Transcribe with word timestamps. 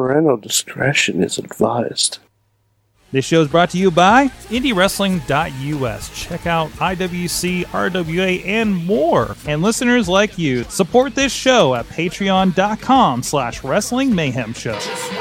Parental 0.00 0.38
discretion 0.38 1.22
is 1.22 1.36
advised. 1.36 2.20
This 3.12 3.26
show 3.26 3.42
is 3.42 3.48
brought 3.48 3.68
to 3.72 3.78
you 3.78 3.90
by 3.90 4.28
IndieWrestling.us. 4.48 6.18
Check 6.18 6.46
out 6.46 6.70
IWC, 6.70 7.66
RWA, 7.66 8.46
and 8.46 8.74
more. 8.86 9.36
And 9.46 9.60
listeners 9.60 10.08
like 10.08 10.38
you, 10.38 10.64
support 10.64 11.14
this 11.14 11.34
show 11.34 11.74
at 11.74 11.84
Patreon.com 11.84 13.22
slash 13.22 13.62
Wrestling 13.62 14.14
Mayhem 14.14 14.54
Show. 14.54 14.72
Just 14.72 15.10
wait, 15.10 15.18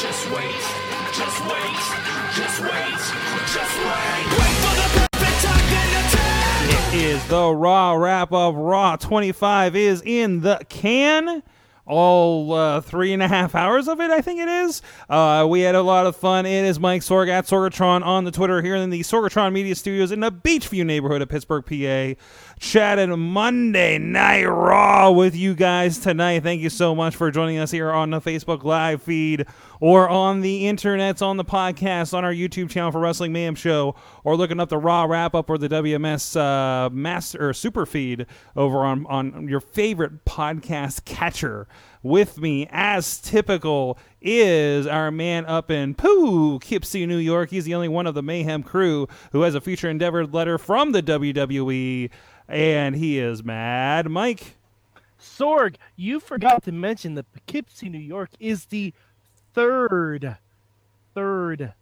just 0.00 0.30
wait, 0.30 0.54
just 1.12 1.40
wait, 1.44 1.76
just 2.34 2.58
wait, 2.58 2.96
just 3.52 3.76
wait. 3.76 4.24
Wait 4.32 4.56
for 4.64 4.76
the 4.76 4.88
perfect 4.96 5.44
time 5.44 5.66
then 5.68 6.06
attack. 6.06 6.94
It 6.94 7.00
is 7.02 7.28
the 7.28 7.50
Raw 7.50 7.92
wrap 7.92 8.32
of 8.32 8.54
Raw 8.54 8.96
25 8.96 9.76
is 9.76 10.00
in 10.06 10.40
the 10.40 10.64
can. 10.70 11.42
All 11.90 12.52
uh, 12.52 12.80
three 12.80 13.12
and 13.12 13.20
a 13.20 13.26
half 13.26 13.56
hours 13.56 13.88
of 13.88 14.00
it, 14.00 14.12
I 14.12 14.20
think 14.20 14.38
it 14.38 14.48
is. 14.48 14.80
Uh, 15.08 15.44
we 15.50 15.62
had 15.62 15.74
a 15.74 15.82
lot 15.82 16.06
of 16.06 16.14
fun. 16.14 16.46
It 16.46 16.64
is 16.64 16.78
Mike 16.78 17.02
Sorg 17.02 17.28
at 17.28 17.46
Sorgatron 17.46 18.06
on 18.06 18.22
the 18.22 18.30
Twitter 18.30 18.62
here 18.62 18.76
in 18.76 18.90
the 18.90 19.00
Sorgatron 19.00 19.52
Media 19.52 19.74
Studios 19.74 20.12
in 20.12 20.20
the 20.20 20.30
Beechview 20.30 20.86
neighborhood 20.86 21.20
of 21.20 21.28
Pittsburgh, 21.28 21.66
PA. 21.66 22.14
Chatting 22.60 23.18
Monday 23.18 23.96
Night 23.96 24.44
Raw 24.44 25.10
with 25.12 25.34
you 25.34 25.54
guys 25.54 25.96
tonight. 25.98 26.42
Thank 26.42 26.60
you 26.60 26.68
so 26.68 26.94
much 26.94 27.16
for 27.16 27.30
joining 27.30 27.56
us 27.56 27.70
here 27.70 27.90
on 27.90 28.10
the 28.10 28.20
Facebook 28.20 28.64
Live 28.64 29.02
feed 29.02 29.46
or 29.80 30.10
on 30.10 30.42
the 30.42 30.64
internets, 30.64 31.22
on 31.22 31.38
the 31.38 31.44
podcast, 31.44 32.12
on 32.12 32.22
our 32.22 32.34
YouTube 32.34 32.68
channel 32.68 32.92
for 32.92 33.00
Wrestling 33.00 33.32
Mayhem 33.32 33.54
Show, 33.54 33.96
or 34.24 34.36
looking 34.36 34.60
up 34.60 34.68
the 34.68 34.76
Raw 34.76 35.04
wrap 35.04 35.34
up 35.34 35.48
or 35.48 35.56
the 35.56 35.70
WMS 35.70 36.36
uh, 36.38 36.90
Master 36.90 37.48
or 37.48 37.54
Super 37.54 37.86
feed 37.86 38.26
over 38.54 38.84
on 38.84 39.06
on 39.06 39.48
your 39.48 39.60
favorite 39.60 40.26
podcast 40.26 41.06
catcher. 41.06 41.66
With 42.02 42.38
me, 42.38 42.66
as 42.70 43.18
typical, 43.18 43.98
is 44.22 44.86
our 44.86 45.10
man 45.10 45.44
up 45.44 45.70
in 45.70 45.94
Poughkeepsie, 45.94 47.04
New 47.04 47.18
York. 47.18 47.50
He's 47.50 47.66
the 47.66 47.74
only 47.74 47.88
one 47.88 48.06
of 48.06 48.14
the 48.14 48.22
Mayhem 48.22 48.62
crew 48.62 49.06
who 49.32 49.42
has 49.42 49.54
a 49.54 49.60
future 49.60 49.90
endeavor 49.90 50.26
letter 50.26 50.56
from 50.56 50.92
the 50.92 51.02
WWE, 51.02 52.08
and 52.48 52.96
he 52.96 53.18
is 53.18 53.44
Mad 53.44 54.08
Mike. 54.10 54.56
Sorg, 55.20 55.74
you 55.96 56.20
forgot 56.20 56.62
to 56.62 56.72
mention 56.72 57.14
that 57.16 57.30
Poughkeepsie, 57.34 57.90
New 57.90 57.98
York 57.98 58.30
is 58.40 58.64
the 58.66 58.94
third, 59.52 60.38
third 61.14 61.74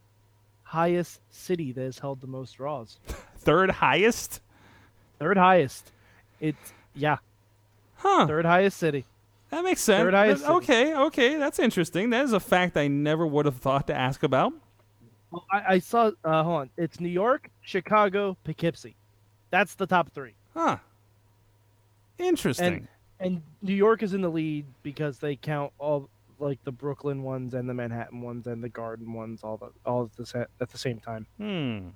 highest 0.64 1.20
city 1.30 1.70
that 1.70 1.80
has 1.82 2.00
held 2.00 2.20
the 2.20 2.27
most 2.27 2.56
draws. 2.56 2.98
Third 3.38 3.70
highest? 3.70 4.42
Third 5.20 5.36
highest. 5.38 5.92
It's, 6.41 6.72
yeah, 6.94 7.19
Huh. 7.97 8.27
third 8.27 8.44
highest 8.44 8.77
city. 8.77 9.05
That 9.50 9.64
makes 9.64 9.80
sense. 9.80 10.02
Third 10.04 10.14
highest 10.14 10.42
That- 10.42 10.52
okay, 10.52 10.94
okay, 10.94 11.36
that's 11.36 11.58
interesting. 11.58 12.10
That 12.10 12.24
is 12.24 12.32
a 12.32 12.41
fact 12.41 12.77
I 12.77 12.86
never 12.88 13.27
would 13.27 13.46
have 13.46 13.56
thought 13.56 13.86
to 13.86 13.94
ask 13.94 14.22
about. 14.22 14.52
Well, 15.30 15.44
I, 15.50 15.74
I 15.74 15.78
saw, 15.78 16.10
uh, 16.24 16.42
hold 16.42 16.60
on. 16.60 16.70
It's 16.77 17.00
New 17.00 17.08
York, 17.08 17.50
Chicago, 17.62 18.36
Poughkeepsie. 18.44 18.96
That's 19.50 19.74
the 19.74 19.86
top 19.86 20.10
three. 20.12 20.34
Huh. 20.54 20.78
Interesting. 22.19 22.88
And, 23.20 23.32
and 23.34 23.42
New 23.62 23.74
York 23.74 24.02
is 24.02 24.14
in 24.14 24.20
the 24.20 24.28
lead 24.28 24.66
because 24.82 25.19
they 25.19 25.36
count 25.36 25.72
all 25.78 26.08
like 26.38 26.62
the 26.64 26.72
Brooklyn 26.72 27.22
ones 27.22 27.54
and 27.54 27.69
the 27.69 27.74
Manhattan 27.74 28.20
ones 28.20 28.46
and 28.46 28.62
the 28.62 28.69
Garden 28.69 29.12
ones 29.12 29.41
all 29.42 29.56
the 29.56 29.70
all 29.84 30.04
at 30.04 30.16
the 30.16 30.24
sa- 30.26 30.44
at 30.60 30.70
the 30.70 30.78
same 30.78 31.00
time. 31.00 31.26
hmm. 31.36 31.88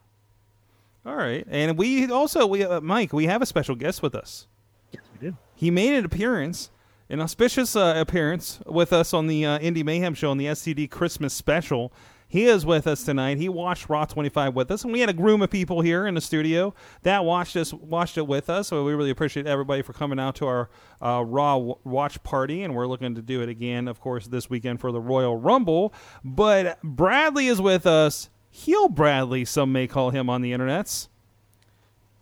All 1.04 1.16
right, 1.16 1.44
and 1.50 1.76
we 1.76 2.08
also 2.12 2.46
we 2.46 2.62
uh, 2.64 2.80
Mike, 2.80 3.12
we 3.12 3.26
have 3.26 3.42
a 3.42 3.46
special 3.46 3.74
guest 3.74 4.02
with 4.02 4.14
us. 4.14 4.46
Yes, 4.92 5.02
we 5.12 5.30
do. 5.30 5.36
He 5.56 5.68
made 5.70 5.94
an 5.94 6.04
appearance, 6.04 6.70
an 7.12 7.20
auspicious 7.20 7.76
uh, 7.76 7.92
appearance 7.94 8.58
with 8.64 8.90
us 8.90 9.12
on 9.12 9.26
the 9.26 9.44
uh, 9.44 9.58
Indie 9.58 9.84
Mayhem 9.84 10.14
show 10.14 10.30
on 10.30 10.38
the 10.38 10.46
SCD 10.46 10.90
Christmas 10.90 11.34
special. 11.34 11.92
He 12.26 12.46
is 12.46 12.64
with 12.64 12.86
us 12.86 13.04
tonight. 13.04 13.36
He 13.36 13.50
watched 13.50 13.90
Raw 13.90 14.06
25 14.06 14.54
with 14.54 14.70
us, 14.70 14.82
and 14.82 14.94
we 14.94 15.00
had 15.00 15.10
a 15.10 15.12
groom 15.12 15.42
of 15.42 15.50
people 15.50 15.82
here 15.82 16.06
in 16.06 16.14
the 16.14 16.22
studio 16.22 16.74
that 17.02 17.26
watched 17.26 17.54
us, 17.56 17.74
watched 17.74 18.16
it 18.16 18.26
with 18.26 18.48
us. 18.48 18.68
So 18.68 18.82
we 18.82 18.94
really 18.94 19.10
appreciate 19.10 19.46
everybody 19.46 19.82
for 19.82 19.92
coming 19.92 20.18
out 20.18 20.36
to 20.36 20.46
our 20.46 20.70
uh, 21.02 21.22
Raw 21.26 21.56
w- 21.56 21.78
watch 21.84 22.22
party, 22.22 22.62
and 22.62 22.74
we're 22.74 22.86
looking 22.86 23.14
to 23.14 23.20
do 23.20 23.42
it 23.42 23.50
again, 23.50 23.88
of 23.88 24.00
course, 24.00 24.26
this 24.26 24.48
weekend 24.48 24.80
for 24.80 24.90
the 24.90 25.00
Royal 25.00 25.36
Rumble. 25.36 25.92
But 26.24 26.80
Bradley 26.82 27.48
is 27.48 27.60
with 27.60 27.84
us. 27.84 28.30
Heel 28.48 28.88
Bradley, 28.88 29.44
some 29.44 29.70
may 29.70 29.86
call 29.86 30.08
him 30.08 30.30
on 30.30 30.40
the 30.40 30.52
internets. 30.52 31.08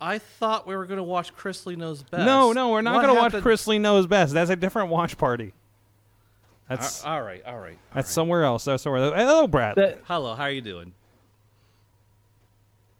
I 0.00 0.18
thought 0.18 0.66
we 0.66 0.74
were 0.76 0.86
going 0.86 0.96
to 0.98 1.02
watch 1.04 1.34
Chrisley 1.36 1.76
Knows 1.76 2.02
Best. 2.02 2.24
No, 2.24 2.52
no, 2.52 2.70
we're 2.70 2.80
not 2.82 2.94
going 3.02 3.08
to 3.08 3.14
watch 3.14 3.24
happened- 3.24 3.42
Chris 3.42 3.66
Lee 3.66 3.78
Knows 3.78 4.06
Best. 4.06 4.32
That's 4.32 4.50
a 4.50 4.56
different 4.56 4.88
watch 4.88 5.18
party. 5.18 5.52
That's 6.68 7.04
All 7.04 7.20
right, 7.20 7.42
all 7.44 7.58
right. 7.58 7.72
all 7.72 7.94
that's 7.94 8.06
right. 8.08 8.14
somewhere 8.14 8.44
else. 8.44 8.64
That's 8.64 8.82
somewhere. 8.84 9.02
Else. 9.04 9.14
Hello, 9.16 9.46
Brad. 9.48 9.74
That 9.76 10.00
Hello, 10.04 10.34
how 10.34 10.44
are 10.44 10.50
you 10.50 10.60
doing? 10.62 10.92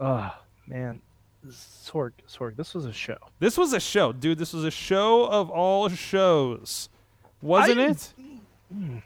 oh 0.01 0.35
man, 0.67 1.01
Sorg, 1.47 2.13
Sorg, 2.29 2.57
this 2.57 2.75
was 2.75 2.85
a 2.87 2.93
show. 2.93 3.17
this 3.39 3.57
was 3.57 3.73
a 3.73 3.81
show, 3.81 4.13
dude. 4.13 4.39
This 4.39 4.53
was 4.53 4.65
a 4.65 4.71
show 4.71 5.25
of 5.27 5.51
all 5.51 5.89
shows, 5.89 6.89
wasn't 7.41 7.81
I- 7.81 7.85
it? 7.87 8.13
Mm. 8.75 9.03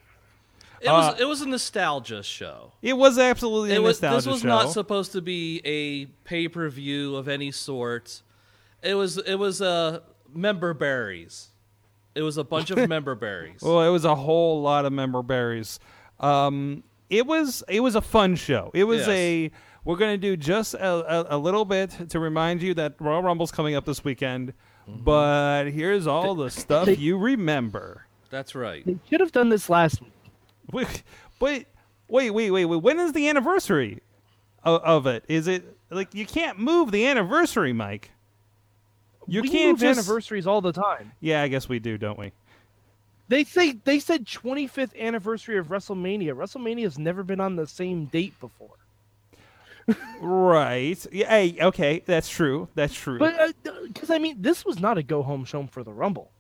It 0.85 0.89
Uh, 0.89 0.93
was 1.13 1.21
it 1.21 1.25
was 1.25 1.41
a 1.41 1.49
nostalgia 1.49 2.23
show. 2.23 2.73
It 2.83 2.93
was 2.93 3.19
absolutely 3.19 3.73
a 3.73 3.77
It 3.77 3.83
was 3.83 4.03
nostalgia 4.03 4.17
this 4.17 4.27
was 4.27 4.41
show. 4.43 4.49
not 4.49 4.71
supposed 4.71 5.13
to 5.13 5.23
be 5.23 5.61
a 5.65 6.07
pay 6.29 6.47
per 6.47 6.69
view 6.69 7.17
of 7.17 7.27
any 7.27 7.51
sort. 7.51 8.23
It 8.83 8.95
was 8.95 9.17
it 9.19 9.37
was 9.37 9.63
uh, 9.63 10.01
member 10.35 10.75
berries. 10.75 11.49
It 12.15 12.23
was 12.23 12.37
a 12.37 12.45
bunch 12.45 12.71
of 12.71 12.87
member 12.89 13.15
berries. 13.15 13.61
well, 13.63 13.81
it 13.83 13.89
was 13.91 14.05
a 14.05 14.15
whole 14.15 14.61
lot 14.63 14.85
of 14.85 14.93
member 14.93 15.23
berries. 15.23 15.81
Um, 16.21 16.85
it 17.09 17.27
was 17.27 17.65
it 17.69 17.81
was 17.81 17.95
a 17.95 18.03
fun 18.03 18.37
show. 18.37 18.71
It 18.75 18.85
was 18.85 19.01
Yes. 19.01 19.09
a. 19.09 19.51
We're 19.87 19.97
gonna 19.97 20.17
do 20.19 20.37
just 20.37 20.75
a, 20.75 20.87
a, 21.33 21.37
a 21.37 21.39
little 21.39 21.65
bit 21.65 21.91
to 22.11 22.19
remind 22.19 22.63
you 22.63 22.73
that 22.75 22.95
Royal 23.01 23.23
Rumble's 23.23 23.51
coming 23.53 23.75
up 23.75 23.85
this 23.85 24.03
weekend. 24.05 24.53
Mm-hmm. 24.89 25.03
But 25.05 25.65
here's 25.71 26.07
all 26.07 26.35
the 26.35 26.51
stuff 26.51 26.87
they- 26.87 26.97
you 26.97 27.17
remember. 27.19 28.07
That's 28.31 28.55
right. 28.55 28.85
They 28.85 28.99
should 29.09 29.21
have 29.21 29.33
done 29.33 29.49
this 29.49 29.69
last 29.71 30.01
week. 30.03 30.11
Wait, 30.73 31.03
wait, 31.41 31.67
wait, 32.09 32.51
wait, 32.51 32.65
wait. 32.65 32.83
When 32.83 32.99
is 32.99 33.13
the 33.13 33.29
anniversary 33.29 34.01
of, 34.63 34.83
of 34.83 35.07
it? 35.07 35.25
Is 35.29 35.47
it 35.47 35.77
like 35.91 36.15
you 36.15 36.27
can't 36.27 36.59
move 36.59 36.91
the 36.91 37.07
anniversary, 37.07 37.73
Mike? 37.73 38.11
You 39.27 39.43
we 39.43 39.49
can't 39.49 39.73
move 39.73 39.81
just. 39.81 39.99
anniversaries 39.99 40.47
all 40.47 40.61
the 40.61 40.73
time. 40.73 41.13
Yeah, 41.21 41.43
I 41.43 41.49
guess 41.49 41.69
we 41.69 41.79
do, 41.79 41.97
don't 41.99 42.19
we? 42.19 42.33
They 43.29 43.45
say 43.45 43.73
they 43.73 43.99
said 44.01 44.27
25th 44.27 44.99
anniversary 44.99 45.57
of 45.59 45.69
WrestleMania. 45.69 46.35
WrestleMania 46.35 46.83
has 46.85 46.99
never 46.99 47.23
been 47.23 47.41
on 47.41 47.57
the 47.57 47.67
same 47.67 48.07
date 48.07 48.39
before. 48.39 48.77
Right. 50.21 51.05
Yeah. 51.13 51.29
Hey, 51.29 51.57
okay, 51.61 52.03
that's 52.07 52.29
true. 52.29 52.69
That's 52.75 52.95
true. 52.95 53.19
But 53.19 53.39
uh, 53.39 53.53
because 53.87 54.11
I 54.11 54.19
mean, 54.19 54.41
this 54.41 54.65
was 54.65 54.81
not 54.81 54.97
a 54.99 55.03
go 55.03 55.23
home 55.23 55.45
show 55.45 55.67
for 55.67 55.83
the 55.83 55.93
Rumble. 55.93 56.31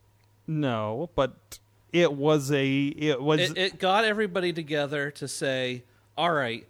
no, 0.47 1.11
but 1.15 1.59
it 1.95 2.13
was 2.13 2.51
a. 2.53 2.87
It 2.87 3.23
was. 3.23 3.41
It, 3.41 3.57
it 3.59 3.79
got 3.79 4.05
everybody 4.05 4.53
together 4.53 5.11
to 5.13 5.27
say, 5.29 5.85
"All 6.19 6.33
right, 6.33 6.67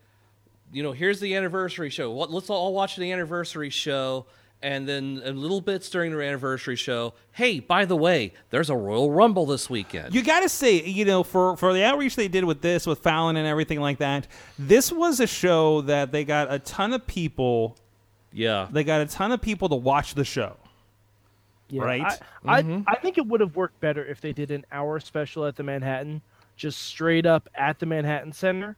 you 0.72 0.82
know, 0.82 0.92
here's 0.92 1.18
the 1.20 1.34
anniversary 1.34 1.90
show. 1.90 2.10
What- 2.12 2.30
Let's 2.30 2.50
all 2.50 2.72
watch 2.74 2.96
the 2.96 3.10
anniversary 3.10 3.70
show." 3.70 4.26
And 4.62 4.88
then 4.88 5.20
a 5.22 5.30
little 5.32 5.60
bits 5.60 5.90
during 5.90 6.10
the 6.10 6.22
anniversary 6.22 6.76
show. 6.76 7.12
Hey, 7.32 7.60
by 7.60 7.84
the 7.84 7.96
way, 7.96 8.32
there's 8.48 8.70
a 8.70 8.76
Royal 8.76 9.10
Rumble 9.10 9.44
this 9.44 9.68
weekend. 9.68 10.14
You 10.14 10.22
got 10.22 10.40
to 10.40 10.48
say, 10.48 10.82
you 10.82 11.04
know, 11.04 11.22
for 11.22 11.56
for 11.58 11.74
the 11.74 11.84
outreach 11.84 12.16
they 12.16 12.28
did 12.28 12.44
with 12.44 12.62
this, 12.62 12.86
with 12.86 13.00
Fallon 13.00 13.36
and 13.36 13.46
everything 13.46 13.78
like 13.80 13.98
that, 13.98 14.26
this 14.58 14.90
was 14.90 15.20
a 15.20 15.26
show 15.26 15.82
that 15.82 16.12
they 16.12 16.24
got 16.24 16.50
a 16.50 16.58
ton 16.60 16.94
of 16.94 17.06
people. 17.06 17.76
yeah. 18.32 18.66
They 18.72 18.84
got 18.84 19.02
a 19.02 19.06
ton 19.06 19.32
of 19.32 19.42
people 19.42 19.68
to 19.68 19.74
watch 19.76 20.14
the 20.14 20.24
show. 20.24 20.56
Yeah, 21.74 21.82
Right. 21.82 22.20
I, 22.44 22.58
I, 22.58 22.84
I 22.86 22.94
think 22.96 23.18
it 23.18 23.26
would 23.26 23.40
have 23.40 23.56
worked 23.56 23.80
better 23.80 24.04
if 24.04 24.20
they 24.20 24.32
did 24.32 24.50
an 24.50 24.64
hour 24.70 25.00
special 25.00 25.44
at 25.46 25.56
the 25.56 25.62
Manhattan, 25.62 26.22
just 26.56 26.82
straight 26.82 27.26
up 27.26 27.48
at 27.54 27.78
the 27.78 27.86
Manhattan 27.86 28.32
Center, 28.32 28.76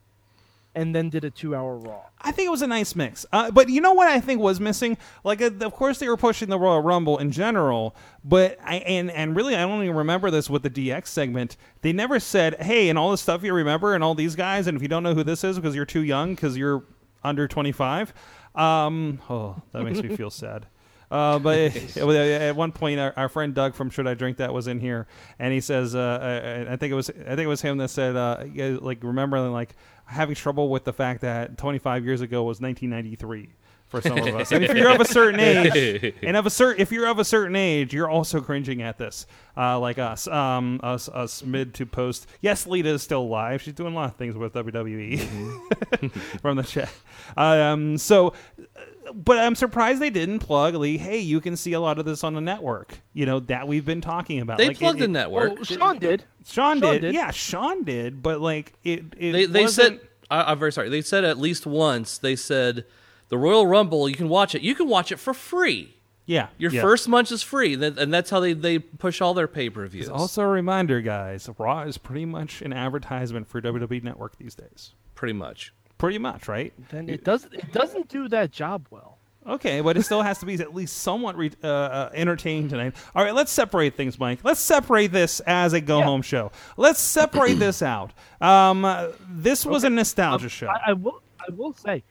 and 0.75 0.95
then 0.95 1.09
did 1.11 1.25
a 1.25 1.31
two 1.31 1.55
hour 1.55 1.77
Raw. 1.77 2.03
I 2.21 2.33
think 2.33 2.47
it 2.47 2.51
was 2.51 2.63
a 2.63 2.67
nice 2.67 2.95
mix. 2.95 3.25
Uh, 3.33 3.51
but 3.51 3.69
you 3.69 3.81
know 3.81 3.93
what 3.93 4.09
I 4.09 4.21
think 4.21 4.41
was 4.41 4.61
missing? 4.61 4.97
Like, 5.25 5.41
uh, 5.43 5.51
of 5.61 5.73
course, 5.73 5.99
they 5.99 6.09
were 6.09 6.17
pushing 6.17 6.49
the 6.49 6.59
Royal 6.59 6.81
Rumble 6.83 7.19
in 7.19 7.31
general, 7.31 7.95
but 8.25 8.59
I 8.63 8.77
and 8.77 9.11
and 9.11 9.37
really, 9.37 9.55
I 9.55 9.61
don't 9.61 9.83
even 9.83 9.97
remember 9.97 10.31
this 10.31 10.49
with 10.51 10.63
the 10.63 10.71
DX 10.71 11.07
segment. 11.07 11.57
They 11.83 11.93
never 11.93 12.19
said, 12.21 12.61
"Hey," 12.63 12.89
and 12.89 12.99
all 12.99 13.11
the 13.11 13.19
stuff 13.19 13.43
you 13.43 13.53
remember, 13.53 13.95
and 13.95 14.03
all 14.05 14.15
these 14.15 14.35
guys, 14.37 14.67
and 14.67 14.77
if 14.77 14.83
you 14.83 14.89
don't 14.89 15.03
know 15.03 15.15
who 15.15 15.25
this 15.25 15.45
is 15.45 15.57
because 15.57 15.75
you're 15.75 15.85
too 15.85 16.03
young, 16.03 16.35
because 16.35 16.57
you're 16.57 16.85
under 17.25 17.49
25. 17.49 18.13
Um, 18.55 19.21
oh, 19.29 19.61
that 19.73 19.83
makes 19.83 20.01
me 20.03 20.15
feel 20.17 20.31
sad. 20.31 20.67
Uh, 21.11 21.39
but 21.39 21.77
at 21.97 22.57
one 22.57 22.73
point, 22.73 22.99
our, 23.01 23.13
our 23.17 23.29
friend 23.29 23.55
Doug 23.55 23.75
from 23.75 23.91
Should 23.91 24.07
I 24.07 24.15
Drink 24.15 24.39
That 24.39 24.53
was 24.53 24.67
in 24.67 24.81
here, 24.81 25.07
and 25.39 25.53
he 25.53 25.61
says, 25.61 25.95
uh, 25.95 26.67
uh, 26.69 26.73
"I 26.73 26.77
think 26.77 26.93
it 26.93 26.97
was, 26.97 27.11
I 27.11 27.13
think 27.13 27.41
it 27.41 27.47
was 27.47 27.63
him 27.63 27.79
that 27.79 27.91
said, 27.91 28.17
uh, 28.17 28.45
like 28.81 29.03
remembering 29.03 29.53
like 29.53 29.75
having 30.07 30.35
trouble 30.35 30.69
with 30.69 30.85
the 30.85 30.93
fact 30.93 31.21
that 31.23 31.59
25 31.59 32.05
years 32.05 32.21
ago 32.21 32.43
was 32.43 32.61
1993." 32.61 33.51
for 33.89 34.01
some 34.01 34.19
of 34.19 34.35
us. 34.35 34.53
And 34.53 34.65
if 34.65 34.75
you're 34.75 34.91
of 34.91 35.01
a 35.01 35.05
certain 35.05 35.41
age, 35.41 36.15
and 36.23 36.37
of 36.37 36.47
a 36.47 36.51
certain, 36.51 36.81
if 36.81 36.91
you're 36.91 37.07
of 37.07 37.19
a 37.19 37.25
certain 37.25 37.57
age, 37.57 37.95
you're 37.95 38.09
also 38.09 38.41
cringing 38.41 38.83
at 38.83 38.99
this, 38.99 39.27
uh, 39.57 39.79
like 39.79 39.99
us, 39.99 40.27
um, 40.27 40.81
us, 40.83 41.09
us 41.09 41.43
mid 41.45 41.75
to 41.75 41.87
post. 41.87 42.27
Yes, 42.41 42.67
Lita 42.67 42.91
is 42.91 43.03
still 43.03 43.23
alive. 43.23 43.63
She's 43.63 43.75
doing 43.75 43.93
a 43.93 43.97
lot 43.97 44.11
of 44.11 44.17
things 44.17 44.37
with 44.37 44.55
WWE 44.55 46.41
from 46.41 46.57
the 46.57 46.63
chat. 46.65 46.91
Um, 47.37 47.97
so, 47.99 48.29
uh, 48.59 48.81
but 49.15 49.39
I'm 49.39 49.55
surprised 49.55 50.01
they 50.01 50.11
didn't 50.11 50.41
plug. 50.41 50.75
Like, 50.75 50.99
hey, 51.01 51.19
you 51.19 51.41
can 51.41 51.57
see 51.57 51.73
a 51.73 51.81
lot 51.81 51.99
of 51.99 52.05
this 52.05 52.25
on 52.25 52.35
the 52.35 52.41
network. 52.41 52.99
You 53.13 53.27
know 53.27 53.41
that 53.41 53.67
we've 53.69 53.85
been 53.85 54.01
talking 54.01 54.41
about. 54.41 54.59
They 54.59 54.69
Like, 54.69 54.79
plugged 54.79 54.99
it- 54.99 55.01
the 55.01 55.05
it- 55.07 55.09
network. 55.09 55.53
Oh, 55.61 55.63
Sean 55.65 55.99
did. 55.99 56.25
Sean, 56.47 56.81
Sean 56.81 56.93
did. 56.93 57.01
did. 57.03 57.15
Yeah, 57.15 57.31
Sean 57.31 57.83
did. 57.85 58.23
But 58.23 58.41
like 58.41 58.73
it, 58.85 59.05
it 59.19 59.33
they 59.33 59.47
they 59.47 59.63
wasn't- 59.63 60.01
said 60.01 60.09
I, 60.31 60.51
I'm 60.53 60.59
very 60.59 60.73
sorry. 60.73 60.89
They 60.89 61.03
said 61.03 61.25
at 61.25 61.39
least 61.39 61.67
once. 61.67 62.19
They 62.19 62.37
said 62.37 62.85
the 63.29 63.39
Royal 63.39 63.67
Rumble. 63.67 64.09
You 64.09 64.17
can 64.17 64.29
watch 64.29 64.55
it. 64.55 64.63
You 64.63 64.75
can 64.75 64.89
watch 64.89 65.13
it 65.13 65.19
for 65.19 65.33
free. 65.35 65.95
yeah, 66.29 66.49
Your 66.59 66.73
yeah. 66.73 66.81
first 66.83 67.09
month 67.09 67.31
is 67.31 67.43
free, 67.45 67.75
and 67.75 68.13
that's 68.13 68.31
how 68.31 68.41
they, 68.41 68.53
they 68.53 68.81
push 68.81 69.21
all 69.21 69.33
their 69.35 69.47
pay 69.47 69.71
per 69.71 69.87
views. 69.87 70.09
Also, 70.09 70.43
a 70.43 70.47
reminder, 70.49 71.01
guys, 71.01 71.49
Raw 71.59 71.83
is 71.83 71.99
pretty 71.99 72.25
much 72.25 72.63
an 72.63 72.73
advertisement 72.73 73.47
for 73.47 73.61
WWE 73.63 74.03
Network 74.03 74.37
these 74.37 74.57
days. 74.57 74.95
Pretty 75.15 75.35
much. 75.35 75.73
Pretty 75.99 76.19
much, 76.19 76.47
right? 76.49 76.73
Then 76.91 77.09
it 77.09 77.25
doesn't. 77.25 77.55
It 77.55 77.73
doesn't 77.73 78.09
do 78.09 78.29
that 78.29 78.51
job 78.53 78.87
well. 78.91 79.17
Okay, 79.47 79.81
but 79.81 79.97
it 79.97 80.03
still 80.03 80.23
has 80.23 80.39
to 80.41 80.47
be 80.47 80.55
at 80.55 80.75
least 80.75 80.99
somewhat 80.99 81.37
re- 81.37 81.53
uh, 81.63 81.67
uh, 81.69 82.11
entertaining 82.13 82.69
tonight. 82.69 82.95
All 83.15 83.23
right, 83.23 83.33
let's 83.33 83.53
separate 83.53 83.95
things, 83.95 84.19
Mike. 84.19 84.41
Let's 84.43 84.59
separate 84.61 85.13
this 85.13 85.39
as 85.41 85.73
a 85.73 85.81
go 85.81 86.03
home 86.03 86.21
show. 86.23 86.51
Let's 86.77 86.99
separate 86.99 87.55
this 87.55 87.81
out. 87.81 88.11
Um, 88.41 88.85
uh, 88.85 89.09
this 89.31 89.65
was 89.65 89.85
a 89.85 89.91
nostalgia 89.91 90.49
show. 90.49 90.67
I, 90.67 90.91
I 90.91 90.93
will. 90.95 91.23
I 91.41 91.53
will 91.53 91.73
say, 91.73 92.03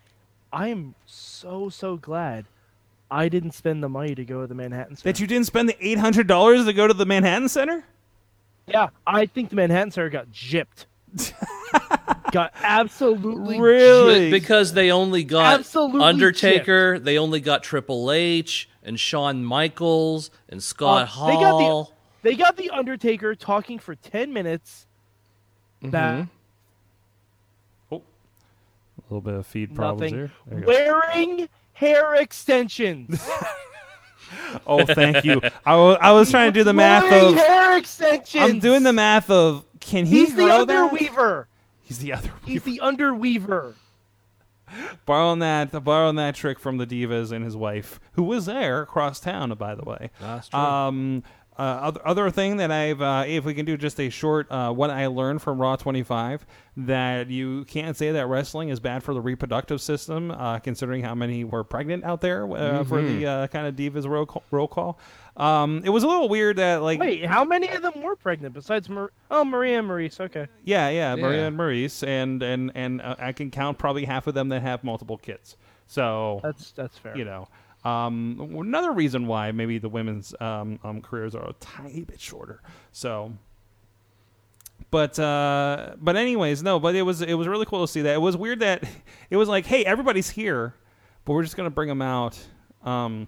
I 0.53 0.69
am 0.69 0.95
so 1.05 1.67
so 1.69 1.97
glad 1.97 2.45
I 3.11 3.27
didn't 3.27 3.51
spend 3.51 3.83
the 3.83 3.89
money 3.89 4.15
to 4.15 4.23
go 4.23 4.41
to 4.41 4.47
the 4.47 4.55
Manhattan 4.55 4.95
Center. 4.95 5.11
that 5.11 5.19
you 5.19 5.27
didn't 5.27 5.45
spend 5.45 5.67
the 5.69 5.77
eight 5.85 5.99
hundred 5.99 6.27
dollars 6.27 6.65
to 6.65 6.73
go 6.73 6.87
to 6.87 6.93
the 6.93 7.05
Manhattan 7.05 7.49
Center. 7.49 7.83
yeah, 8.65 8.87
I 9.05 9.25
think 9.25 9.49
the 9.49 9.57
Manhattan 9.57 9.91
Center 9.91 10.09
got 10.09 10.31
gypped. 10.31 10.85
got 12.31 12.53
absolutely 12.61 13.59
Really? 13.59 14.25
Be- 14.25 14.31
because 14.31 14.73
they 14.73 14.91
only 14.91 15.23
got 15.23 15.59
Absolutely 15.59 16.01
Undertaker, 16.01 16.99
they 16.99 17.17
only 17.17 17.39
got 17.39 17.63
Triple 17.63 18.11
H 18.11 18.69
and 18.83 18.99
Shawn 18.99 19.43
Michaels 19.43 20.31
and 20.49 20.61
Scott 20.61 21.09
Uh, 21.17 21.27
they 21.27 21.33
got 21.33 21.57
the- 21.57 21.87
They 22.23 22.35
got 22.35 22.57
the 22.57 22.69
Undertaker 22.71 23.35
talking 23.35 23.79
for 23.79 23.95
ten 23.95 24.33
minutes. 24.33 24.85
Mm-hmm. 25.83 25.91
That 25.91 26.27
A 27.91 27.99
little 29.09 29.21
bit 29.21 29.33
of 29.35 29.45
feed 29.45 29.75
problems 29.75 30.11
nothing. 30.11 30.31
Here. 30.49 30.65
Wearing 30.65 31.49
hair 31.73 32.15
extensions. 32.15 33.27
Oh, 34.65 34.83
thank 34.85 35.23
you. 35.23 35.39
I 35.65 35.73
I 35.75 36.11
was 36.11 36.31
trying 36.31 36.51
to 36.51 36.59
do 36.59 36.63
the 36.63 36.73
math 36.73 37.03
Wearing 37.03 37.33
of. 37.33 37.35
hair 37.35 37.77
extensions. 37.77 38.43
I'm 38.43 38.59
doing 38.59 38.81
the 38.83 38.91
math 38.93 39.29
of. 39.29 39.63
Can 39.79 40.05
he 40.07 40.21
He's 40.21 40.35
the 40.35 40.45
grow 40.45 40.65
that? 40.65 41.47
Underweaver. 41.85 41.87
He's 41.87 41.99
the 41.99 42.13
other. 42.13 42.31
He's 42.45 42.63
the 42.63 42.79
underweaver. 42.79 43.75
borrowing 45.05 45.39
that 45.39 45.83
borrowing 45.83 46.15
that 46.15 46.35
trick 46.35 46.59
from 46.59 46.77
the 46.77 46.87
divas 46.87 47.31
and 47.31 47.45
his 47.45 47.55
wife, 47.55 47.99
who 48.13 48.23
was 48.23 48.45
there 48.45 48.81
across 48.81 49.19
town, 49.19 49.51
by 49.57 49.75
the 49.75 49.83
way. 49.83 50.09
That's 50.19 50.49
true. 50.49 50.59
Um, 50.59 51.23
uh, 51.57 51.61
other, 51.61 52.01
other 52.05 52.29
thing 52.31 52.57
that 52.57 52.69
I've, 52.69 53.01
uh, 53.01 53.23
if 53.25 53.45
we 53.45 53.53
can 53.53 53.65
do 53.65 53.77
just 53.77 53.97
a 54.01 54.09
short, 54.09 54.51
uh, 54.51 54.73
what 54.73 54.89
I 54.89 55.07
learned 55.07 55.41
from 55.41 55.61
Raw 55.61 55.77
25, 55.77 56.45
that 56.77 57.29
you 57.29 57.63
can't 57.63 57.95
say 57.95 58.11
that 58.11 58.27
wrestling 58.27 58.69
is 58.69 58.81
bad 58.81 59.03
for 59.03 59.13
the 59.13 59.21
reproductive 59.21 59.79
system, 59.79 60.31
uh, 60.31 60.59
considering 60.59 61.01
how 61.01 61.15
many 61.15 61.45
were 61.45 61.63
pregnant 61.63 62.03
out 62.03 62.19
there 62.19 62.51
uh, 62.51 62.83
for 62.83 63.01
the 63.01 63.25
uh, 63.25 63.47
kind 63.47 63.67
of 63.67 63.75
divas 63.75 64.05
roll 64.05 64.25
call. 64.25 64.43
Roll 64.51 64.67
call. 64.67 64.99
Um, 65.37 65.81
it 65.83 65.89
was 65.89 66.03
a 66.03 66.07
little 66.07 66.29
weird 66.29 66.57
that 66.57 66.81
like 66.81 66.99
Wait, 66.99 67.25
how 67.25 67.43
many 67.43 67.67
of 67.69 67.81
them 67.81 68.01
were 68.01 68.15
pregnant 68.15 68.53
besides 68.53 68.87
Mar- 68.87 69.11
Oh, 69.29 69.43
Maria 69.43 69.79
and 69.79 69.89
Maryse. 69.89 70.19
Okay. 70.21 70.47
yeah, 70.63 70.87
yeah, 70.89 71.15
Maria 71.15 71.39
Yeah. 71.41 71.47
and 71.47 71.57
Maryse, 71.57 72.07
and 72.07 72.41
and 72.41 72.71
and 72.73 73.01
uh, 73.01 73.15
I 73.19 73.33
can 73.33 73.51
count 73.51 73.77
probably 73.77 74.05
half 74.05 74.27
of 74.27 74.33
them 74.33 74.49
that 74.49 74.61
have 74.61 74.83
multiple 74.83 75.17
kids. 75.17 75.57
So 75.87 76.39
That's 76.41 76.71
that's 76.71 76.97
fair. 76.97 77.17
you 77.17 77.25
know. 77.25 77.47
Um, 77.83 78.55
another 78.57 78.91
reason 78.93 79.27
why 79.27 79.51
maybe 79.51 79.77
the 79.77 79.89
women's 79.89 80.33
um, 80.39 80.79
um, 80.83 81.01
careers 81.01 81.35
are 81.35 81.47
a 81.47 81.53
tiny 81.59 82.03
bit 82.03 82.19
shorter. 82.19 82.61
So, 82.91 83.33
but 84.91 85.19
uh, 85.19 85.95
but 85.97 86.15
anyways, 86.15 86.63
no. 86.63 86.79
But 86.79 86.95
it 86.95 87.01
was 87.03 87.21
it 87.21 87.33
was 87.33 87.47
really 87.47 87.65
cool 87.65 87.85
to 87.85 87.91
see 87.91 88.01
that. 88.03 88.13
It 88.15 88.21
was 88.21 88.37
weird 88.37 88.59
that 88.61 88.83
it 89.29 89.37
was 89.37 89.49
like, 89.49 89.65
hey, 89.65 89.83
everybody's 89.85 90.29
here, 90.29 90.73
but 91.25 91.33
we're 91.33 91.43
just 91.43 91.57
gonna 91.57 91.69
bring 91.69 91.89
them 91.89 92.01
out. 92.01 92.39
Um, 92.83 93.27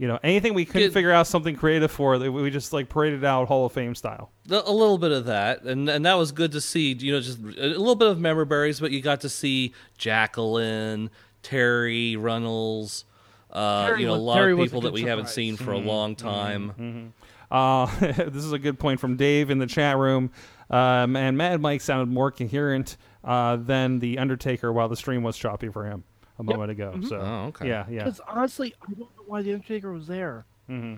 you 0.00 0.08
know, 0.08 0.18
anything 0.22 0.54
we 0.54 0.64
couldn't 0.64 0.88
Good. 0.88 0.94
figure 0.94 1.12
out 1.12 1.26
something 1.26 1.56
creative 1.56 1.90
for, 1.90 2.16
that 2.16 2.32
we 2.32 2.50
just 2.50 2.72
like 2.72 2.88
paraded 2.88 3.22
out 3.22 3.48
Hall 3.48 3.66
of 3.66 3.72
Fame 3.72 3.94
style. 3.94 4.30
A 4.50 4.54
a 4.54 4.72
little 4.72 4.96
bit 4.96 5.12
of 5.12 5.26
that, 5.26 5.60
and 5.64 5.90
and 5.90 6.06
that 6.06 6.14
was 6.14 6.32
good 6.32 6.52
to 6.52 6.60
see. 6.62 6.94
You 6.94 7.12
know, 7.12 7.20
just 7.20 7.38
a 7.38 7.66
little 7.68 7.94
bit 7.96 8.08
of 8.08 8.18
memory 8.18 8.46
berries, 8.46 8.80
but 8.80 8.92
you 8.92 9.02
got 9.02 9.20
to 9.20 9.28
see 9.28 9.74
Jacqueline, 9.98 11.10
Terri 11.42 12.16
Runnels, 12.18 13.04
uh, 13.50 13.88
Terry 13.88 14.00
you 14.00 14.06
know, 14.06 14.14
a 14.14 14.16
lot 14.16 14.36
Terry 14.36 14.54
of 14.54 14.58
people 14.58 14.80
that 14.80 14.94
good 14.94 14.94
we 14.94 15.02
haven't 15.02 15.28
seen 15.28 15.58
for 15.58 15.72
a 15.72 15.78
long 15.78 16.16
time. 16.16 17.12
Uh, 17.50 17.84
this 18.00 18.42
is 18.42 18.52
a 18.52 18.58
good 18.58 18.78
point 18.78 19.00
from 19.00 19.16
Dave 19.16 19.50
in 19.50 19.58
the 19.58 19.66
chat 19.66 19.98
room. 19.98 20.30
Um, 20.70 21.14
and 21.14 21.36
Mad 21.36 21.60
Mike 21.60 21.82
sounded 21.82 22.08
more 22.10 22.30
coherent 22.30 22.96
uh, 23.22 23.56
than 23.56 23.98
the 23.98 24.16
Undertaker 24.16 24.72
while 24.72 24.88
the 24.88 24.96
stream 24.96 25.22
was 25.22 25.36
choppy 25.36 25.68
for 25.68 25.84
him 25.84 26.04
a 26.40 26.42
moment 26.44 26.70
ago. 26.70 26.98
So, 27.08 27.16
Oh, 27.20 27.46
okay. 27.48 27.68
yeah, 27.68 27.84
yeah. 27.88 28.04
Because 28.04 28.20
honestly, 28.26 28.74
I 28.82 28.86
don't 28.86 28.98
know 29.00 29.08
why 29.26 29.42
the 29.42 29.52
Undertaker 29.54 29.92
was 29.92 30.06
there. 30.06 30.44
Mm-hmm. 30.68 30.96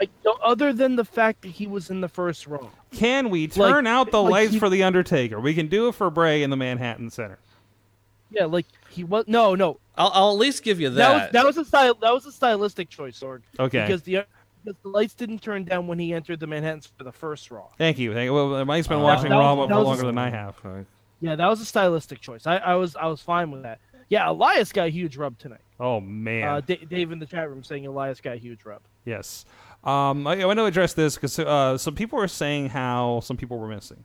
Like, 0.00 0.10
no- 0.24 0.38
other 0.42 0.72
than 0.72 0.96
the 0.96 1.04
fact 1.04 1.42
that 1.42 1.48
he 1.48 1.66
was 1.66 1.90
in 1.90 2.00
the 2.00 2.08
first 2.08 2.46
row. 2.46 2.70
Can 2.92 3.30
we 3.30 3.46
Like- 3.46 3.54
turn 3.54 3.86
out 3.86 4.10
the 4.10 4.22
like 4.22 4.30
lights 4.32 4.52
he- 4.54 4.58
for 4.58 4.68
the 4.68 4.82
Undertaker? 4.84 5.40
We 5.40 5.54
can 5.54 5.66
do 5.68 5.88
it 5.88 5.94
for 5.94 6.08
Bray 6.10 6.42
in 6.42 6.50
the 6.50 6.56
Manhattan 6.56 7.10
Center. 7.10 7.38
Yeah, 8.30 8.44
like 8.44 8.66
he 8.90 9.04
was. 9.04 9.24
No, 9.26 9.54
no. 9.54 9.78
I'll, 9.96 10.10
I'll 10.14 10.30
at 10.32 10.38
least 10.38 10.62
give 10.62 10.80
you 10.80 10.90
That, 10.90 11.12
was 11.12 11.22
that. 11.22 11.32
that 11.32 11.44
was 11.46 11.56
a 11.58 11.64
style. 11.64 11.94
That 11.94 12.12
was 12.12 12.26
a 12.26 12.32
stylistic 12.32 12.88
choice, 12.90 13.18
Sorg. 13.18 13.40
Okay. 13.58 13.80
Because 13.86 14.02
the 14.02 14.24
because 14.64 14.78
the 14.82 14.88
lights 14.88 15.14
didn't 15.14 15.40
turn 15.40 15.64
down 15.64 15.86
when 15.86 15.98
he 15.98 16.12
entered 16.12 16.38
the 16.40 16.46
Manhattan 16.46 16.82
for 16.96 17.04
the 17.04 17.12
first 17.12 17.50
Raw. 17.50 17.68
Thank 17.78 17.98
you. 17.98 18.12
Thank 18.12 18.26
you. 18.26 18.34
Well, 18.34 18.64
Mike's 18.66 18.86
been 18.86 18.98
Uh, 18.98 19.02
watching 19.02 19.30
that 19.30 19.36
Raw 19.36 19.54
was- 19.54 19.64
for 19.66 19.68
that 19.72 19.78
was- 19.78 19.86
longer 19.86 20.02
than 20.06 20.18
I 20.18 20.28
have. 20.30 20.56
Okay. 20.64 20.86
Yeah, 21.20 21.34
that 21.36 21.46
was 21.48 21.60
a 21.60 21.64
stylistic 21.64 22.20
choice. 22.20 22.46
I, 22.46 22.58
I 22.58 22.74
was 22.76 22.94
I 22.94 23.06
was 23.06 23.20
fine 23.22 23.50
with 23.50 23.62
that. 23.62 23.80
Yeah, 24.08 24.30
Elias 24.30 24.72
got 24.72 24.86
a 24.86 24.90
huge 24.90 25.16
rub 25.16 25.38
tonight. 25.38 25.60
Oh 25.78 26.00
man. 26.00 26.48
Uh, 26.48 26.60
D- 26.60 26.86
Dave 26.88 27.12
in 27.12 27.18
the 27.18 27.26
chat 27.26 27.48
room 27.48 27.62
saying 27.62 27.86
Elias 27.86 28.20
got 28.20 28.34
a 28.34 28.38
huge 28.38 28.64
rub. 28.64 28.80
yes. 29.04 29.44
Um, 29.84 30.26
I, 30.26 30.40
I 30.40 30.44
want 30.44 30.58
to 30.58 30.64
address 30.64 30.94
this 30.94 31.14
because 31.14 31.38
uh, 31.38 31.78
some 31.78 31.94
people 31.94 32.18
are 32.20 32.26
saying 32.26 32.70
how 32.70 33.20
some 33.22 33.36
people 33.36 33.58
were 33.58 33.68
missing. 33.68 34.02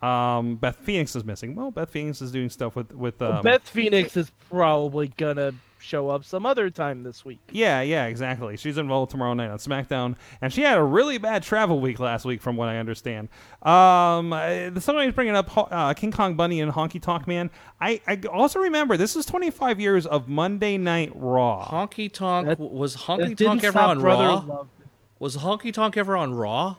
Um, 0.00 0.56
Beth 0.56 0.76
Phoenix 0.76 1.14
is 1.14 1.24
missing. 1.24 1.54
Well, 1.54 1.70
Beth 1.70 1.90
Phoenix 1.90 2.22
is 2.22 2.32
doing 2.32 2.48
stuff 2.48 2.74
with 2.74 2.90
with 2.94 3.20
um, 3.20 3.42
Beth 3.42 3.68
Phoenix 3.68 4.16
is 4.16 4.30
probably 4.48 5.08
gonna 5.08 5.52
show 5.80 6.08
up 6.08 6.24
some 6.24 6.46
other 6.46 6.70
time 6.70 7.02
this 7.02 7.24
week. 7.24 7.40
Yeah, 7.50 7.80
yeah, 7.80 8.06
exactly. 8.06 8.56
She's 8.56 8.78
involved 8.78 9.10
tomorrow 9.10 9.34
night 9.34 9.50
on 9.50 9.58
SmackDown, 9.58 10.16
and 10.40 10.52
she 10.52 10.62
had 10.62 10.78
a 10.78 10.82
really 10.82 11.18
bad 11.18 11.42
travel 11.42 11.80
week 11.80 11.98
last 11.98 12.24
week, 12.24 12.40
from 12.42 12.56
what 12.56 12.68
I 12.68 12.78
understand. 12.78 13.28
Um, 13.62 14.32
uh, 14.32 14.78
somebody's 14.80 15.14
bringing 15.14 15.34
up 15.34 15.50
uh, 15.56 15.94
King 15.94 16.12
Kong 16.12 16.34
Bundy 16.34 16.60
and 16.60 16.72
Honky 16.72 17.00
Tonk 17.00 17.26
Man. 17.26 17.50
I, 17.80 18.00
I 18.06 18.20
also 18.30 18.60
remember 18.60 18.96
this 18.96 19.16
is 19.16 19.26
25 19.26 19.80
years 19.80 20.06
of 20.06 20.28
Monday 20.28 20.76
Night 20.78 21.12
Raw. 21.14 21.66
Honky 21.70 22.12
Tonk 22.12 22.46
That- 22.48 22.60
was 22.60 22.96
Honky 22.96 23.36
Tonk 23.36 23.64
ever 23.64 23.78
on 23.78 24.00
Raw? 24.00 24.66
Was 25.18 25.36
Honky 25.38 25.72
Tonk 25.72 25.96
ever 25.96 26.16
on 26.16 26.34
Raw? 26.34 26.76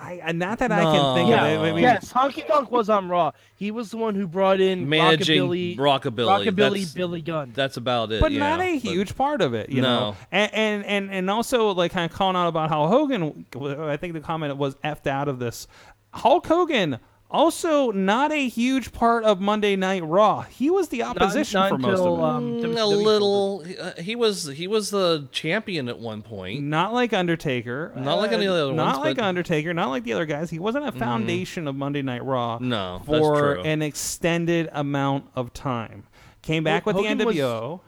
I, 0.00 0.20
I- 0.26 0.32
not 0.32 0.58
that 0.58 0.72
I 0.72 0.82
can 0.82 1.14
think 1.14 1.28
Yeah, 1.30 1.44
of 1.46 1.64
it. 1.64 1.68
I 1.68 1.72
mean, 1.72 1.82
yes, 1.82 2.12
Honky 2.12 2.46
Tonk 2.46 2.70
was 2.70 2.88
on 2.90 3.08
Raw. 3.08 3.32
He 3.56 3.70
was 3.70 3.90
the 3.90 3.98
one 3.98 4.14
who 4.14 4.26
brought 4.26 4.60
in 4.60 4.88
Managing 4.88 5.42
Rockabilly, 5.42 5.76
Rockabilly. 5.76 6.44
Rockabilly 6.44 6.54
That's- 6.56 6.94
Billy 6.94 7.22
Gunn. 7.22 7.52
That's 7.54 7.76
about 7.76 8.10
it. 8.12 8.20
but 8.20 8.32
yeah. 8.32 8.38
not 8.40 8.60
a 8.60 8.72
But- 8.74 8.82
huge 8.82 9.16
part 9.16 9.40
of 9.42 9.54
it, 9.54 9.70
you 9.70 9.82
know. 9.82 10.16
And, 10.32 10.52
and 10.54 10.84
and 10.86 11.10
and 11.10 11.30
also 11.30 11.70
like 11.70 11.92
kind 11.92 12.10
of 12.10 12.16
calling 12.16 12.36
out 12.36 12.48
about 12.48 12.68
how 12.70 12.86
Hogan. 12.88 13.44
I 13.54 13.96
think 13.96 14.14
the 14.14 14.20
comment 14.20 14.56
was 14.56 14.74
effed 14.76 15.06
out 15.06 15.28
of 15.28 15.38
this. 15.38 15.66
Hulk 16.12 16.46
Hogan 16.46 16.98
also 17.30 17.90
not 17.92 18.32
a 18.32 18.48
huge 18.48 18.92
part 18.92 19.24
of 19.24 19.40
Monday 19.40 19.76
Night 19.76 20.04
Raw. 20.04 20.42
He 20.42 20.68
was 20.70 20.88
the 20.88 21.02
opposition 21.04 21.60
not 21.60 21.68
for 21.70 21.78
most 21.78 21.98
until, 22.00 22.24
of 22.24 22.42
it. 22.42 22.64
um, 22.64 22.74
Mm, 22.74 22.80
a 22.80 22.86
little. 22.86 23.64
uh, 23.80 23.92
He 24.00 24.16
was 24.16 24.46
he 24.46 24.66
was 24.66 24.90
the 24.90 25.28
champion 25.32 25.88
at 25.88 25.98
one 25.98 26.22
point. 26.22 26.62
Not 26.64 26.92
like 26.92 27.12
Undertaker. 27.12 27.92
Not 27.96 28.16
like 28.18 28.32
any 28.32 28.46
of 28.46 28.54
the 28.54 28.62
other 28.64 28.72
Not 28.72 28.96
ones, 28.96 28.98
like 28.98 29.16
but- 29.16 29.22
Mm-hmm. 29.22 29.28
Undertaker. 29.28 29.74
Not 29.74 29.88
like 29.90 30.04
the 30.04 30.12
other 30.12 30.26
guys. 30.26 30.50
He 30.50 30.58
wasn't 30.58 30.86
a 30.86 30.92
foundation 30.92 31.68
of 31.68 31.76
Monday 31.76 32.02
Night 32.02 32.24
Raw. 32.24 32.58
No, 32.60 32.98
that's 32.98 33.06
for 33.06 33.54
true. 33.54 33.62
an 33.62 33.82
extended 33.82 34.68
amount 34.72 35.26
of 35.36 35.52
time. 35.52 36.04
Came 36.42 36.64
back 36.64 36.86
Well, 36.86 36.94
with 36.96 37.04
Hogan 37.04 37.18
the 37.18 37.26
was- 37.26 37.36
NWO. 37.36 37.80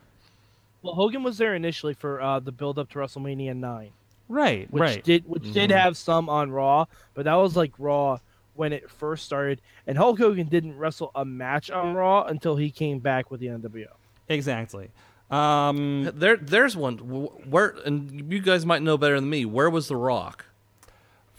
Well, 0.83 0.95
Hogan 0.95 1.23
was 1.23 1.39
there 1.39 1.55
initially 1.55 1.95
for 1.95 2.21
uh, 2.21 2.41
the 2.41 2.51
build 2.53 2.77
up 2.79 2.91
to 2.91 2.99
WrestleMania 2.99 3.55
nine, 3.57 3.91
right. 4.29 4.69
which 4.73 4.81
right. 4.81 5.05
did 5.05 5.29
which 5.29 5.45
did 5.53 5.71
Mm-hmm. 5.71 5.79
have 5.79 5.97
some 5.97 6.29
on 6.29 6.51
Raw, 6.51 6.87
but 7.15 7.25
that 7.25 7.35
was 7.37 7.57
like 7.57 7.73
Raw 7.79 8.19
when 8.55 8.73
it 8.73 8.91
first 8.91 9.25
started. 9.25 9.61
And 9.87 9.97
Hulk 9.99 10.19
Hogan 10.19 10.47
didn't 10.49 10.77
wrestle 10.79 11.11
a 11.15 11.25
match 11.25 11.71
on 11.71 11.95
Raw 11.95 12.25
until 12.25 12.57
he 12.57 12.71
came 12.71 12.99
back 12.99 13.31
with 13.31 13.41
the 13.41 13.47
NWO. 13.47 13.87
Exactly. 14.29 14.91
Um, 15.31 16.11
There, 16.15 16.37
there's 16.37 16.77
one. 16.77 16.99
Where, 16.99 17.75
and 17.87 18.31
you 18.33 18.41
guys 18.41 18.67
might 18.67 18.83
know 18.83 18.99
better 18.99 19.15
than 19.19 19.31
me. 19.31 19.45
Where 19.45 19.71
was 19.71 19.89
The 19.89 19.97
Rock? 19.97 20.47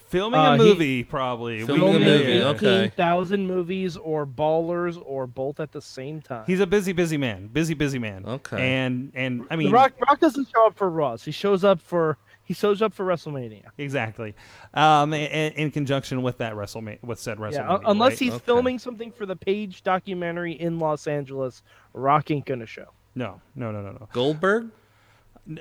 filming 0.08 0.39
Uh, 0.39 0.53
a 0.53 0.58
he- 0.58 0.63
movie, 0.63 1.03
probably. 1.03 1.65
Filming 1.65 1.89
We- 1.89 1.96
a 1.96 2.00
movie, 2.00 2.34
yeah. 2.34 2.43
okay. 2.50 2.77
Eighteen 2.82 2.91
thousand 2.91 3.48
movies 3.48 3.98
or 3.98 4.27
Ballers 4.27 5.01
or 5.03 5.25
both 5.25 5.60
at 5.60 5.72
the 5.72 5.82
same 5.82 6.22
time. 6.22 6.43
He's 6.46 6.60
a 6.60 6.67
busy, 6.67 6.93
busy 6.93 7.17
man. 7.17 7.48
Busy, 7.48 7.74
busy 7.74 7.98
man. 7.98 8.24
Okay. 8.27 8.62
And 8.62 9.12
and 9.15 9.48
I 9.50 9.55
mean, 9.55 9.70
The 9.70 9.74
Rock, 9.74 9.93
Rock 10.08 10.20
doesn't 10.20 10.48
show 10.53 10.67
up 10.67 10.75
for 10.77 10.88
Raws. 10.91 11.24
He 11.24 11.32
shows 11.32 11.63
up 11.63 11.82
for 11.82 12.20
he 12.43 12.53
shows 12.53 12.81
up 12.81 12.93
for 12.93 13.05
WrestleMania. 13.05 13.63
exactly. 13.77 14.35
Um, 14.73 15.13
in, 15.13 15.53
in 15.53 15.71
conjunction 15.71 16.21
with 16.23 16.38
that 16.39 16.53
WrestleMania, 16.53 17.01
with 17.03 17.19
said 17.19 17.38
WrestleMania. 17.38 17.53
Yeah, 17.81 17.88
unless 17.88 18.12
right? 18.13 18.19
he's 18.19 18.33
Okay. 18.33 18.43
filming 18.45 18.79
something 18.79 19.12
for 19.12 19.25
the 19.25 19.35
Paige 19.35 19.83
documentary 19.83 20.53
in 20.53 20.79
Los 20.79 21.07
Angeles, 21.07 21.63
Rock 21.93 22.31
ain't 22.31 22.45
gonna 22.45 22.65
show. 22.65 22.88
no, 23.15 23.39
no, 23.55 23.71
no, 23.71 23.81
no, 23.81 23.91
no. 23.91 24.07
Goldberg? 24.12 24.69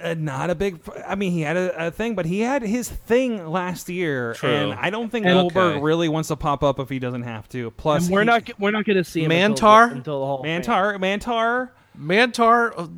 Uh, 0.00 0.14
not 0.16 0.48
a 0.48 0.54
big. 0.54 0.80
I 1.06 1.16
mean, 1.16 1.32
he 1.32 1.40
had 1.40 1.56
a, 1.56 1.86
a 1.88 1.90
thing, 1.90 2.14
but 2.14 2.24
he 2.24 2.38
had 2.40 2.62
his 2.62 2.88
thing 2.88 3.48
last 3.48 3.88
year, 3.88 4.32
True. 4.34 4.48
and 4.48 4.72
I 4.74 4.90
don't 4.90 5.10
think 5.10 5.26
And- 5.26 5.34
Goldberg 5.34 5.72
Okay. 5.76 5.80
really 5.82 6.08
wants 6.08 6.28
to 6.28 6.36
pop 6.36 6.62
up 6.62 6.78
if 6.78 6.88
he 6.88 7.00
doesn't 7.00 7.24
have 7.24 7.48
to. 7.48 7.72
Plus, 7.72 8.04
And 8.04 8.12
we're 8.12 8.20
he- 8.20 8.26
not 8.26 8.60
we're 8.60 8.70
not 8.70 8.84
gonna 8.84 9.02
see 9.02 9.24
him 9.24 9.30
Mantaur? 9.32 9.84
until, 9.86 9.96
until 9.96 10.20
the 10.20 10.26
Hall 10.26 10.38
of 10.38 10.44
Fame. 10.44 10.62
Mantaur. 10.62 10.98
Mantaur. 11.00 11.70
Mantaur? 11.98 12.90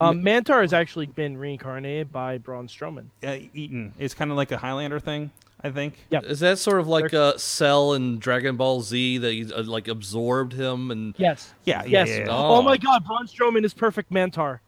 Um, 0.00 0.22
Mantaur 0.22 0.62
has 0.62 0.72
actually 0.72 1.06
been 1.06 1.36
reincarnated 1.36 2.10
by 2.10 2.38
Braun 2.38 2.68
Strowman. 2.68 3.06
Uh, 3.22 3.36
Eaton. 3.54 3.92
It's 3.98 4.14
kind 4.14 4.30
of 4.30 4.36
like 4.36 4.50
a 4.50 4.56
Highlander 4.56 4.98
thing. 5.00 5.30
I 5.62 5.70
think. 5.70 5.94
Yeah. 6.08 6.20
Is 6.20 6.40
that 6.40 6.58
sort 6.58 6.80
of 6.80 6.88
like 6.88 7.12
a 7.12 7.38
Cell 7.38 7.92
in 7.92 8.18
Dragon 8.18 8.56
Ball 8.56 8.80
Z 8.80 9.18
that 9.18 9.32
he, 9.32 9.52
uh, 9.52 9.62
like 9.64 9.88
absorbed 9.88 10.54
him 10.54 10.90
and 10.90 11.14
Yes. 11.18 11.52
Yeah, 11.64 11.82
yeah, 11.82 11.88
Yes. 12.04 12.08
yeah, 12.08 12.18
yeah. 12.20 12.26
Oh. 12.30 12.56
Oh. 12.56 12.62
my 12.62 12.78
God, 12.78 13.04
Braun 13.04 13.26
Strowman 13.26 13.64
is 13.64 13.74
perfect 13.74 14.10
Mantaur. 14.10 14.60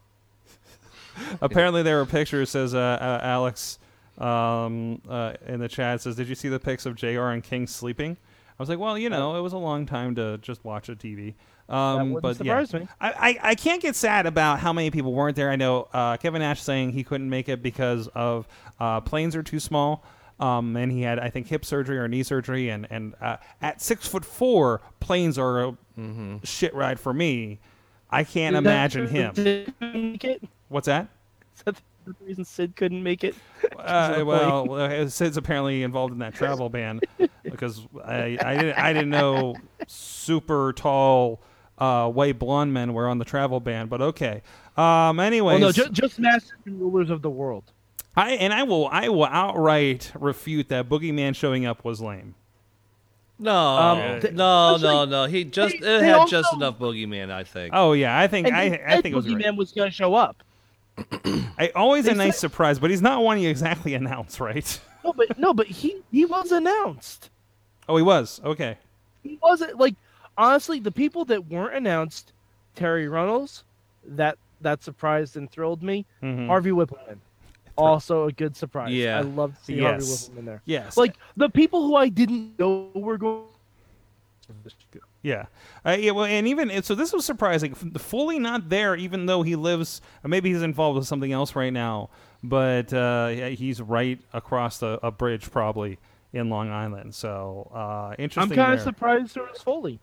Apparently, 1.41 1.83
there 1.83 1.97
were 1.97 2.07
pictures. 2.07 2.51
Says 2.51 2.75
uh, 2.75 2.79
uh, 2.79 3.21
Alex 3.23 3.79
um, 4.19 5.01
uh, 5.09 5.33
in 5.47 5.61
the 5.61 5.69
chat 5.69 6.03
says, 6.03 6.17
"Did 6.17 6.29
you 6.29 6.35
see 6.35 6.49
the 6.49 6.61
pics 6.61 6.85
of 6.85 6.95
Jr. 6.95 7.29
and 7.29 7.43
King 7.43 7.67
sleeping?" 7.67 8.17
I 8.59 8.63
was 8.63 8.69
like, 8.69 8.79
"Well, 8.79 8.99
you 8.99 9.09
know, 9.09 9.37
it 9.37 9.41
was 9.41 9.55
a 9.55 9.59
long 9.59 9.87
time 9.87 10.15
to 10.17 10.39
just 10.39 10.63
watch 10.65 10.89
a 10.91 10.95
TV." 10.95 11.35
Um, 11.69 12.13
wouldn't 12.13 12.23
but 12.23 12.37
surprise 12.37 12.73
yeah. 12.73 12.81
me. 12.81 12.89
I, 13.01 13.11
I, 13.11 13.39
I 13.51 13.55
can't 13.55 13.81
get 13.81 13.97
sad 13.97 14.27
about 14.27 14.61
how 14.61 14.73
many 14.73 14.91
people 14.91 15.13
weren't 15.13 15.37
there. 15.37 15.51
I 15.51 15.57
know 15.57 15.89
uh, 15.93 16.17
Kevin 16.17 16.41
Nash 16.41 16.61
saying 16.61 16.93
he 16.93 17.05
couldn't 17.05 17.31
make 17.31 17.49
it 17.49 17.63
because 17.63 18.09
of 18.09 18.47
uh, 18.79 19.01
planes 19.01 19.37
are 19.37 19.43
too 19.43 19.61
small. 19.61 20.05
Um, 20.41 20.77
and 20.77 20.91
he 20.91 21.03
had, 21.03 21.21
I 21.21 21.31
think, 21.31 21.47
hip 21.47 21.65
surgery 21.65 21.99
or 21.99 22.09
knee 22.09 22.25
surgery, 22.25 22.69
and 22.69 22.87
and 22.91 23.15
uh, 23.21 23.37
at 23.61 23.81
six 23.81 24.09
foot 24.09 24.25
four, 24.25 24.81
planes 24.99 25.39
are 25.39 25.63
a 25.63 25.77
shit 26.43 26.75
ride 26.75 26.99
for 26.99 27.15
me. 27.15 27.61
I 28.11 28.25
can't 28.25 28.57
imagine 28.57 29.07
him. 29.07 29.35
Make 29.81 30.25
it? 30.25 30.43
What's 30.69 30.87
that? 30.87 31.09
Is 31.57 31.63
that 31.63 31.77
the 32.05 32.15
reason 32.25 32.45
Sid 32.45 32.77
couldn't 32.77 33.03
make 33.03 33.25
it? 33.25 33.35
Uh, 33.79 34.19
the 34.19 34.25
well, 34.25 34.73
uh, 34.75 35.09
Sid's 35.09 35.37
apparently 35.37 35.83
involved 35.83 36.13
in 36.13 36.19
that 36.19 36.35
travel 36.35 36.69
ban 36.69 37.01
because 37.43 37.87
I, 38.05 38.39
I 38.45 38.57
didn't 38.57 38.79
I 38.79 38.93
didn't 38.93 39.11
know 39.11 39.57
super 39.87 40.73
tall, 40.75 41.41
uh, 41.83 42.09
white 42.09 42.39
blonde 42.39 42.73
men 42.73 42.95
were 42.95 43.09
on 43.09 43.19
the 43.19 43.25
travel 43.25 43.61
ban. 43.61 43.87
But 43.89 44.01
okay. 44.03 44.43
Um. 44.77 45.17
Well, 45.17 45.21
Anyways, 45.27 45.61
no, 45.61 45.73
just, 45.73 45.93
just 45.93 46.19
masters 46.19 46.59
and 46.67 46.81
rulers 46.81 47.11
of 47.11 47.23
the 47.23 47.31
world. 47.31 47.65
I 48.17 48.33
and 48.33 48.53
I 48.53 48.63
will 48.63 48.89
I 48.93 49.09
will 49.09 49.25
outright 49.25 50.13
refute 50.19 50.69
that 50.69 50.89
Boogeyman 50.89 51.35
showing 51.35 51.65
up 51.67 51.85
was 51.85 52.01
lame. 52.01 52.35
no, 53.39 53.55
Um, 53.57 54.21
th- 54.21 54.35
no, 54.35 54.75
actually, 54.75 54.89
no, 54.89 55.05
no. 55.07 55.25
He 55.27 55.45
just 55.45 55.73
they- 55.81 55.97
it 55.97 56.01
they 56.01 56.07
had 56.07 56.29
just 56.29 56.47
also- 56.47 56.57
enough 56.57 56.79
boogeyman, 56.79 57.31
I 57.31 57.45
think. 57.45 57.73
Oh 57.75 57.93
yeah, 57.95 58.19
I 58.19 58.27
think 58.29 58.53
I 58.53 58.81
I 58.87 59.01
think 59.01 59.07
it 59.13 59.15
was 59.15 59.27
great. 59.27 59.39
Boogeyman 59.39 59.57
was 59.57 59.73
going 59.73 59.91
to 59.91 59.95
show 59.95 60.15
up. 60.15 60.43
I, 61.59 61.71
always 61.75 62.07
a 62.07 62.15
nice 62.15 62.35
said- 62.35 62.41
surprise, 62.41 62.79
but 62.79 62.91
he's 62.91 63.01
not 63.03 63.23
one 63.23 63.41
you 63.41 63.49
exactly 63.49 63.95
announce, 64.03 64.41
right? 64.41 64.79
No, 65.05 65.13
but 65.15 65.39
no, 65.39 65.55
but 65.55 65.67
he 65.67 65.97
he 66.11 66.25
was 66.27 66.53
announced. 66.53 67.31
Oh, 67.89 67.97
he 67.97 68.03
was 68.03 68.41
okay. 68.45 68.79
He 69.23 69.39
wasn't 69.43 69.79
like 69.79 69.95
honestly 70.37 70.81
the 70.81 70.93
people 70.93 71.25
that 71.27 71.47
weren't 71.47 71.75
announced. 71.75 72.33
Terri 72.77 73.11
Runnels, 73.11 73.65
that 74.07 74.39
that 74.63 74.83
surprised 74.83 75.37
and 75.37 75.51
thrilled 75.51 75.83
me. 75.83 76.07
Mhm. 76.23 76.47
Harvey 76.47 76.71
Wippleman, 76.71 77.19
also 77.77 78.29
a 78.29 78.33
good 78.33 78.57
surprise. 78.57 78.93
Yeah. 78.93 79.19
I 79.19 79.23
love 79.23 79.59
to 79.59 79.65
see 79.65 79.81
Harvey 79.81 80.05
Yes. 80.05 80.29
Wippleman 80.31 80.45
there. 80.47 80.63
Yes, 80.65 80.97
Like 80.97 81.17
the 81.37 81.51
people 81.51 81.87
who 81.87 81.97
I 81.97 82.09
didn't 82.09 82.59
know 82.59 82.89
were 82.95 83.19
going. 83.19 83.45
Yeah, 85.23 85.47
uh, 85.87 85.97
yeah. 85.99 86.11
Well, 86.11 86.25
and 86.25 86.49
even 86.49 86.83
so, 86.83 86.95
this 86.97 87.13
was 87.13 87.25
surprising. 87.25 87.75
Foley 87.75 88.39
not 88.41 88.69
there, 88.71 88.97
even 88.97 89.27
though 89.27 89.43
he 89.43 89.55
lives. 89.55 90.01
Maybe 90.25 90.53
he's 90.53 90.63
involved 90.63 90.99
with 90.99 91.07
something 91.07 91.33
else 91.33 91.55
right 91.55 91.73
now. 91.73 92.11
But 92.43 92.93
uh, 92.93 93.29
he's 93.29 93.81
right 93.81 94.19
across 94.33 94.79
the, 94.79 94.99
a 95.03 95.13
bridge, 95.13 95.49
probably 95.51 95.99
in 96.33 96.51
Long 96.51 96.71
Island. 96.71 97.15
So 97.15 97.71
uh, 97.73 98.17
interesting. 98.19 98.59
I'm 98.59 98.65
kind 98.65 98.75
of 98.75 98.81
surprised 98.81 99.37
there 99.37 99.45
was 99.45 99.63
Foley. 99.63 100.01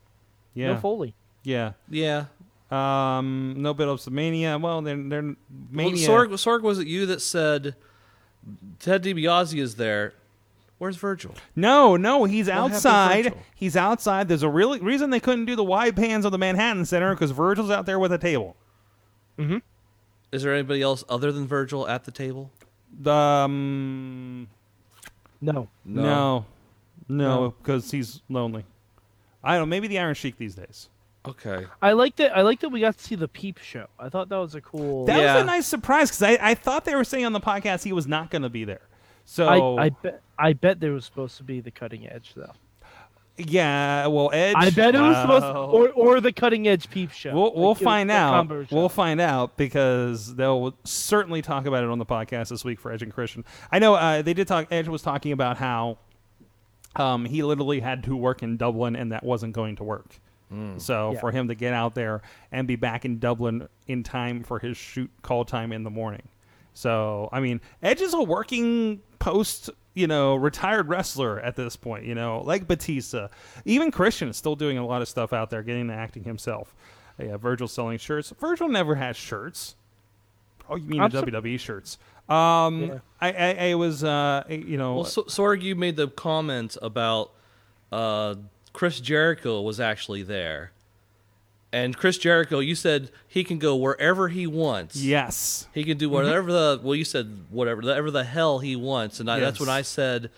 Yeah, 0.54 0.74
No 0.74 0.78
Foley. 0.78 1.14
yeah. 1.44 1.74
Yeah. 1.90 2.26
Um, 2.72 3.56
no 3.58 3.74
build-ups 3.74 4.04
to 4.04 4.12
Mania. 4.12 4.58
Well, 4.58 4.82
they're 4.82 4.96
they're 4.96 5.22
Well, 5.24 5.36
Mania. 5.72 6.08
Sorg, 6.08 6.28
Sorg, 6.34 6.62
was 6.62 6.78
it 6.80 6.88
you 6.88 7.06
that 7.08 7.22
said 7.22 7.76
Ted 8.80 9.04
DiBiase 9.04 9.58
is 9.60 9.76
there? 9.76 10.14
Where's 10.78 10.96
Virgil? 10.96 11.34
No, 11.56 11.98
no, 11.98 12.24
he's 12.26 12.48
happened 12.48 12.70
to 12.72 12.76
outside. 12.78 13.34
He's 13.56 13.76
outside. 13.76 14.28
There's 14.30 14.44
a 14.44 14.50
really 14.50 14.80
reason 14.80 15.10
they 15.10 15.20
couldn't 15.20 15.46
do 15.46 15.56
the 15.56 15.64
wide 15.64 15.96
pans 15.96 16.24
of 16.26 16.32
the 16.32 16.38
Manhattan 16.38 16.86
Center 16.86 17.14
because 17.14 17.32
Virgil's 17.32 17.70
out 17.72 17.86
there 17.86 18.00
with 18.00 18.14
a 18.14 18.18
table. 18.18 18.56
Mm-hmm. 19.38 19.58
Is 20.32 20.44
there 20.44 20.54
anybody 20.54 20.82
else 20.82 21.04
other 21.10 21.32
than 21.32 21.48
Virgil 21.48 21.88
at 21.88 22.06
the 22.06 22.12
table? 22.12 22.52
The 22.98 23.12
um, 23.12 24.48
No. 25.42 25.68
No, 25.84 26.04
no, 26.04 26.46
No. 27.08 27.54
because 27.62 27.92
he's 27.92 28.22
lonely. 28.30 28.64
I 29.44 29.54
don't. 29.54 29.62
know, 29.62 29.66
Maybe 29.68 29.88
the 29.88 30.00
Iron 30.00 30.16
Sheik 30.16 30.38
these 30.38 30.56
days. 30.56 30.90
Okay. 31.28 31.66
I 31.82 31.92
liked 31.92 32.20
it. 32.22 32.32
I 32.34 32.42
liked 32.44 32.62
that 32.62 32.70
we 32.70 32.80
got 32.80 32.98
to 32.98 33.04
see 33.04 33.16
the 33.16 33.28
Peep 33.28 33.58
Show. 33.60 33.88
I 34.00 34.10
thought 34.10 34.30
that 34.30 34.38
was 34.38 34.56
a 34.56 34.62
cool. 34.62 35.06
That 35.06 35.20
Yeah. 35.20 35.36
was 35.36 35.44
a 35.44 35.46
nice 35.46 35.68
surprise 35.68 36.10
because 36.10 36.24
I, 36.24 36.38
I 36.42 36.54
thought 36.56 36.86
they 36.86 36.96
were 36.96 37.04
saying 37.04 37.26
on 37.26 37.34
the 37.34 37.42
podcast 37.42 37.84
he 37.84 37.92
was 37.94 38.08
not 38.08 38.32
going 38.32 38.42
to 38.44 38.50
be 38.50 38.64
there. 38.64 38.82
So 39.26 39.78
I, 39.78 39.86
I 39.86 39.90
bet 39.90 40.22
I 40.40 40.54
bet 40.54 40.80
there 40.80 40.92
was 40.94 41.06
supposed 41.06 41.38
to 41.38 41.44
be 41.44 41.60
the 41.60 41.72
cutting 41.72 42.08
edge 42.10 42.32
though. 42.36 42.54
yeah, 43.38 44.08
well, 44.08 44.32
Edge. 44.34 44.56
I 44.58 44.70
bet 44.70 44.96
it 44.96 45.00
was 45.02 45.16
supposed 45.18 45.44
well, 45.44 45.66
or 45.70 45.90
or 45.90 46.20
the 46.22 46.32
cutting 46.34 46.68
edge 46.68 46.90
Peep 46.90 47.12
Show. 47.12 47.34
We'll, 47.34 47.54
we'll 47.54 47.70
Like, 47.70 47.78
find 47.84 48.12
out. 48.12 48.72
We'll 48.72 48.90
find 48.90 49.22
out 49.22 49.56
because 49.56 50.36
they'll 50.36 50.74
certainly 50.84 51.42
talk 51.42 51.66
about 51.66 51.84
it 51.84 51.90
on 51.90 52.00
the 52.00 52.06
podcast 52.06 52.50
this 52.50 52.66
week 52.66 52.80
for 52.80 52.92
Edge 52.92 53.02
and 53.04 53.14
Christian. 53.14 53.46
I 53.72 53.80
know 53.80 53.94
uh, 53.96 54.22
they 54.22 54.34
did 54.34 54.48
talk. 54.48 54.68
Edge 54.72 54.88
was 54.88 55.02
talking 55.02 55.32
about 55.32 55.58
how 55.58 56.00
um, 57.00 57.26
he 57.26 57.42
literally 57.44 57.80
had 57.80 58.04
to 58.04 58.16
work 58.16 58.44
in 58.44 58.58
Dublin 58.58 58.96
and 58.96 59.12
that 59.12 59.24
wasn't 59.24 59.54
going 59.54 59.76
to 59.78 59.84
work. 59.84 60.20
So 60.78 61.12
Yeah. 61.14 61.20
for 61.20 61.30
him 61.32 61.48
to 61.50 61.54
get 61.56 61.74
out 61.74 61.94
there 61.94 62.24
and 62.52 62.68
be 62.68 62.76
back 62.76 63.06
in 63.06 63.20
Dublin 63.20 63.68
in 63.88 64.02
time 64.02 64.44
for 64.44 64.58
his 64.58 64.76
shoot 64.78 65.12
call 65.22 65.46
time 65.46 65.72
in 65.72 65.84
the 65.84 65.92
morning. 65.92 66.24
So 66.74 67.30
I 67.32 67.40
mean, 67.40 67.62
Edge 67.84 68.02
is 68.02 68.16
a 68.16 68.22
working 68.24 69.02
post, 69.20 69.70
you 69.94 70.08
know, 70.08 70.34
retired 70.36 70.88
wrestler 70.90 71.40
at 71.40 71.56
this 71.56 71.76
point. 71.76 72.06
You 72.06 72.16
know, 72.16 72.42
like 72.42 72.68
Batista. 72.68 73.28
Even 73.64 73.92
Christian 73.92 74.30
is 74.30 74.38
still 74.38 74.56
doing 74.56 74.80
a 74.80 74.86
lot 74.88 75.04
of 75.04 75.08
stuff 75.08 75.34
out 75.34 75.52
there, 75.52 75.62
getting 75.62 75.82
into 75.82 75.94
acting 75.94 76.24
himself. 76.24 76.74
Yeah, 77.20 77.38
Virgil 77.38 77.68
selling 77.68 78.00
shirts. 78.00 78.34
Virgil 78.40 78.70
never 78.70 78.96
has 78.96 79.16
shirts. 79.18 79.76
Oh, 80.68 80.78
you 80.78 80.88
mean 80.88 81.02
I'm 81.02 81.10
the 81.12 81.20
sup- 81.20 81.30
WWE 81.30 81.60
shirts? 81.60 81.98
Um, 82.30 82.82
Yeah. 82.84 83.00
I, 83.22 83.32
I, 83.32 83.70
I 83.72 83.76
was, 83.76 84.04
uh, 84.04 84.44
you 84.50 84.78
know, 84.78 84.96
Well, 84.96 85.04
so, 85.04 85.24
Sorg, 85.24 85.62
you 85.62 85.76
made 85.76 85.98
the 85.98 86.08
comment 86.08 86.78
about 86.82 87.32
uh, 87.92 88.36
Chris 88.72 89.00
Jericho 89.02 89.62
was 89.62 89.80
actually 89.80 90.24
there. 90.24 90.72
And 91.74 91.96
Chris 91.98 92.18
Jericho, 92.18 92.60
you 92.60 92.76
said 92.76 93.12
he 93.28 93.44
can 93.44 93.60
go 93.60 93.76
wherever 93.76 94.30
he 94.30 94.48
wants. 94.48 94.96
yes, 94.96 95.68
He 95.74 95.84
can 95.84 95.98
do 95.98 96.10
whatever 96.10 96.52
the 96.52 96.80
well, 96.82 96.96
you 96.96 97.04
said 97.06 97.46
whatever, 97.50 97.82
whatever 97.82 98.10
the 98.10 98.24
hell 98.24 98.60
he 98.60 98.76
wants, 98.76 99.20
and 99.20 99.30
I, 99.30 99.40
that's 99.40 99.60
Yes. 99.60 99.68
when 99.68 99.70
I 99.70 99.82
said, 99.84 100.32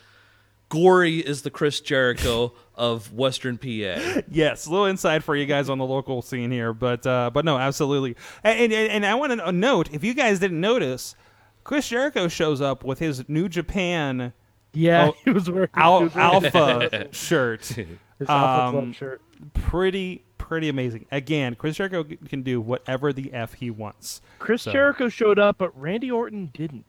"Gory 0.69 1.19
is 1.19 1.43
the 1.43 1.49
Chris 1.49 1.79
Jericho 1.79 2.51
of 2.75 3.13
Western 3.13 3.57
PA." 3.57 4.21
yes. 4.29 4.65
A 4.65 4.69
little 4.71 4.87
insight 4.87 5.23
for 5.23 5.35
you 5.35 5.45
guys 5.45 5.69
on 5.69 5.77
the 5.77 5.85
local 5.85 6.21
scene 6.21 6.51
here, 6.51 6.73
but, 6.73 7.05
uh, 7.07 7.29
but 7.33 7.45
no, 7.45 7.57
absolutely. 7.57 8.17
And, 8.43 8.73
and, 8.73 8.91
and 8.91 9.05
I 9.05 9.15
want 9.15 9.39
to 9.39 9.51
note, 9.53 9.89
if 9.93 10.03
you 10.03 10.13
guys 10.13 10.39
didn't 10.39 10.59
notice, 10.59 11.15
Chris 11.63 11.87
Jericho 11.89 12.27
shows 12.27 12.61
up 12.61 12.83
with 12.83 12.99
his 12.99 13.27
New 13.29 13.47
Japan 13.49 14.33
Yeah, 14.73 15.09
Oh, 15.09 15.15
he 15.25 15.31
was 15.31 15.49
wearing 15.49 15.69
he 15.75 15.81
Al- 15.81 16.03
was 16.03 16.15
wearing 16.15 16.43
Alpha 16.43 17.07
shirt. 17.11 17.65
his 17.65 17.87
Alpha 18.27 18.63
um, 18.67 18.71
Club 18.73 18.93
shirt. 18.95 19.21
Pretty, 19.53 20.23
pretty 20.37 20.69
amazing. 20.69 21.05
Again, 21.11 21.55
Chris 21.55 21.77
Jericho 21.77 22.03
can 22.27 22.41
do 22.43 22.59
whatever 22.61 23.11
the 23.13 23.33
f 23.33 23.53
he 23.53 23.69
wants. 23.69 24.21
Chris 24.39 24.63
so- 24.63 24.71
Jericho 24.71 25.09
showed 25.09 25.39
up, 25.39 25.57
but 25.57 25.79
Randy 25.79 26.09
Orton 26.11 26.49
didn't. 26.53 26.85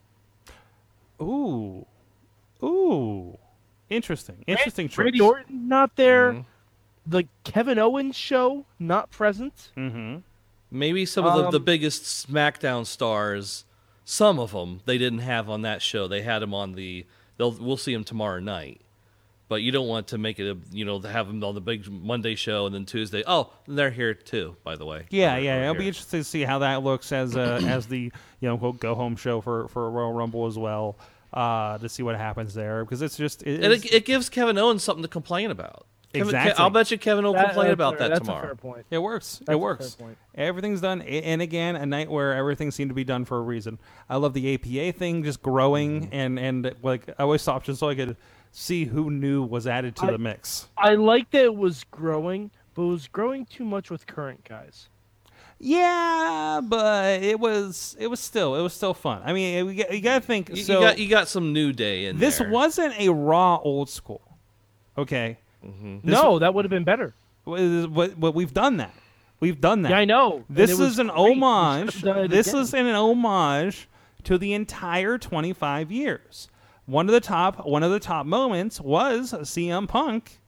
Ooh, 1.21 1.87
ooh, 2.63 3.39
interesting, 3.89 4.43
interesting 4.47 4.89
choice. 4.89 5.05
Randy 5.05 5.21
Orton 5.21 5.69
not 5.69 5.95
there. 5.97 6.33
Mm-hmm. 6.33 6.41
The 7.07 7.25
Kevin 7.45 7.79
Owens 7.79 8.17
show 8.17 8.65
not 8.79 9.11
present. 9.11 9.71
Mm-hmm. 9.77 10.19
Maybe 10.71 11.05
some 11.05 11.25
of 11.27 11.37
the, 11.37 11.51
the 11.51 11.59
Um, 11.59 11.65
biggest 11.65 12.05
SmackDown 12.29 12.87
stars, 12.87 13.65
some 14.05 14.39
of 14.39 14.53
them 14.53 14.81
they 14.85 14.99
didn't 14.99 15.21
have 15.21 15.49
on 15.49 15.63
that 15.63 15.83
show. 15.83 16.09
They 16.09 16.23
had 16.23 16.41
them 16.41 16.55
on 16.55 16.73
the. 16.73 17.07
They'll 17.37 17.53
we'll 17.53 17.77
see 17.77 17.93
them 17.93 18.05
tomorrow 18.05 18.41
night. 18.41 18.81
But 19.49 19.61
you 19.61 19.71
don't 19.71 19.87
want 19.89 20.09
to 20.09 20.19
make 20.19 20.39
it 20.39 20.51
a 20.51 20.57
you 20.75 20.85
know 20.85 20.99
to 21.01 21.09
have 21.09 21.27
them 21.27 21.43
on 21.45 21.55
the 21.55 21.61
big 21.61 21.87
Monday 21.91 22.35
show 22.37 22.65
and 22.67 22.75
then 22.75 22.87
Tuesday. 22.87 23.23
Oh, 23.27 23.53
they're 23.67 23.91
here 23.91 24.15
too. 24.15 24.57
By 24.65 24.77
the 24.77 24.87
way. 24.87 25.05
Yeah, 25.11 25.33
Over- 25.35 25.41
yeah, 25.43 25.55
over 25.57 25.63
it'll 25.65 25.75
be 25.77 25.89
interesting 25.89 26.21
to 26.21 26.25
see 26.25 26.43
how 26.43 26.61
that 26.61 26.83
looks 26.83 27.13
as 27.13 27.37
uh, 27.37 27.61
as 27.67 27.87
the 27.87 28.11
you 28.41 28.49
know 28.49 28.57
quote 28.57 28.81
go 28.81 28.95
home 28.95 29.17
show 29.17 29.41
for 29.41 29.69
for 29.69 29.91
Royal 29.91 30.13
Rumble 30.13 30.47
as 30.47 30.57
well. 30.59 30.97
Uh, 31.33 31.79
to 31.79 31.89
see 31.89 32.03
what 32.03 32.15
happens 32.15 32.53
there 32.53 32.85
because 32.85 33.01
it's 33.01 33.17
just 33.17 33.43
it, 33.43 33.63
it's- 33.65 33.85
it, 33.87 33.93
it 33.95 34.05
gives 34.05 34.29
Kevin 34.29 34.59
Owens 34.59 34.83
something 34.85 35.03
to 35.03 35.09
complain 35.09 35.51
about. 35.51 35.87
Kevin, 36.13 36.29
Exactly. 36.29 36.63
I'll 36.63 36.71
bet 36.71 36.91
you 36.91 36.99
Kevin 36.99 37.25
will 37.25 37.33
That- 37.33 37.47
complain 37.47 37.67
that's 37.69 37.75
about 37.75 37.99
fair- 37.99 38.09
that 38.09 38.15
that's 38.15 38.21
tomorrow. 38.27 38.43
A 38.45 38.47
fair 38.49 38.55
point. 38.55 38.87
It 38.91 38.99
works. 38.99 39.39
That's 39.39 39.49
a 39.49 39.53
it 39.53 39.55
fair 39.55 39.59
works. 39.59 39.95
point. 39.95 40.19
Everything's 40.35 40.81
done, 40.81 41.01
and 41.03 41.41
again, 41.43 41.75
a 41.77 41.87
night 41.87 42.11
where 42.11 42.35
everything 42.35 42.71
seemed 42.71 42.91
to 42.91 42.95
be 42.95 43.05
done 43.05 43.25
for 43.25 43.39
a 43.39 43.43
reason. 43.43 43.79
I 44.11 44.17
love 44.17 44.35
the 44.35 44.55
APA 44.55 44.93
thing 44.99 45.25
just 45.25 45.43
growing, 45.43 46.03
Mm-hmm. 46.07 46.15
and 46.15 46.39
and 46.39 46.75
like 46.83 47.09
I 47.19 47.23
always 47.23 47.43
stopped 47.43 47.67
just 47.67 47.81
so 47.81 47.89
I 47.89 47.95
could 47.95 48.17
see 48.51 48.85
who 48.85 49.11
new 49.11 49.43
was 49.43 49.67
added 49.67 49.97
to 49.97 50.05
I- 50.07 50.11
the 50.13 50.19
mix. 50.19 50.69
I 50.77 50.95
like 50.95 51.31
that 51.31 51.45
it 51.45 51.57
was 51.57 51.85
growing, 51.85 52.51
but 52.75 52.83
it 52.83 52.87
was 52.89 53.09
growing 53.09 53.47
too 53.47 53.65
much 53.65 53.91
with 53.91 54.07
current 54.07 54.45
guys. 54.45 54.89
Yeah, 55.65 56.61
but 56.63 57.23
it 57.23 57.39
was 57.39 57.97
it 57.99 58.09
was 58.09 58.21
still 58.21 58.57
it 58.57 58.63
was 58.63 58.73
still 58.75 58.95
fun. 58.95 59.23
I 59.25 59.33
mean, 59.33 59.67
you, 59.69 59.75
got- 59.85 59.95
you 59.95 60.01
got 60.01 60.21
to 60.21 60.27
think. 60.27 60.49
You, 60.51 60.57
you 60.57 60.67
got 60.67 60.99
you 60.99 61.09
got 61.09 61.29
some 61.29 61.53
new 61.53 61.73
day 61.73 62.07
in 62.07 62.19
this 62.19 62.39
there. 62.39 62.51
wasn't 62.51 62.99
a 62.99 63.09
raw 63.11 63.59
old 63.63 63.89
school. 63.89 64.23
Okay, 64.99 65.39
This- 65.63 66.01
no, 66.05 66.39
that 66.39 66.55
would 66.55 66.65
have 66.65 66.71
been 66.71 66.85
better. 66.85 67.15
but, 67.45 68.19
but 68.21 68.35
we've 68.35 68.53
done 68.55 68.77
that. 68.79 68.95
We've 69.41 69.61
done 69.61 69.83
that. 69.83 69.91
Yeah, 69.91 69.99
I 69.99 70.05
know. 70.05 70.45
This 70.49 70.79
is 70.79 70.99
an 71.01 71.09
great. 71.09 71.19
Homage. 71.19 71.95
have 71.95 72.03
done 72.03 72.19
it 72.25 72.29
This 72.31 72.49
again. 72.49 72.61
is 72.63 72.75
an 72.75 72.87
homage 72.87 73.89
to 74.25 74.39
the 74.39 74.53
entire 74.53 75.19
25 75.19 75.91
years. 75.91 76.49
One 76.87 77.09
of 77.09 77.13
the 77.13 77.21
top 77.21 77.67
one 77.67 77.83
of 77.83 77.91
the 77.91 77.99
top 78.01 78.25
moments 78.27 78.81
was 78.81 79.33
CM 79.33 79.89
Punk 79.89 80.41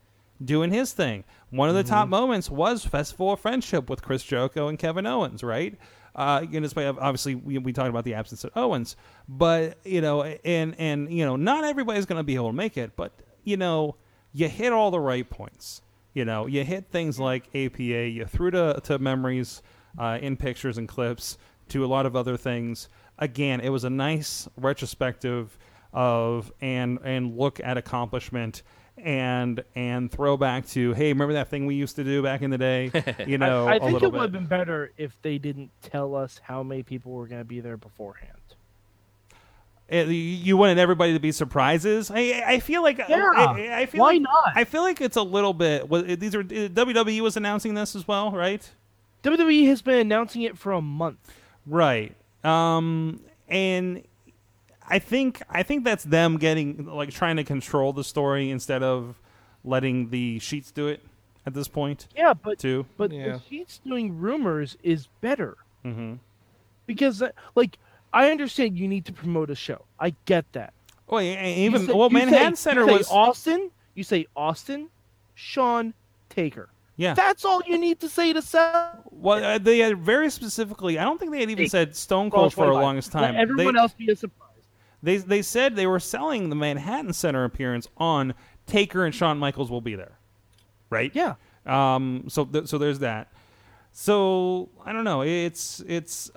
doing 0.44 0.70
his 0.70 0.92
thing. 0.92 1.24
One 1.50 1.68
of 1.68 1.74
the 1.74 1.82
top 1.84 2.08
moments 2.08 2.50
was 2.50 2.84
Festival 2.84 3.32
of 3.32 3.40
Friendship 3.40 3.88
with 3.90 4.02
Chris 4.02 4.22
Jericho 4.24 4.68
and 4.68 4.78
Kevin 4.78 5.06
Owens, 5.06 5.42
right? 5.42 5.76
Uh, 6.14 6.44
you 6.48 6.60
know, 6.60 6.64
despite 6.64 6.86
obviously 6.86 7.34
we, 7.34 7.58
we 7.58 7.72
talked 7.72 7.88
about 7.88 8.04
the 8.04 8.14
absence 8.14 8.44
of 8.44 8.50
Owens, 8.56 8.94
but 9.28 9.78
you 9.84 10.00
know, 10.00 10.22
and 10.22 10.74
and 10.78 11.12
you 11.12 11.24
know, 11.24 11.34
not 11.36 11.64
everybody's 11.64 12.06
going 12.06 12.18
to 12.18 12.24
be 12.24 12.34
able 12.36 12.48
to 12.50 12.52
make 12.56 12.76
it, 12.76 12.94
but 12.96 13.12
you 13.42 13.56
know, 13.56 13.96
you 14.34 14.48
hit 14.48 14.72
all 14.72 14.90
the 14.90 15.00
right 15.00 15.28
points. 15.28 15.80
You 16.12 16.24
know, 16.24 16.46
you 16.46 16.62
hit 16.64 16.88
things 16.90 17.18
like 17.18 17.48
APA, 17.54 17.80
you 17.80 18.24
threw 18.26 18.50
to, 18.50 18.80
to 18.84 18.98
memories 18.98 19.62
uh, 19.98 20.18
in 20.20 20.36
pictures 20.36 20.76
and 20.78 20.86
clips 20.86 21.38
to 21.68 21.84
a 21.84 21.86
lot 21.88 22.04
of 22.06 22.14
other 22.14 22.36
things. 22.36 22.88
Again, 23.18 23.60
it 23.60 23.70
was 23.70 23.84
a 23.84 23.90
nice 23.90 24.48
retrospective 24.56 25.56
of 25.92 26.52
and 26.60 26.98
and 27.04 27.36
look 27.38 27.60
at 27.60 27.78
accomplishment 27.78 28.62
and 28.96 29.62
and 29.76 30.10
throwback 30.10 30.66
to 30.68 30.92
hey, 30.92 31.12
remember 31.12 31.34
that 31.34 31.48
thing 31.48 31.66
we 31.66 31.74
used 31.76 31.96
to 31.96 32.04
do 32.04 32.22
back 32.22 32.42
in 32.42 32.50
the 32.50 32.58
day? 32.58 32.90
You 33.26 33.38
know, 33.38 33.66
I, 33.66 33.72
I 33.72 33.76
a 33.76 33.80
think 33.80 33.92
little 33.92 34.08
it 34.08 34.12
would 34.12 34.22
have 34.22 34.32
bit. 34.32 34.38
been 34.40 34.46
better 34.46 34.92
if 34.96 35.20
they 35.22 35.38
didn't 35.38 35.70
tell 35.82 36.14
us 36.14 36.40
how 36.42 36.62
many 36.62 36.82
people 36.82 37.12
were 37.12 37.26
going 37.26 37.40
to 37.40 37.44
be 37.44 37.60
there 37.60 37.76
beforehand. 37.76 38.38
It- 39.88 40.08
you 40.08 40.56
wanted 40.56 40.78
everybody 40.78 41.12
to 41.12 41.20
be 41.20 41.30
surprises. 41.32 42.10
I 42.10 42.42
I 42.46 42.58
feel 42.60 42.82
like 42.82 42.98
Yeah, 42.98 43.30
I, 43.36 43.80
I 43.82 43.86
feel 43.86 44.00
why 44.00 44.12
like- 44.12 44.22
not? 44.22 44.52
I 44.54 44.64
feel 44.64 44.82
like 44.82 45.00
it's 45.00 45.16
a 45.16 45.22
little 45.22 45.52
bit. 45.54 45.88
These 46.20 46.34
are 46.34 46.42
WWE 46.42 47.20
was 47.20 47.36
announcing 47.36 47.74
this 47.74 47.94
as 47.94 48.08
well, 48.08 48.30
right? 48.32 48.68
WWE 49.22 49.66
has 49.68 49.82
been 49.82 49.98
announcing 49.98 50.42
it 50.42 50.56
for 50.58 50.72
a 50.72 50.80
month. 50.82 51.18
Right. 51.66 52.14
Um 52.42 53.20
and 53.48 54.02
I 54.88 54.98
think 54.98 55.42
I 55.50 55.62
think 55.62 55.84
that's 55.84 56.04
them 56.04 56.38
getting 56.38 56.86
like 56.86 57.10
trying 57.10 57.36
to 57.36 57.44
control 57.44 57.92
the 57.92 58.04
story 58.04 58.50
instead 58.50 58.82
of 58.82 59.18
letting 59.64 60.10
the 60.10 60.38
sheets 60.40 60.70
do 60.70 60.88
it 60.88 61.02
at 61.46 61.52
this 61.54 61.68
point 61.68 62.06
Yeah, 62.16 62.32
but 62.34 62.58
too. 62.58 62.86
but 62.96 63.10
Yeah. 63.12 63.32
the 63.36 63.40
Sheets 63.48 63.80
doing 63.86 64.18
rumors 64.18 64.76
is 64.82 65.08
better 65.22 65.56
Mhm. 65.84 66.18
because 66.86 67.20
uh, 67.22 67.30
like 67.54 67.78
I 68.14 68.30
understand 68.30 68.78
you 68.78 68.88
need 68.88 69.04
to 69.06 69.12
promote 69.12 69.50
a 69.50 69.54
show. 69.54 69.84
I 69.98 70.14
get 70.24 70.44
that. 70.52 70.72
Well, 71.08 71.20
even 71.20 71.86
say- 71.86 71.92
well 71.92 72.08
Manhattan 72.10 72.56
say- 72.56 72.70
Center 72.70 72.82
you 72.82 72.88
say 72.88 72.96
was 72.98 73.10
Austin. 73.10 73.70
You 73.94 74.04
say 74.04 74.26
Austin, 74.36 74.88
Shawn, 75.34 75.92
Taker. 76.30 76.70
yeah. 76.96 77.14
That's 77.14 77.44
all 77.44 77.60
you 77.66 77.76
need 77.78 78.00
to 78.00 78.08
say 78.08 78.32
to 78.32 78.40
sell. 78.40 79.04
well, 79.10 79.44
uh, 79.44 79.58
they 79.58 79.78
had 79.80 79.98
very 79.98 80.30
specifically. 80.30 80.98
I 80.98 81.04
don't 81.04 81.18
think 81.18 81.30
they 81.32 81.40
had 81.40 81.50
even 81.50 81.68
said 81.68 81.94
Stone 81.96 82.30
Cold 82.30 82.54
for 82.54 82.66
the 82.66 82.72
25. 82.72 82.82
longest 82.82 83.14
Let 83.14 83.20
time. 83.20 83.36
everyone 83.36 83.74
They- 83.74 83.80
else 83.80 83.92
be 83.92 84.10
a 84.10 84.16
surprise. 84.16 84.40
They 85.02 85.18
they 85.18 85.42
said 85.42 85.76
they 85.76 85.86
were 85.86 86.00
selling 86.00 86.48
the 86.48 86.56
Manhattan 86.56 87.12
Center 87.12 87.44
appearance 87.44 87.86
on 87.98 88.32
Taker 88.66 89.04
and 89.04 89.14
Shawn 89.14 89.38
Michaels 89.38 89.70
will 89.70 89.82
be 89.82 89.94
there, 89.96 90.18
right? 90.88 91.10
Yeah. 91.14 91.34
Um. 91.66 92.24
So 92.28 92.44
th- 92.46 92.68
so 92.68 92.78
there's 92.78 93.00
that. 93.00 93.28
So 93.92 94.70
I 94.84 94.92
don't 94.92 95.04
know. 95.04 95.22
It's 95.22 95.80
it's 95.86 96.30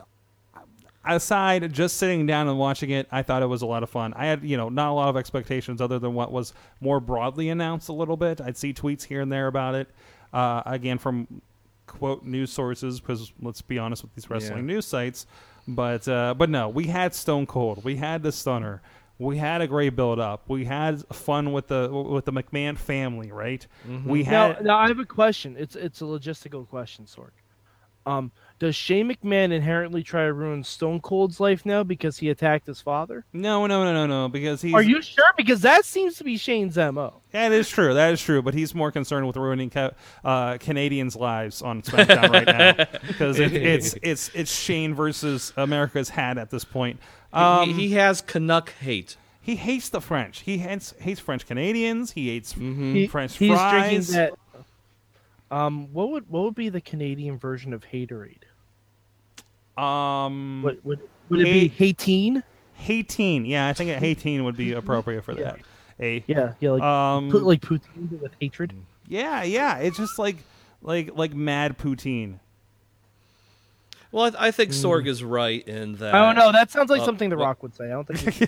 aside 1.10 1.72
just 1.74 1.98
sitting 1.98 2.26
down 2.26 2.48
and 2.48 2.58
watching 2.58 2.90
it. 2.90 3.08
I 3.12 3.22
thought 3.24 3.42
it 3.42 3.48
was 3.48 3.62
a 3.62 3.66
lot 3.66 3.84
of 3.84 3.90
fun. 3.90 4.14
I 4.16 4.26
had 4.28 4.44
you 4.44 4.58
know 4.58 4.70
not 4.70 4.92
a 4.92 4.94
lot 4.94 5.10
of 5.10 5.18
expectations 5.18 5.82
other 5.82 6.00
than 6.00 6.14
what 6.14 6.32
was 6.32 6.54
more 6.82 7.00
broadly 7.00 7.50
announced 7.50 7.90
a 7.90 7.94
little 7.94 8.18
bit. 8.18 8.42
I'd 8.42 8.58
see 8.58 8.74
tweets 8.74 9.04
here 9.04 9.22
and 9.22 9.32
there 9.32 9.48
about 9.48 9.76
it. 9.76 9.88
Uh, 10.34 10.62
again 10.66 10.98
from 10.98 11.42
quote 11.88 12.24
news 12.26 12.52
sources 12.52 13.00
because 13.00 13.32
let's 13.42 13.62
be 13.62 13.80
honest 13.80 14.04
with 14.04 14.14
these 14.16 14.30
wrestling 14.30 14.60
Yeah. 14.68 14.74
news 14.76 14.86
sites. 14.86 15.26
But 15.68 16.08
uh, 16.08 16.34
but 16.38 16.50
no, 16.50 16.70
we 16.70 16.86
had 16.88 17.14
Stone 17.16 17.48
Cold, 17.48 17.84
we 17.84 17.96
had 17.98 18.24
the 18.24 18.32
Stunner, 18.32 18.82
we 19.20 19.38
had 19.38 19.62
a 19.62 19.68
great 19.68 19.96
build 19.96 20.20
up, 20.20 20.44
we 20.48 20.64
had 20.66 21.06
fun 21.14 21.52
with 21.54 21.68
the 21.68 21.90
with 21.92 22.26
the 22.26 22.32
McMahon 22.32 22.78
family, 22.78 23.32
right? 23.32 23.66
We 24.06 24.24
Now, 24.24 24.54
had 24.54 24.64
now 24.66 24.78
I 24.78 24.88
have 24.88 25.00
a 25.00 25.06
question. 25.06 25.56
It's 25.58 25.76
it's 25.76 26.02
a 26.02 26.06
logistical 26.06 26.68
question, 26.68 27.06
Sorg. 27.06 27.32
Um, 28.06 28.32
does 28.60 28.76
Shane 28.76 29.08
McMahon 29.12 29.52
inherently 29.52 30.02
try 30.02 30.26
to 30.26 30.34
ruin 30.34 30.64
Stone 30.64 31.02
Cold's 31.02 31.40
life 31.40 31.64
now 31.66 31.84
because 31.84 32.18
he 32.18 32.30
attacked 32.30 32.66
his 32.66 32.82
father? 32.82 33.24
no 33.34 33.68
no 33.68 33.84
no 33.84 33.94
no 33.94 34.08
no 34.08 34.28
because 34.30 34.62
he's 34.62 34.74
Are 34.74 34.82
you 34.82 35.02
sure? 35.02 35.26
Because 35.38 35.62
that 35.62 35.86
seems 35.86 36.16
to 36.18 36.24
be 36.24 36.38
Shane's 36.38 36.76
mo. 36.76 37.22
that 37.32 37.52
is 37.52 37.70
true 37.70 37.94
that 37.94 38.12
is 38.14 38.22
true, 38.22 38.42
but 38.42 38.54
he's 38.56 38.74
more 38.74 38.92
concerned 38.92 39.28
with 39.28 39.38
ruining 39.38 39.70
Ca- 39.70 39.92
uh, 40.26 40.58
Canadians' 40.58 41.16
lives 41.16 41.62
on 41.62 41.82
SmackDown 41.84 42.30
right 42.32 42.48
now 42.48 43.00
because 43.08 43.40
it, 43.40 43.54
it's 43.54 43.96
it's 44.02 44.32
it's 44.34 44.52
Shane 44.52 44.96
versus 44.96 45.54
America's 45.56 46.10
hat 46.10 46.38
at 46.38 46.50
this 46.50 46.66
point. 46.66 47.00
Um, 47.34 47.70
he, 47.70 47.90
he 47.90 47.94
has 47.96 48.22
Canuck 48.22 48.72
hate. 48.80 49.18
he 49.42 49.56
hates 49.58 49.90
the 49.90 50.02
French. 50.02 50.40
He 50.40 50.58
hates 50.58 50.94
hates 51.00 51.20
French 51.20 51.46
Canadians. 51.46 52.12
He 52.14 52.30
hates 52.30 52.54
He- 52.54 53.06
French 53.08 53.38
he's 53.38 53.52
fries. 53.52 54.08
drinking 54.08 54.14
that. 54.16 54.34
Um, 55.50 55.94
what 55.94 56.10
would 56.10 56.30
what 56.30 56.44
would 56.44 56.56
be 56.56 56.70
the 56.70 56.82
Canadian 56.82 57.38
version 57.38 57.74
of 57.74 57.86
haterade? 57.94 58.44
Um, 59.78 60.62
What 60.64 60.84
would 60.86 61.00
would 61.30 61.42
it 61.42 61.44
be? 61.46 61.70
Hateen? 61.70 62.44
Hateen. 62.82 63.48
Yeah, 63.48 63.68
I 63.68 63.74
think 63.74 63.90
a 63.92 63.96
Hateen 64.00 64.44
would 64.44 64.56
be 64.58 64.74
appropriate 64.74 65.24
for 65.24 65.34
that. 65.36 65.60
A 66.00 66.24
Yeah, 66.28 66.54
yeah, 66.60 66.72
like 66.72 66.82
um, 66.84 67.32
put 67.32 67.44
like 67.44 67.62
poutine 67.62 68.22
with 68.22 68.32
hatred. 68.40 68.74
yeah, 69.08 69.44
yeah. 69.44 69.78
It's 69.78 69.98
just 69.98 70.20
like 70.20 70.38
like 70.82 71.16
like 71.16 71.34
mad 71.34 71.78
poutine. 71.78 72.40
Well, 74.12 74.32
I, 74.38 74.48
I 74.48 74.52
think 74.52 74.72
Sorg 74.72 75.06
is 75.06 75.22
right 75.24 75.68
in 75.68 75.96
that. 75.98 76.16
I 76.16 76.26
don't 76.26 76.36
know. 76.36 76.52
That 76.54 76.72
sounds 76.72 76.90
like 76.90 77.02
Uh, 77.02 77.06
something 77.06 77.30
The 77.30 77.36
Rock 77.36 77.62
would 77.62 77.76
say. 77.76 77.86
I 77.86 77.90
don't 77.90 78.08
think 78.08 78.26
we 78.26 78.32
should 78.32 78.48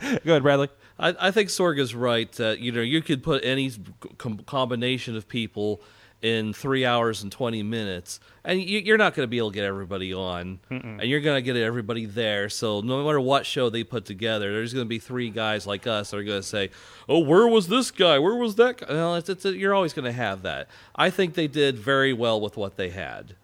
go. 0.00 0.18
Good, 0.24 0.42
Bradley. 0.42 0.68
I, 0.98 1.14
I 1.18 1.30
think 1.30 1.48
Sorg 1.48 1.78
is 1.78 1.94
right 1.94 2.30
that 2.32 2.58
you 2.60 2.72
know 2.72 2.82
you 2.82 3.00
could 3.00 3.22
put 3.22 3.42
any 3.44 3.72
com- 4.18 4.38
combination 4.40 5.16
of 5.16 5.26
people 5.28 5.80
in 6.20 6.52
three 6.52 6.84
hours 6.84 7.22
and 7.22 7.30
twenty 7.30 7.62
minutes, 7.62 8.20
and 8.44 8.60
you, 8.60 8.80
you're 8.80 8.98
not 8.98 9.14
going 9.14 9.24
to 9.24 9.30
be 9.30 9.38
able 9.38 9.50
to 9.50 9.54
get 9.54 9.64
everybody 9.64 10.12
on, 10.12 10.58
and 10.70 11.02
you're 11.02 11.20
going 11.20 11.36
to 11.36 11.42
get 11.42 11.56
everybody 11.56 12.06
there. 12.06 12.48
So 12.48 12.80
no 12.80 13.04
matter 13.04 13.20
what 13.20 13.46
show 13.46 13.70
they 13.70 13.84
put 13.84 14.04
together, 14.04 14.52
there's 14.52 14.72
going 14.72 14.84
to 14.84 14.88
be 14.88 14.98
three 14.98 15.30
guys 15.30 15.66
like 15.66 15.86
us 15.86 16.10
that 16.10 16.16
are 16.16 16.24
going 16.24 16.40
to 16.40 16.46
say, 16.46 16.70
"Oh, 17.08 17.20
where 17.20 17.46
was 17.46 17.68
this 17.68 17.90
guy? 17.90 18.18
Where 18.18 18.34
was 18.34 18.56
that?" 18.56 18.78
guy? 18.78 18.86
Well, 18.88 19.14
it's, 19.16 19.28
it's 19.28 19.44
you're 19.44 19.74
always 19.74 19.92
going 19.92 20.06
to 20.06 20.12
have 20.12 20.42
that. 20.42 20.68
I 20.96 21.10
think 21.10 21.34
they 21.34 21.46
did 21.46 21.78
very 21.78 22.12
well 22.12 22.40
with 22.40 22.56
what 22.56 22.76
they 22.76 22.90
had, 22.90 23.34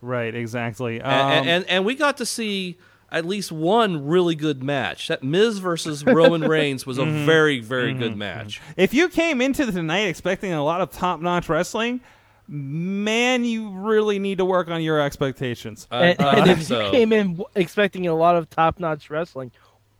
Right, 0.00 0.34
exactly. 0.34 1.00
Um, 1.00 1.12
and, 1.12 1.48
and 1.48 1.64
and 1.66 1.84
we 1.84 1.94
got 1.94 2.16
to 2.18 2.26
see. 2.26 2.78
At 3.10 3.24
least 3.24 3.50
one 3.50 4.06
really 4.06 4.34
good 4.34 4.62
match. 4.62 5.08
That 5.08 5.22
Miz 5.22 5.60
versus 5.60 6.04
Roman 6.04 6.42
Reigns 6.46 6.84
was 6.84 6.98
a 6.98 7.04
mm-hmm. 7.04 7.24
very, 7.24 7.58
very 7.58 7.94
good 7.94 8.10
mm-hmm. 8.10 8.18
match. 8.18 8.60
Mm-hmm. 8.60 8.80
if 8.82 8.92
you 8.92 9.08
came 9.08 9.40
into 9.40 9.64
tonight 9.72 10.08
expecting 10.08 10.52
a 10.52 10.62
lot 10.62 10.82
of 10.82 10.92
top 10.92 11.18
notch 11.22 11.48
wrestling, 11.48 12.02
man, 12.48 13.44
you 13.44 13.70
really 13.70 14.18
need 14.18 14.38
to 14.38 14.44
work 14.44 14.68
on 14.68 14.82
your 14.82 15.00
expectations. 15.00 15.86
I- 15.90 16.06
and, 16.06 16.20
I 16.20 16.38
and 16.40 16.50
if 16.50 16.62
so. 16.64 16.86
you 16.86 16.90
came 16.90 17.12
in 17.12 17.42
expecting 17.54 18.06
a 18.06 18.14
lot 18.14 18.36
of 18.36 18.48
top-notch 18.50 19.10
wrestling, 19.10 19.50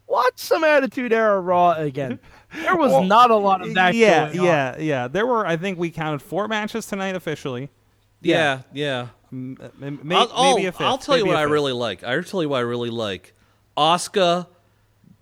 watch 0.06 0.32
some 0.38 0.64
Attitude 0.64 1.12
Era 1.12 1.40
Raw 1.40 1.72
again. 1.72 2.18
There 2.62 2.76
was 2.76 2.90
Well, 2.92 3.04
not 3.04 3.30
a 3.30 3.36
lot 3.36 3.60
of 3.60 3.74
that. 3.74 3.94
yeah, 3.94 4.28
going 4.28 4.38
on. 4.40 4.44
yeah, 4.46 4.76
yeah. 4.78 5.08
There 5.08 5.26
were, 5.26 5.46
I 5.46 5.58
think, 5.58 5.78
we 5.78 5.90
counted 5.90 6.22
four 6.22 6.48
matches 6.48 6.86
tonight 6.86 7.14
officially. 7.14 7.68
Yeah, 8.22 8.62
yeah. 8.72 9.08
M- 9.30 9.58
m- 9.82 10.00
may- 10.02 10.16
I'll, 10.16 10.30
I'll- 10.32 10.54
maybe 10.56 10.66
a 10.66 10.72
fifth. 10.72 10.80
I'll 10.80 10.96
tell 10.98 11.18
you 11.18 11.26
what 11.26 11.36
I 11.36 11.42
really 11.42 11.72
like. 11.74 12.02
I'll 12.02 12.22
tell 12.22 12.42
you 12.42 12.48
what 12.48 12.56
I 12.56 12.60
really 12.60 12.88
like. 12.90 13.34
Asuka 13.76 14.46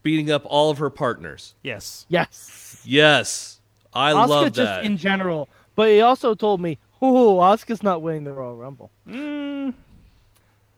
beating 0.05 0.31
up 0.31 0.43
all 0.47 0.71
of 0.71 0.79
her 0.79 0.89
partners. 0.89 1.55
Yes. 1.65 2.07
Yes. 2.09 2.81
Yes, 2.85 3.59
I 3.93 4.13
Asuka 4.13 4.29
love 4.29 4.45
just 4.53 4.57
that. 4.57 4.85
in 4.85 4.97
general, 4.97 5.49
but 5.75 5.89
he 5.89 6.01
also 6.01 6.37
told 6.37 6.61
me, 6.61 6.79
"Oh, 7.03 7.39
Asuka's 7.39 7.83
not 7.83 8.03
winning 8.03 8.25
the 8.25 8.33
Royal 8.33 8.57
Rumble. 8.57 8.91
Mm, 9.09 9.75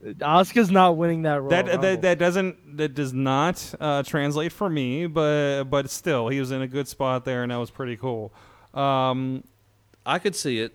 Asuka's 0.05 0.71
not 0.71 0.97
winning 0.97 1.23
that 1.23 1.41
Royal 1.41 1.51
that, 1.51 1.67
Rumble." 1.67 1.83
that 1.83 2.03
that 2.03 2.19
doesn't 2.19 2.77
that 2.77 2.95
does 2.95 3.13
not 3.13 3.75
uh, 3.81 4.03
translate 4.03 4.53
for 4.53 4.69
me, 4.69 5.07
but 5.07 5.65
but 5.65 5.91
still, 5.91 6.29
he 6.29 6.41
was 6.41 6.51
in 6.51 6.63
a 6.63 6.69
good 6.69 6.89
spot 6.89 7.25
there, 7.25 7.43
and 7.43 7.51
that 7.53 7.57
was 7.57 7.71
pretty 7.71 7.97
cool. 7.97 8.33
Um, 8.75 9.45
I 10.07 10.19
could 10.19 10.37
see 10.37 10.61
it. 10.61 10.73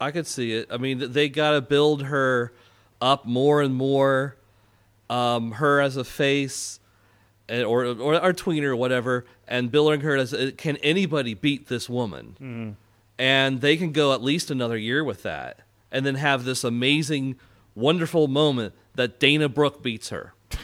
I 0.00 0.10
could 0.10 0.26
see 0.26 0.52
it. 0.52 0.68
I 0.70 0.76
mean, 0.76 1.12
they 1.12 1.28
got 1.28 1.52
to 1.52 1.60
build 1.60 2.02
her 2.04 2.52
up 3.00 3.24
more 3.24 3.60
and 3.62 3.74
more. 3.74 4.36
Um, 5.10 5.52
her 5.52 5.80
as 5.80 5.96
a 5.96 6.04
face, 6.04 6.80
and, 7.48 7.64
or, 7.64 7.86
or 7.86 8.22
or 8.22 8.32
tweener 8.34 8.64
or 8.64 8.76
whatever, 8.76 9.24
and 9.48 9.70
building 9.70 10.02
her 10.02 10.16
as 10.16 10.34
uh, 10.34 10.50
can 10.58 10.76
anybody 10.78 11.32
beat 11.32 11.68
this 11.68 11.88
woman? 11.88 12.76
And 13.18 13.60
they 13.60 13.76
can 13.76 13.90
go 13.92 14.12
at 14.12 14.22
least 14.22 14.50
another 14.50 14.76
year 14.78 15.02
with 15.02 15.22
that, 15.24 15.60
and 15.90 16.06
then 16.06 16.14
have 16.16 16.44
this 16.44 16.62
amazing, 16.62 17.36
wonderful 17.74 18.28
moment 18.28 18.74
that 18.94 19.18
Dana 19.18 19.48
Brooke 19.48 19.82
beats 19.82 20.10
her. 20.10 20.34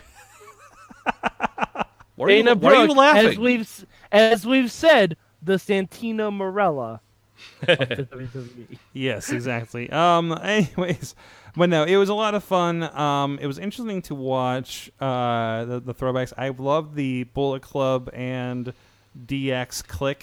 Why 2.17 2.27
are 2.27 2.31
you- 2.31 2.37
Dana 2.45 2.55
why 2.55 2.71
are 2.75 2.81
you 2.83 2.87
Brooke, 2.87 2.97
laughing? 2.97 3.27
as 3.31 3.38
we've 3.38 3.87
as 4.12 4.47
we've 4.47 4.71
said, 4.71 5.17
the 5.43 5.55
Santino 5.55 6.31
Marella 6.33 7.01
of 7.67 7.79
the 7.88 8.07
WWE. 8.12 8.79
Yes, 8.93 9.33
exactly. 9.33 9.90
um, 9.90 10.31
anyways, 10.40 11.17
but 11.57 11.69
no, 11.69 11.83
it 11.83 11.97
was 11.97 12.09
a 12.09 12.14
lot 12.14 12.35
of 12.37 12.45
fun. 12.45 12.85
Um, 12.97 13.38
it 13.43 13.49
was 13.49 13.59
interesting 13.59 14.01
to 14.03 14.14
watch 14.14 14.93
uh, 15.01 15.64
the, 15.64 15.81
the 15.81 15.93
throwbacks. 15.95 16.33
I 16.38 16.51
love 16.51 16.95
the 16.95 17.25
Bullet 17.25 17.62
Club 17.62 18.09
and 18.14 18.73
DX 19.27 19.85
Kliq 19.85 20.23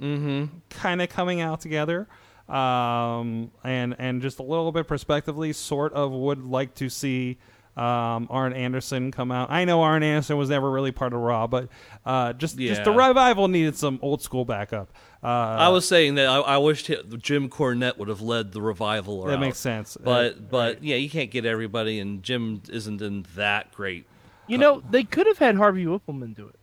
kind 0.00 1.02
of 1.02 1.08
coming 1.08 1.40
out 1.40 1.60
together. 1.60 2.06
Um, 2.48 3.50
and 3.62 3.94
and 3.98 4.22
just 4.22 4.38
a 4.38 4.42
little 4.42 4.72
bit 4.72 4.86
prospectively, 4.86 5.52
sort 5.52 5.92
of 5.92 6.12
would 6.12 6.42
like 6.46 6.74
to 6.76 6.88
see 6.88 7.36
um, 7.76 8.26
Arn 8.30 8.54
Anderson 8.54 9.12
come 9.12 9.30
out. 9.30 9.50
I 9.50 9.66
know 9.66 9.82
Arn 9.82 10.02
Anderson 10.02 10.38
was 10.38 10.48
never 10.48 10.70
really 10.70 10.90
part 10.90 11.12
of 11.12 11.20
Raw, 11.20 11.46
but 11.46 11.68
uh, 12.06 12.32
just 12.32 12.56
just 12.56 12.84
the 12.84 12.90
revival 12.92 13.48
needed 13.48 13.76
some 13.76 13.98
old 14.00 14.22
school 14.22 14.46
backup. 14.46 14.88
Uh, 15.22 15.26
I 15.26 15.68
was 15.68 15.86
saying 15.86 16.14
that 16.14 16.26
I, 16.26 16.36
I 16.38 16.56
wished 16.58 16.86
hi- 16.86 17.02
Jim 17.18 17.50
Cornette 17.50 17.98
would 17.98 18.08
have 18.08 18.22
led 18.22 18.52
the 18.52 18.62
revival. 18.62 19.24
that 19.24 19.32
route. 19.32 19.40
makes 19.40 19.58
sense. 19.58 19.96
Uh, 19.96 20.00
But 20.04 20.50
but 20.50 20.82
yeah, 20.82 20.96
you 20.96 21.10
can't 21.10 21.30
get 21.30 21.44
everybody, 21.44 21.98
and 22.00 22.22
Jim 22.22 22.62
isn't 22.70 23.02
in 23.02 23.26
that 23.34 23.72
great. 23.72 24.06
You 24.46 24.56
know, 24.56 24.82
they 24.90 25.04
could 25.04 25.26
have 25.26 25.36
had 25.36 25.56
Harvey 25.56 25.84
Wippleman 25.84 26.34
do 26.34 26.48
it. 26.48 26.54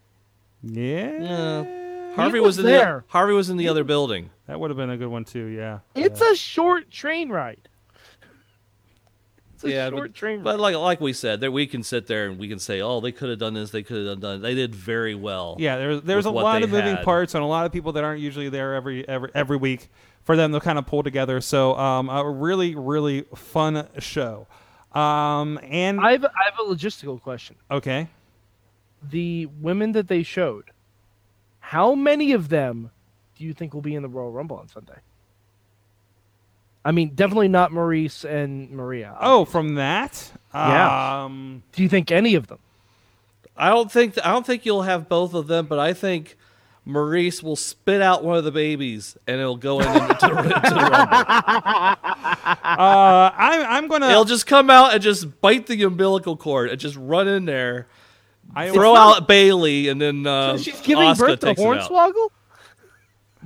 Yeah. 0.63 1.84
Harvey 2.15 2.39
was 2.39 2.57
was, 2.57 2.59
in 2.59 2.65
there. 2.65 3.03
the 3.07 3.11
Harvey 3.11 3.33
was 3.33 3.49
in 3.49 3.57
the 3.57 3.67
other 3.67 3.83
building. 3.83 4.29
That 4.47 4.59
would 4.59 4.69
have 4.69 4.77
been 4.77 4.89
a 4.89 4.97
good 4.97 5.09
one 5.09 5.25
too, 5.25 5.45
yeah. 5.45 5.79
It's 5.95 6.21
a 6.21 6.35
short 6.35 6.91
train 6.91 7.29
ride. 7.29 7.69
It's 9.55 9.63
a 9.63 9.69
yeah, 9.69 9.89
short 9.89 10.09
but, 10.09 10.13
train 10.13 10.43
but 10.43 10.59
like 10.59 10.75
like 10.75 10.99
we 10.99 11.13
said, 11.13 11.39
that 11.39 11.51
we 11.51 11.65
can 11.65 11.81
sit 11.81 12.07
there 12.07 12.27
and 12.27 12.37
we 12.37 12.49
can 12.49 12.59
say, 12.59 12.81
oh, 12.81 12.99
they 12.99 13.13
could 13.13 13.29
have 13.29 13.39
done 13.39 13.53
this, 13.53 13.71
they 13.71 13.83
could 13.83 14.05
have 14.05 14.19
done. 14.19 14.41
That. 14.41 14.47
They 14.47 14.55
did 14.55 14.75
very 14.75 15.15
well. 15.15 15.55
Yeah, 15.59 15.77
there's 15.77 16.01
there's 16.01 16.25
a 16.25 16.31
lot 16.31 16.61
of 16.61 16.69
moving 16.69 16.97
had. 16.97 17.05
parts 17.05 17.35
and 17.35 17.43
a 17.43 17.47
lot 17.47 17.65
of 17.65 17.71
people 17.71 17.93
that 17.93 18.03
aren't 18.03 18.19
usually 18.19 18.49
there 18.49 18.75
every 18.75 19.07
every 19.07 19.31
every 19.33 19.57
week 19.57 19.89
for 20.23 20.35
them 20.35 20.51
to 20.51 20.59
kind 20.59 20.77
of 20.77 20.85
pull 20.85 21.03
together. 21.03 21.39
So 21.39 21.75
um 21.77 22.09
a 22.09 22.29
really, 22.29 22.75
really 22.75 23.23
fun 23.33 23.87
show. 23.99 24.47
Um 24.91 25.57
and 25.63 26.01
I 26.01 26.13
have, 26.13 26.25
I 26.25 26.43
have 26.45 26.59
a 26.59 26.69
logistical 26.69 27.21
question. 27.21 27.55
okay. 27.71 28.09
The 29.07 29.45
women 29.45 29.91
that 29.91 30.07
they 30.07 30.23
showed, 30.23 30.71
how 31.65 31.95
many 31.95 32.31
of 32.33 32.49
them 32.49 32.91
do 33.35 33.43
you 33.43 33.53
think 33.53 33.73
will 33.73 33.81
be 33.81 33.95
in 33.95 34.03
the 34.03 34.07
Royal 34.09 34.31
Rumble 34.31 34.57
on 34.57 34.67
Sunday? 34.69 34.99
I 36.85 36.91
mean, 36.91 37.15
definitely 37.15 37.47
not 37.47 37.71
Maryse 37.71 38.23
and 38.23 38.69
Maria. 38.69 39.15
Oh, 39.19 39.45
from 39.45 39.73
that? 39.75 40.31
Yeah. 40.53 41.23
Um 41.23 41.63
do 41.71 41.81
you 41.81 41.89
think 41.89 42.11
any 42.11 42.35
of 42.35 42.47
them? 42.47 42.59
I 43.57 43.69
don't 43.69 43.91
think 43.91 44.17
I 44.23 44.31
don't 44.31 44.45
think 44.45 44.65
you'll 44.65 44.83
have 44.83 45.09
both 45.09 45.33
of 45.33 45.47
them, 45.47 45.65
but 45.65 45.79
I 45.79 45.93
think 45.93 46.37
Maryse 46.87 47.41
will 47.41 47.55
spit 47.55 47.99
out 47.99 48.23
one 48.23 48.37
of 48.37 48.43
the 48.43 48.51
babies 48.51 49.17
and 49.25 49.39
it'll 49.41 49.57
go 49.57 49.79
in 49.79 49.87
into, 49.87 49.97
the, 50.03 50.39
into 50.43 50.69
the 50.69 50.75
rumble. 50.75 50.95
uh 52.63 53.31
I'm 53.35 53.65
I'm 53.65 53.87
gonna 53.87 54.09
It'll 54.09 54.23
just 54.25 54.45
come 54.45 54.69
out 54.69 54.93
and 54.93 55.01
just 55.01 55.41
bite 55.41 55.65
the 55.65 55.81
umbilical 55.83 56.37
cord 56.37 56.69
and 56.69 56.79
just 56.79 56.95
run 56.95 57.27
in 57.27 57.45
there, 57.45 57.87
I 58.53 58.69
throw 58.71 58.95
out 58.95 59.27
Bayley, 59.27 59.87
and 59.89 60.01
then 60.01 60.25
uh, 60.27 60.57
She's 60.57 60.79
giving 60.81 61.05
Asuka 61.05 61.17
birth 61.19 61.39
to 61.41 61.45
takes 61.47 61.61
it. 61.61 61.63
Hornswoggle? 61.63 62.29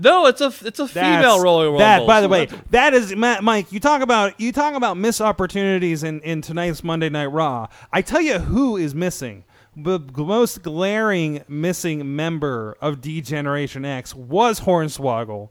No, 0.02 0.28
it's 0.28 0.40
a 0.40 0.54
it's 0.62 0.80
a 0.80 0.88
female 0.88 1.12
That's- 1.22 1.42
Royal 1.44 1.64
Rumble. 1.66 1.80
That, 1.80 2.08
by 2.08 2.22
the 2.22 2.28
so 2.28 2.32
way, 2.32 2.46
that's- 2.70 3.14
Matt, 3.16 3.44
Mike. 3.44 3.72
You 3.72 3.80
talk 3.82 4.02
about 4.02 4.40
you 4.40 4.52
talk 4.52 4.74
about 4.76 4.96
missed 4.98 5.20
opportunities 5.20 6.04
in 6.04 6.22
in 6.22 6.42
tonight's 6.42 6.84
Monday 6.84 7.10
Night 7.10 7.26
Raw. 7.28 7.68
I 7.92 8.02
tell 8.02 8.22
you 8.22 8.40
who 8.40 8.78
is 8.78 8.96
missing. 8.96 9.44
The 9.76 10.00
most 10.16 10.62
glaring 10.64 11.44
missing 11.48 12.16
member 12.16 12.78
of 12.82 13.02
D 13.02 13.22
Generation 13.22 13.84
X 13.86 14.14
was 14.16 14.62
Hornswoggle, 14.62 15.50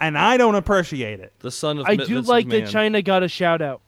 and 0.00 0.18
I 0.18 0.36
don't 0.36 0.54
appreciate 0.54 1.20
it. 1.20 1.32
the 1.40 1.50
son 1.50 1.78
of 1.78 1.86
I 1.86 1.96
do 1.96 2.06
Vince 2.06 2.28
like 2.28 2.46
McMahon. 2.46 2.50
that 2.50 2.74
Chyna 2.74 3.04
got 3.04 3.22
a 3.22 3.28
shout 3.28 3.60
out. 3.62 3.80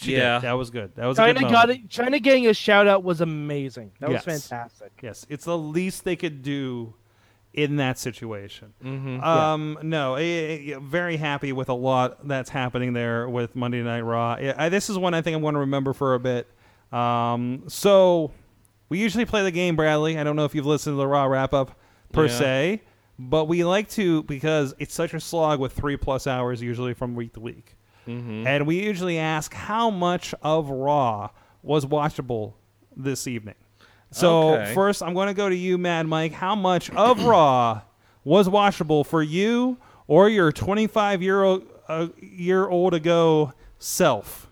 She 0.00 0.12
Yeah. 0.16 0.38
did. 0.38 0.42
that 0.48 0.52
was 0.52 0.70
good. 0.70 0.94
That 0.96 1.06
was 1.06 1.18
a 1.18 1.22
Chyna 1.22 1.40
good 1.40 1.50
got 1.50 1.70
it. 1.70 1.88
Chyna 1.88 2.22
getting 2.22 2.46
a 2.46 2.54
shout 2.54 2.86
out 2.86 3.02
was 3.04 3.20
amazing. 3.20 3.92
That 4.00 4.10
was 4.10 4.22
fantastic. 4.22 4.92
Yes, 5.02 5.26
it's 5.28 5.44
the 5.44 5.58
least 5.58 6.04
they 6.04 6.16
could 6.16 6.42
do 6.42 6.94
in 7.54 7.76
that 7.76 7.98
situation. 7.98 8.72
Mm-hmm. 8.84 9.24
Um, 9.24 9.78
no, 9.82 10.14
I, 10.16 10.20
I- 10.20 10.76
very 10.80 11.16
happy 11.16 11.52
with 11.52 11.68
a 11.68 11.74
lot 11.74 12.28
that's 12.28 12.50
happening 12.50 12.92
there 12.92 13.28
with 13.28 13.56
Monday 13.56 13.82
Night 13.82 14.02
Raw. 14.02 14.34
I, 14.34 14.54
I- 14.56 14.68
this 14.68 14.88
is 14.88 14.96
one 14.98 15.14
I 15.14 15.22
think 15.22 15.34
I'm 15.34 15.42
going 15.42 15.54
to 15.54 15.60
remember 15.60 15.92
for 15.92 16.14
a 16.14 16.20
bit. 16.20 16.46
Um, 16.92 17.64
so 17.66 18.30
we 18.88 18.98
usually 18.98 19.24
play 19.24 19.42
the 19.42 19.50
game, 19.50 19.76
Bradley. 19.76 20.18
I 20.18 20.24
don't 20.24 20.36
know 20.36 20.44
if 20.44 20.54
you've 20.54 20.66
listened 20.66 20.94
to 20.94 20.98
the 20.98 21.06
Raw 21.06 21.24
wrap 21.24 21.52
up 21.52 21.78
per 22.12 22.26
Yeah. 22.26 22.38
se, 22.38 22.82
but 23.18 23.46
we 23.46 23.64
like 23.64 23.88
to 23.90 24.22
because 24.24 24.74
it's 24.78 24.94
such 24.94 25.12
a 25.14 25.18
slog 25.20 25.58
with 25.58 25.72
three 25.72 25.96
plus 25.96 26.26
hours 26.26 26.62
usually 26.62 26.94
from 26.94 27.14
week 27.16 27.32
to 27.34 27.40
week. 27.40 27.74
Mm-hmm. 28.08 28.46
And 28.46 28.66
we 28.66 28.82
usually 28.82 29.18
ask 29.18 29.52
how 29.52 29.90
much 29.90 30.34
of 30.42 30.70
Raw 30.70 31.30
was 31.62 31.84
watchable 31.86 32.54
this 32.96 33.26
evening. 33.26 33.54
So 34.10 34.54
Okay. 34.54 34.72
first, 34.74 35.02
I'm 35.02 35.12
going 35.12 35.28
to 35.28 35.34
go 35.34 35.48
to 35.48 35.54
you, 35.54 35.76
Mad 35.76 36.06
Mike. 36.06 36.32
How 36.32 36.54
much 36.54 36.88
of 36.90 37.20
Raw 37.24 37.82
was 38.24 38.48
watchable 38.48 39.04
for 39.04 39.22
you 39.22 39.76
or 40.06 40.28
your 40.30 40.50
25 40.50 41.22
year 41.22 41.42
old 41.42 41.66
uh, 41.88 42.08
year 42.20 42.66
old 42.68 42.94
ago 42.94 43.52
self? 43.78 44.46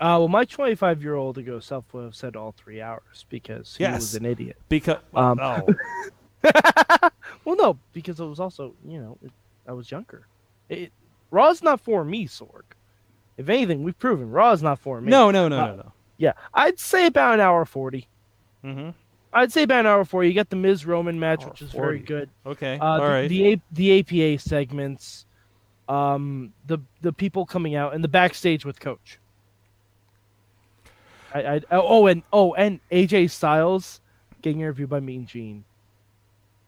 Uh, 0.00 0.18
well, 0.18 0.28
my 0.28 0.44
25 0.44 1.02
year 1.02 1.14
old 1.14 1.38
ago 1.38 1.60
self 1.60 1.84
would 1.92 2.02
have 2.02 2.16
said 2.16 2.34
all 2.34 2.50
three 2.52 2.80
hours 2.80 3.24
because 3.28 3.76
he 3.76 3.84
Yes. 3.84 4.00
was 4.00 4.14
an 4.16 4.24
idiot. 4.26 4.56
Because 4.68 4.98
Um, 5.14 5.38
oh, 5.40 5.68
Well, 7.44 7.56
no, 7.56 7.78
because 7.92 8.18
it 8.20 8.24
was 8.26 8.40
also, 8.40 8.74
you 8.84 8.98
know, 9.00 9.16
it, 9.22 9.30
I 9.68 9.72
was 9.72 9.90
younger. 9.90 10.26
It, 10.68 10.92
Raw's 11.34 11.62
not 11.62 11.80
for 11.80 12.04
me, 12.04 12.26
Sorg. 12.26 12.62
If 13.36 13.48
anything, 13.48 13.82
we've 13.82 13.98
proven 13.98 14.30
Raw's 14.30 14.62
not 14.62 14.78
for 14.78 15.00
me. 15.00 15.10
no, 15.10 15.30
no, 15.30 15.48
no, 15.48 15.58
Uh, 15.58 15.66
no, 15.66 15.76
no. 15.76 15.92
Yeah, 16.16 16.32
I'd 16.54 16.78
say 16.78 17.06
about 17.06 17.34
an 17.34 17.40
hour 17.40 17.64
40. 17.64 18.06
Mm-hmm. 18.64 18.90
I'd 19.32 19.52
say 19.52 19.64
about 19.64 19.80
an 19.80 19.86
hour 19.86 20.04
40. 20.04 20.28
You 20.28 20.34
got 20.34 20.48
the 20.48 20.54
Miz 20.56 20.86
Roman 20.86 21.18
match, 21.18 21.42
Hour 21.42 21.50
which 21.50 21.62
is 21.62 21.72
40. 21.72 21.84
very 21.86 21.98
good. 21.98 22.30
Okay, 22.46 22.78
Uh, 22.78 22.84
all 22.84 22.98
the, 23.00 23.04
right. 23.04 23.28
the, 23.28 23.52
A- 23.54 23.62
the 23.72 23.98
APA 24.34 24.40
segments, 24.40 25.26
um, 25.88 26.52
the 26.66 26.78
the 27.02 27.12
people 27.12 27.44
coming 27.44 27.74
out, 27.74 27.94
and 27.94 28.02
the 28.04 28.08
backstage 28.08 28.64
with 28.64 28.78
Coach. 28.78 29.18
I, 31.34 31.56
I 31.56 31.60
oh 31.72 32.06
and 32.06 32.22
oh 32.32 32.54
and 32.54 32.78
AJ 32.92 33.30
Styles 33.30 34.00
getting 34.40 34.60
interviewed 34.60 34.88
by 34.88 35.00
Mean 35.00 35.26
Gene. 35.26 35.64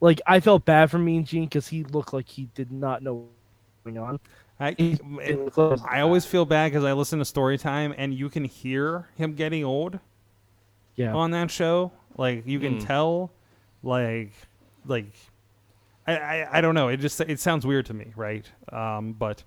Like 0.00 0.20
I 0.26 0.40
felt 0.40 0.64
bad 0.64 0.90
for 0.90 0.98
Mean 0.98 1.24
Gene 1.24 1.44
because 1.44 1.68
he 1.68 1.84
looked 1.84 2.12
like 2.12 2.28
he 2.28 2.48
did 2.54 2.72
not 2.72 3.02
know 3.02 3.14
what 3.14 3.22
was 3.84 3.94
going 3.94 3.98
on. 3.98 4.20
I, 4.58 4.74
it 4.78 5.00
I 5.88 6.00
always 6.00 6.24
feel 6.24 6.44
bad 6.46 6.70
because 6.72 6.84
I 6.84 6.92
listen 6.94 7.18
to 7.18 7.24
Storytime 7.24 7.94
and 7.98 8.14
you 8.14 8.28
can 8.30 8.44
hear 8.44 9.08
him 9.16 9.34
getting 9.34 9.64
old. 9.64 9.98
yeah. 10.94 11.12
on 11.14 11.30
that 11.32 11.50
show. 11.50 11.92
Like 12.16 12.46
you 12.46 12.58
can 12.58 12.74
Hmm. 12.80 12.86
tell, 12.86 13.30
like, 13.82 14.32
like, 14.86 15.12
I, 16.06 16.16
I, 16.16 16.48
I 16.58 16.60
don't 16.62 16.74
know. 16.74 16.88
It 16.88 16.98
just 16.98 17.20
it 17.20 17.38
sounds 17.40 17.66
weird 17.66 17.84
to 17.86 17.94
me, 17.94 18.12
right? 18.16 18.50
Um, 18.72 19.12
but 19.12 19.42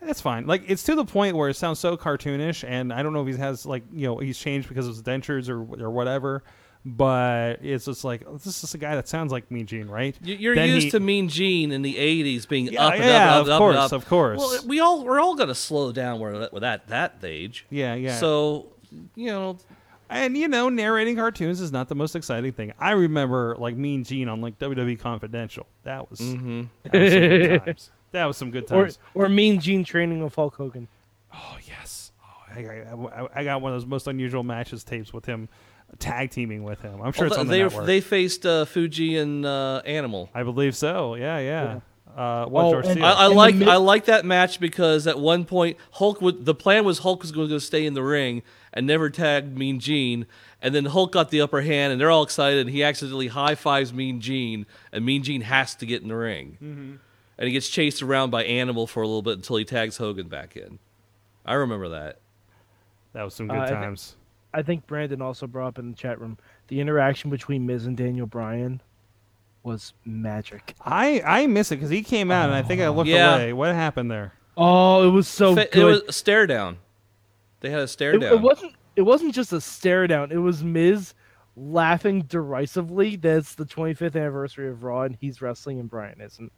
it's 0.00 0.20
fine. 0.20 0.46
Like 0.46 0.62
it's 0.68 0.84
to 0.84 0.94
the 0.94 1.04
point 1.04 1.36
where 1.36 1.48
it 1.48 1.54
sounds 1.56 1.80
so 1.80 1.96
cartoonish, 1.96 2.62
and 2.68 2.92
I 2.92 3.02
don't 3.02 3.12
know 3.12 3.26
if 3.26 3.34
he 3.34 3.40
has 3.40 3.66
like 3.66 3.82
you 3.92 4.06
know 4.06 4.18
he's 4.18 4.38
changed 4.38 4.68
because 4.68 4.86
of 4.86 4.94
his 4.94 5.02
dentures 5.02 5.48
or 5.48 5.58
or 5.84 5.90
whatever. 5.90 6.44
But 6.84 7.58
it's 7.62 7.84
just 7.84 8.04
like 8.04 8.22
this 8.42 8.64
is 8.64 8.74
a 8.74 8.78
guy 8.78 8.94
that 8.96 9.06
sounds 9.08 9.30
like 9.32 9.50
Mean 9.50 9.66
Gene, 9.66 9.86
right? 9.88 10.16
You- 10.22 10.34
You're 10.36 10.54
Then 10.54 10.68
used 10.68 10.86
he- 10.86 10.90
to 10.92 11.00
Mean 11.00 11.28
Gene 11.28 11.70
in 11.72 11.82
the 11.82 11.96
'80s 11.96 12.48
being 12.48 12.66
Yeah, 12.66 12.86
up 12.86 12.94
and 12.94 13.04
yeah, 13.04 13.34
up, 13.34 13.40
of 13.42 13.46
and 13.46 13.52
up, 13.52 13.58
course, 13.58 13.74
and 13.76 13.84
up. 13.84 13.92
of 13.92 14.06
course. 14.08 14.38
Well, 14.38 14.66
we 14.66 14.80
all 14.80 15.04
we're 15.04 15.20
all 15.20 15.34
gonna 15.36 15.54
slow 15.54 15.92
down 15.92 16.18
where 16.20 16.48
with 16.52 16.62
that 16.62 16.88
that 16.88 17.16
age. 17.22 17.66
Yeah, 17.70 17.94
yeah. 17.94 18.16
So 18.16 18.66
you 19.14 19.26
know, 19.28 19.58
And 20.10 20.36
you 20.36 20.48
know, 20.48 20.68
narrating 20.68 21.16
cartoons 21.16 21.60
is 21.60 21.72
not 21.72 21.88
the 21.88 21.94
most 21.94 22.14
exciting 22.16 22.52
thing. 22.52 22.72
I 22.78 22.90
remember 22.90 23.56
like 23.58 23.76
Mean 23.76 24.04
Gene 24.04 24.28
on 24.28 24.40
like 24.40 24.58
WWE 24.58 24.98
Confidential. 24.98 25.66
That 25.84 26.10
was, 26.10 26.20
Mm-hmm. 26.20 26.62
that 26.82 26.92
was 26.92 27.12
some 27.12 27.20
good 27.20 27.60
times. 27.64 27.90
That 28.10 28.24
was 28.26 28.36
some 28.36 28.50
good 28.50 28.64
Or 28.72 28.82
times. 28.84 28.98
or 29.14 29.28
Mean 29.30 29.60
Gene 29.60 29.84
training 29.84 30.22
with 30.22 30.34
Hulk 30.34 30.56
Hogan. 30.56 30.88
oh 31.32 31.56
yes, 31.66 32.12
oh, 32.22 32.54
I, 32.54 33.22
I, 33.22 33.28
I 33.40 33.44
got 33.44 33.62
one 33.62 33.72
of 33.72 33.80
those 33.80 33.86
most 33.88 34.06
unusual 34.06 34.42
matches 34.42 34.84
tapes 34.84 35.14
with 35.14 35.24
him 35.24 35.48
tag 35.98 36.30
teaming 36.30 36.62
with 36.64 36.80
him. 36.80 37.00
I'm 37.02 37.12
sure 37.12 37.26
it's 37.26 37.36
on 37.36 37.46
the 37.46 37.52
they 37.52 37.62
network. 37.62 37.86
they 37.86 38.00
faced 38.00 38.44
uh, 38.46 38.64
Fuji 38.64 39.16
and 39.16 39.44
uh, 39.46 39.82
Animal. 39.84 40.28
I 40.34 40.42
believe 40.42 40.74
so. 40.76 41.14
Yeah, 41.14 41.38
yeah. 41.38 41.80
Uh, 42.16 42.44
what 42.46 42.64
Oh, 42.64 42.78
and- 42.80 43.02
I, 43.02 43.12
I 43.12 43.26
In 43.30 43.36
like 43.36 43.54
mid- 43.54 43.68
I 43.68 43.76
like 43.76 44.04
that 44.04 44.24
match 44.26 44.60
because 44.60 45.06
at 45.06 45.18
one 45.18 45.44
point 45.46 45.78
Hulk 45.92 46.20
would 46.20 46.44
the 46.44 46.54
plan 46.54 46.84
was 46.84 46.98
Hulk 46.98 47.22
was 47.22 47.32
going 47.32 47.48
to 47.48 47.60
stay 47.60 47.86
in 47.86 47.94
the 47.94 48.02
ring 48.02 48.42
and 48.74 48.86
never 48.86 49.08
tag 49.08 49.56
Mean 49.56 49.80
Gene, 49.80 50.26
and 50.60 50.74
then 50.74 50.84
Hulk 50.86 51.12
got 51.12 51.30
the 51.30 51.40
upper 51.40 51.62
hand 51.62 51.90
and 51.92 52.00
they're 52.00 52.10
all 52.10 52.22
excited. 52.22 52.60
and 52.60 52.70
He 52.70 52.82
accidentally 52.82 53.28
high 53.28 53.54
fives 53.54 53.92
Mean 53.94 54.20
Gene, 54.20 54.66
and 54.92 55.06
Mean 55.06 55.22
Gene 55.22 55.40
has 55.42 55.74
to 55.76 55.86
get 55.86 56.02
in 56.02 56.08
the 56.08 56.16
ring, 56.16 56.58
mm-hmm. 56.62 56.94
and 57.38 57.46
he 57.46 57.50
gets 57.52 57.68
chased 57.70 58.02
around 58.02 58.28
by 58.30 58.44
Animal 58.44 58.86
for 58.86 59.02
a 59.02 59.06
little 59.06 59.22
bit 59.22 59.34
until 59.36 59.56
he 59.56 59.64
tags 59.64 59.96
Hogan 59.96 60.28
back 60.28 60.54
in. 60.56 60.78
I 61.46 61.54
remember 61.54 61.88
that. 61.90 62.18
that 63.14 63.22
was 63.22 63.34
some 63.34 63.50
Uh, 63.50 63.54
good 63.54 63.62
I 63.62 63.66
think- 63.68 63.78
times. 63.80 64.16
I 64.54 64.62
think 64.62 64.86
Brandon 64.86 65.22
also 65.22 65.46
brought 65.46 65.68
up 65.68 65.78
in 65.78 65.90
the 65.90 65.96
chat 65.96 66.20
room 66.20 66.38
the 66.68 66.80
interaction 66.80 67.30
between 67.30 67.66
Miz 67.66 67.86
and 67.86 67.96
Daniel 67.96 68.26
Bryan 68.26 68.80
was 69.62 69.94
magic. 70.04 70.74
I 70.84 71.22
I 71.24 71.46
miss 71.46 71.70
it 71.72 71.76
because 71.76 71.90
he 71.90 72.02
came 72.02 72.30
out 72.30 72.46
and 72.46 72.54
I 72.54 72.62
think 72.62 72.80
I 72.80 72.88
looked 72.88 73.10
oh. 73.10 73.12
Yeah. 73.12 73.36
away. 73.36 73.52
What 73.52 73.74
happened 73.74 74.10
there? 74.10 74.32
Oh, 74.56 75.06
it 75.06 75.10
was 75.10 75.28
so 75.28 75.54
Fa- 75.54 75.68
good. 75.72 75.80
it 75.80 75.84
was 75.84 76.02
a 76.08 76.12
stare 76.12 76.46
down. 76.46 76.78
They 77.60 77.70
had 77.70 77.80
a 77.80 77.88
stare 77.88 78.14
It, 78.14 78.18
down. 78.20 78.32
it 78.34 78.40
wasn't. 78.40 78.74
It 78.96 79.02
wasn't 79.02 79.34
just 79.34 79.52
a 79.52 79.60
stare 79.60 80.06
down. 80.06 80.32
It 80.32 80.36
was 80.36 80.62
Miz 80.62 81.14
laughing 81.56 82.22
derisively. 82.22 83.16
That's 83.16 83.54
the 83.54 83.64
25th 83.64 84.16
anniversary 84.16 84.68
of 84.68 84.82
Raw, 84.84 85.02
and 85.02 85.16
he's 85.18 85.40
wrestling, 85.40 85.80
and 85.80 85.88
Bryan 85.88 86.20
isn't. 86.20 86.52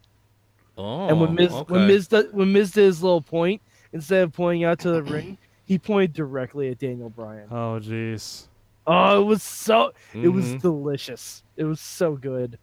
oh, 0.76 1.06
and 1.08 1.20
when 1.20 1.30
oh, 1.30 1.32
Miz 1.32 1.52
okay. 1.52 1.72
when 1.72 1.86
Miz 1.86 2.08
did, 2.08 2.32
when 2.34 2.52
Miz 2.52 2.72
did 2.72 2.84
his 2.86 3.02
little 3.02 3.22
point, 3.22 3.62
instead 3.92 4.22
of 4.24 4.32
pointing 4.32 4.64
out 4.64 4.80
to 4.80 4.90
the 4.90 5.02
ring, 5.02 5.38
he 5.64 5.78
pointed 5.78 6.12
directly 6.12 6.70
at 6.70 6.78
Daniel 6.78 7.10
Bryan. 7.10 7.48
Oh 7.50 7.78
jeez. 7.82 8.46
Oh, 8.86 9.22
it 9.22 9.24
was 9.24 9.42
so. 9.42 9.92
It 10.12 10.28
was 10.28 10.44
Mhm. 10.46 10.60
delicious. 10.60 11.42
It 11.56 11.64
was 11.64 11.80
so 11.80 12.16
good. 12.16 12.58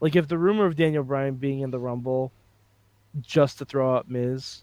Like 0.00 0.16
if 0.16 0.26
the 0.28 0.38
rumor 0.38 0.66
of 0.66 0.76
Daniel 0.76 1.04
Bryan 1.04 1.34
being 1.34 1.60
in 1.60 1.70
the 1.70 1.78
Rumble, 1.78 2.32
just 3.20 3.58
to 3.58 3.64
throw 3.64 3.96
out 3.96 4.08
Miz, 4.10 4.62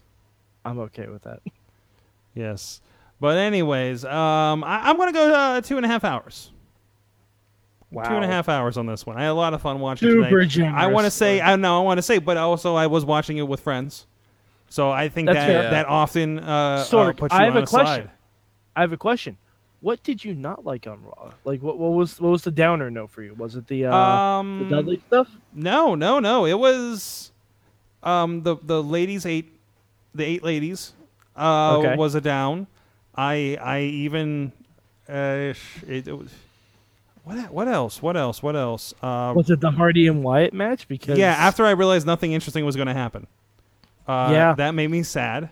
I'm 0.64 0.78
okay 0.80 1.06
with 1.08 1.22
that. 1.22 1.40
Yes. 2.34 2.80
But 3.18 3.38
anyways, 3.38 4.04
um, 4.04 4.62
I, 4.64 4.90
I'm 4.90 4.96
gonna 4.98 5.12
go 5.12 5.32
uh, 5.32 5.60
two 5.62 5.76
and 5.78 5.86
a 5.86 5.88
half 5.88 6.04
hours. 6.04 6.52
Wow. 7.90 8.08
Two 8.08 8.14
and 8.16 8.24
a 8.24 8.28
half 8.28 8.48
hours 8.48 8.76
on 8.76 8.84
this 8.86 9.06
one. 9.06 9.16
I 9.16 9.22
had 9.22 9.30
a 9.30 9.32
lot 9.34 9.54
of 9.54 9.62
fun 9.62 9.80
watching 9.80 10.10
Super 10.10 10.44
today. 10.44 10.66
I 10.66 10.88
want 10.88 11.06
to 11.06 11.10
say, 11.10 11.40
I 11.40 11.56
know, 11.56 11.80
I 11.80 11.82
want 11.84 11.96
to 11.98 12.02
say, 12.02 12.18
but 12.18 12.36
also 12.36 12.74
I 12.74 12.88
was 12.88 13.04
watching 13.06 13.38
it 13.38 13.46
with 13.48 13.60
friends, 13.60 14.06
so 14.68 14.90
I 14.90 15.08
think 15.08 15.26
That's 15.26 15.36
that 15.38 15.46
fair. 15.46 15.70
that 15.70 15.86
often 15.86 16.38
uh, 16.38 16.42
uh, 16.42 16.84
Sorg, 16.84 17.16
puts 17.16 17.32
you 17.34 17.40
I 17.40 17.44
have 17.44 17.56
on 17.56 17.62
a 17.62 17.66
question. 17.66 18.04
side. 18.06 18.10
I 18.74 18.80
have 18.82 18.92
a 18.92 18.96
question. 18.96 19.38
What 19.80 20.02
did 20.02 20.24
you 20.24 20.34
not 20.34 20.64
like 20.64 20.86
on 20.86 21.02
Raw? 21.02 21.32
Like 21.44 21.62
what, 21.62 21.78
what 21.78 21.92
was 21.92 22.20
what 22.20 22.30
was 22.30 22.42
the 22.42 22.50
downer 22.50 22.90
note 22.90 23.10
for 23.10 23.22
you? 23.22 23.34
Was 23.34 23.56
it 23.56 23.66
the 23.66 23.86
uh, 23.86 23.94
Um, 23.96 24.58
the 24.58 24.64
Dudley 24.76 25.02
stuff? 25.06 25.28
No, 25.54 25.94
no, 25.94 26.18
no. 26.18 26.44
It 26.46 26.58
was 26.58 27.30
um 28.02 28.42
the 28.42 28.56
the 28.62 28.82
ladies 28.82 29.26
eight 29.26 29.58
the 30.14 30.24
eight 30.24 30.42
ladies 30.42 30.92
uh 31.36 31.76
Okay. 31.78 31.96
was 31.96 32.14
a 32.14 32.20
down. 32.20 32.66
I 33.14 33.58
I 33.62 33.80
even 33.82 34.52
uh 35.08 35.52
it, 35.86 36.08
it 36.08 36.18
was 36.18 36.32
what 37.24 37.50
what 37.52 37.68
else? 37.68 38.00
What 38.00 38.16
else? 38.16 38.42
What 38.42 38.54
else? 38.56 38.94
Uh, 39.02 39.32
Was 39.36 39.50
it 39.50 39.60
the 39.60 39.70
Hardy 39.70 40.06
and 40.06 40.22
Wyatt 40.22 40.54
match? 40.54 40.86
Because 40.86 41.18
yeah, 41.18 41.32
after 41.32 41.66
I 41.66 41.72
realized 41.72 42.06
nothing 42.06 42.32
interesting 42.32 42.64
was 42.64 42.76
going 42.76 42.86
to 42.88 42.94
happen. 42.94 43.26
Uh, 44.06 44.28
Yeah. 44.32 44.54
that 44.54 44.74
made 44.74 44.90
me 44.90 45.02
sad. 45.02 45.50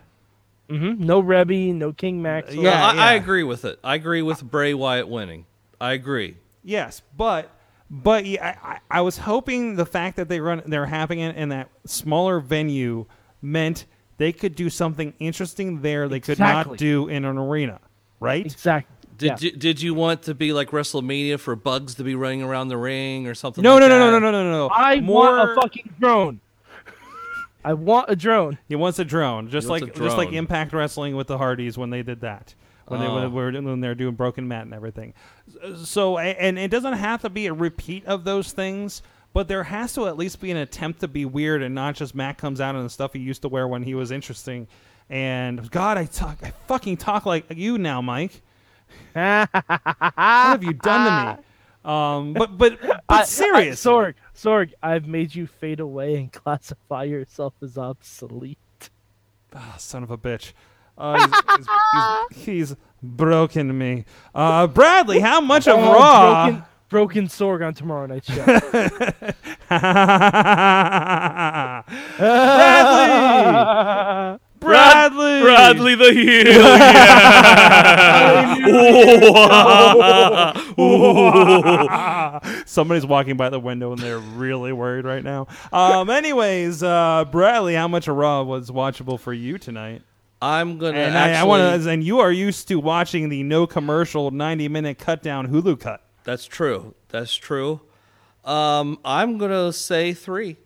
Mhm, 0.69 0.97
no 0.99 1.21
Reby, 1.21 1.73
no 1.75 1.93
King 1.93 2.21
Max. 2.21 2.53
No, 2.53 2.61
Yeah, 2.63 2.83
I, 2.83 3.11
I 3.11 3.13
agree 3.13 3.43
with 3.43 3.65
it. 3.65 3.77
I 3.83 3.95
agree 3.95 4.21
with 4.23 4.43
Bray 4.43 4.73
Wyatt 4.73 5.07
winning. 5.07 5.45
I 5.79 5.93
agree. 5.93 6.37
Yes, 6.63 7.01
but 7.15 7.51
but 7.91 8.25
yeah, 8.25 8.55
I, 8.63 8.69
I, 8.71 8.79
I 8.89 9.01
was 9.01 9.19
hoping 9.19 9.75
the 9.75 9.85
fact 9.85 10.17
that 10.17 10.27
they 10.27 10.39
run 10.39 10.63
they're 10.65 10.87
having 10.87 11.19
it 11.19 11.35
in 11.35 11.49
that 11.49 11.69
smaller 11.85 12.39
venue 12.39 13.05
meant 13.43 13.85
they 14.17 14.31
could 14.31 14.55
do 14.55 14.69
something 14.71 15.13
interesting 15.19 15.81
there 15.81 16.07
they 16.07 16.19
could 16.19 16.39
not 16.39 16.77
do 16.77 17.07
in 17.09 17.25
an 17.25 17.37
arena, 17.37 17.79
right? 18.19 18.45
exactly. 18.45 18.91
Did 19.17 19.25
Yeah. 19.27 19.37
you, 19.39 19.51
did 19.51 19.81
you 19.81 19.93
want 19.93 20.23
to 20.23 20.33
be 20.33 20.51
like 20.51 20.71
WrestleMania 20.71 21.39
for 21.39 21.55
Bugs 21.55 21.95
to 21.95 22.03
be 22.03 22.15
running 22.15 22.41
around 22.41 22.69
the 22.69 22.77
ring 22.77 23.27
or 23.27 23.35
something? 23.35 23.61
No, 23.63 23.73
like 23.75 23.81
no, 23.81 23.87
no, 23.87 23.99
no, 24.11 24.19
no, 24.19 24.31
no, 24.31 24.43
no, 24.43 24.51
no. 24.51 24.69
I 24.73 24.99
More, 24.99 25.29
want 25.37 25.51
a 25.51 25.61
fucking 25.61 25.93
drone. 25.99 26.39
I 27.65 27.73
want 27.73 28.09
a 28.09 28.15
drone. 28.15 28.57
He 28.69 28.75
wants 28.75 28.99
a 28.99 29.05
drone, 29.05 29.49
just 29.49 29.67
wants 29.67 29.81
like 29.83 29.95
a 29.95 29.99
just 29.99 30.15
like 30.17 30.27
drone. 30.29 30.37
Impact 30.37 30.71
Wrestling 30.73 31.15
with 31.15 31.27
the 31.27 31.37
Hardys 31.37 31.77
when 31.77 31.89
they 31.89 32.03
did 32.03 32.21
that. 32.21 32.53
When 32.87 32.99
they 32.99 33.07
Oh. 33.07 33.15
when, 33.15 33.33
were- 33.33 33.51
when 33.61 33.81
they're 33.81 33.95
doing 33.95 34.13
Broken 34.15 34.47
Matt 34.47 34.61
and 34.65 34.73
everything. 34.73 35.13
So 35.83 36.19
and 36.19 36.59
it 36.59 36.69
doesn't 36.69 36.93
have 36.93 37.21
to 37.23 37.29
be 37.31 37.47
a 37.47 37.53
repeat 37.53 38.05
of 38.05 38.23
those 38.23 38.51
things, 38.51 39.01
but 39.33 39.47
there 39.47 39.63
has 39.63 39.93
to 39.95 40.05
at 40.07 40.15
least 40.17 40.39
be 40.39 40.51
an 40.51 40.57
attempt 40.57 40.99
to 41.01 41.07
be 41.07 41.25
weird 41.25 41.63
and 41.63 41.73
not 41.73 41.95
just 41.95 42.13
Matt 42.13 42.37
comes 42.37 42.61
out 42.61 42.75
in 42.75 42.83
the 42.83 42.89
stuff 42.89 43.13
he 43.13 43.19
used 43.19 43.41
to 43.41 43.47
wear 43.49 43.67
when 43.67 43.81
he 43.83 43.95
was 43.95 44.11
interesting. 44.11 44.67
And 45.09 45.69
God, 45.71 45.97
I 45.97 46.05
talk, 46.05 46.37
I 46.43 46.51
fucking 46.67 46.97
talk 46.97 47.25
like 47.25 47.45
you 47.55 47.77
now, 47.79 48.01
Mike. 48.01 48.41
what 49.13 49.49
have 50.17 50.63
you 50.63 50.73
done 50.73 51.35
to 51.35 51.37
me? 51.39 51.43
Um, 51.85 52.33
but 52.33 52.57
but 52.57 52.79
but 52.81 53.03
I- 53.07 53.23
serious, 53.25 53.85
I, 53.85 53.89
Sorg, 53.91 54.13
Sorg, 54.35 54.73
I've 54.83 55.07
made 55.07 55.33
you 55.33 55.47
fade 55.47 55.79
away 55.79 56.15
and 56.17 56.31
classify 56.43 57.03
yourself 57.03 57.53
as 57.61 57.77
obsolete. 57.77 58.57
Ah, 59.53 59.75
son 59.77 60.03
of 60.03 60.11
a 60.11 60.17
bitch. 60.17 60.53
Uh, 60.97 61.17
he's, 61.17 61.35
he's, 61.57 61.67
he's, 62.37 62.45
he's 62.45 62.75
broken 63.03 63.77
me. 63.77 64.05
Uh, 64.33 64.67
Bradley, 64.67 65.19
how 65.19 65.41
much 65.41 65.67
of 65.67 65.77
Oh, 65.79 65.93
Raw? 65.93 66.45
broken, 66.47 66.63
broken 66.89 67.27
Sorg 67.27 67.65
on 67.65 67.73
tomorrow 67.73 68.05
night's 68.07 68.31
show. 68.31 68.45
Bradley! 72.15 74.39
Bradley! 74.65 75.41
Bradley 75.41 75.95
the 75.95 76.11
heel. 76.13 76.53
Somebody's 82.65 83.05
walking 83.05 83.37
by 83.37 83.49
the 83.49 83.59
window 83.59 83.91
and 83.91 84.01
they're 84.01 84.19
really 84.19 84.73
worried 84.73 85.05
right 85.05 85.23
now. 85.23 85.47
Um, 85.71 86.09
anyways, 86.09 86.83
uh, 86.83 87.25
Bradley, 87.31 87.75
how 87.75 87.87
much 87.87 88.07
of 88.07 88.15
Raw 88.15 88.43
was 88.43 88.71
watchable 88.71 89.19
for 89.19 89.33
you 89.33 89.57
tonight? 89.57 90.01
I'm 90.41 90.77
gonna 90.77 90.97
And 90.97 91.15
actually. 91.15 91.35
I, 91.37 91.41
I 91.41 91.43
want 91.43 91.83
to, 91.83 91.89
and 91.89 92.03
you 92.03 92.19
are 92.19 92.31
used 92.31 92.67
to 92.67 92.79
watching 92.79 93.29
the 93.29 93.41
no 93.43 93.65
commercial 93.65 94.31
ninety 94.31 94.67
minute 94.67 94.99
cut 94.99 95.23
down 95.23 95.47
Hulu 95.47 95.79
cut. 95.79 96.01
That's 96.23 96.45
true. 96.45 96.93
That's 97.09 97.33
true. 97.33 97.81
Um, 98.43 98.99
I'm 99.05 99.37
gonna 99.37 99.71
say 99.73 100.13
three. 100.13 100.57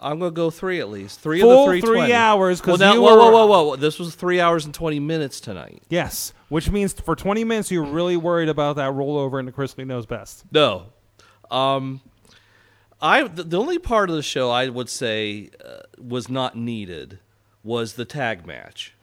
I'm 0.00 0.18
gonna 0.18 0.30
go 0.30 0.50
three 0.50 0.80
at 0.80 0.88
least. 0.88 1.20
Three 1.20 1.40
Full 1.40 1.50
of 1.50 1.58
the 1.58 1.70
three 1.72 1.80
three 1.80 1.98
20. 1.98 2.12
hours, 2.12 2.64
Well, 2.64 2.78
now, 2.78 2.94
you 2.94 3.02
whoa, 3.02 3.16
whoa, 3.16 3.46
whoa, 3.46 3.46
whoa! 3.46 3.76
This 3.76 3.98
was 3.98 4.14
three 4.14 4.40
hours 4.40 4.64
and 4.64 4.72
twenty 4.72 4.98
minutes 4.98 5.40
tonight. 5.40 5.82
Yes, 5.88 6.32
which 6.48 6.70
means 6.70 6.92
for 6.92 7.14
20 7.14 7.44
minutes 7.44 7.70
you're 7.70 7.84
really 7.84 8.16
worried 8.16 8.48
about 8.48 8.76
that 8.76 8.92
rollover 8.92 9.38
into 9.38 9.52
Chrisley 9.52 9.86
Knows 9.86 10.06
Best. 10.06 10.44
No. 10.50 10.86
Um, 11.50 12.00
I 13.00 13.24
the, 13.24 13.44
the 13.44 13.58
only 13.58 13.78
part 13.78 14.10
of 14.10 14.16
the 14.16 14.22
show 14.22 14.50
I 14.50 14.68
would 14.68 14.88
say 14.88 15.50
uh, 15.64 15.80
was 15.98 16.28
not 16.28 16.56
needed 16.56 17.18
was 17.62 17.94
the 17.94 18.04
tag 18.04 18.46
match. 18.46 18.94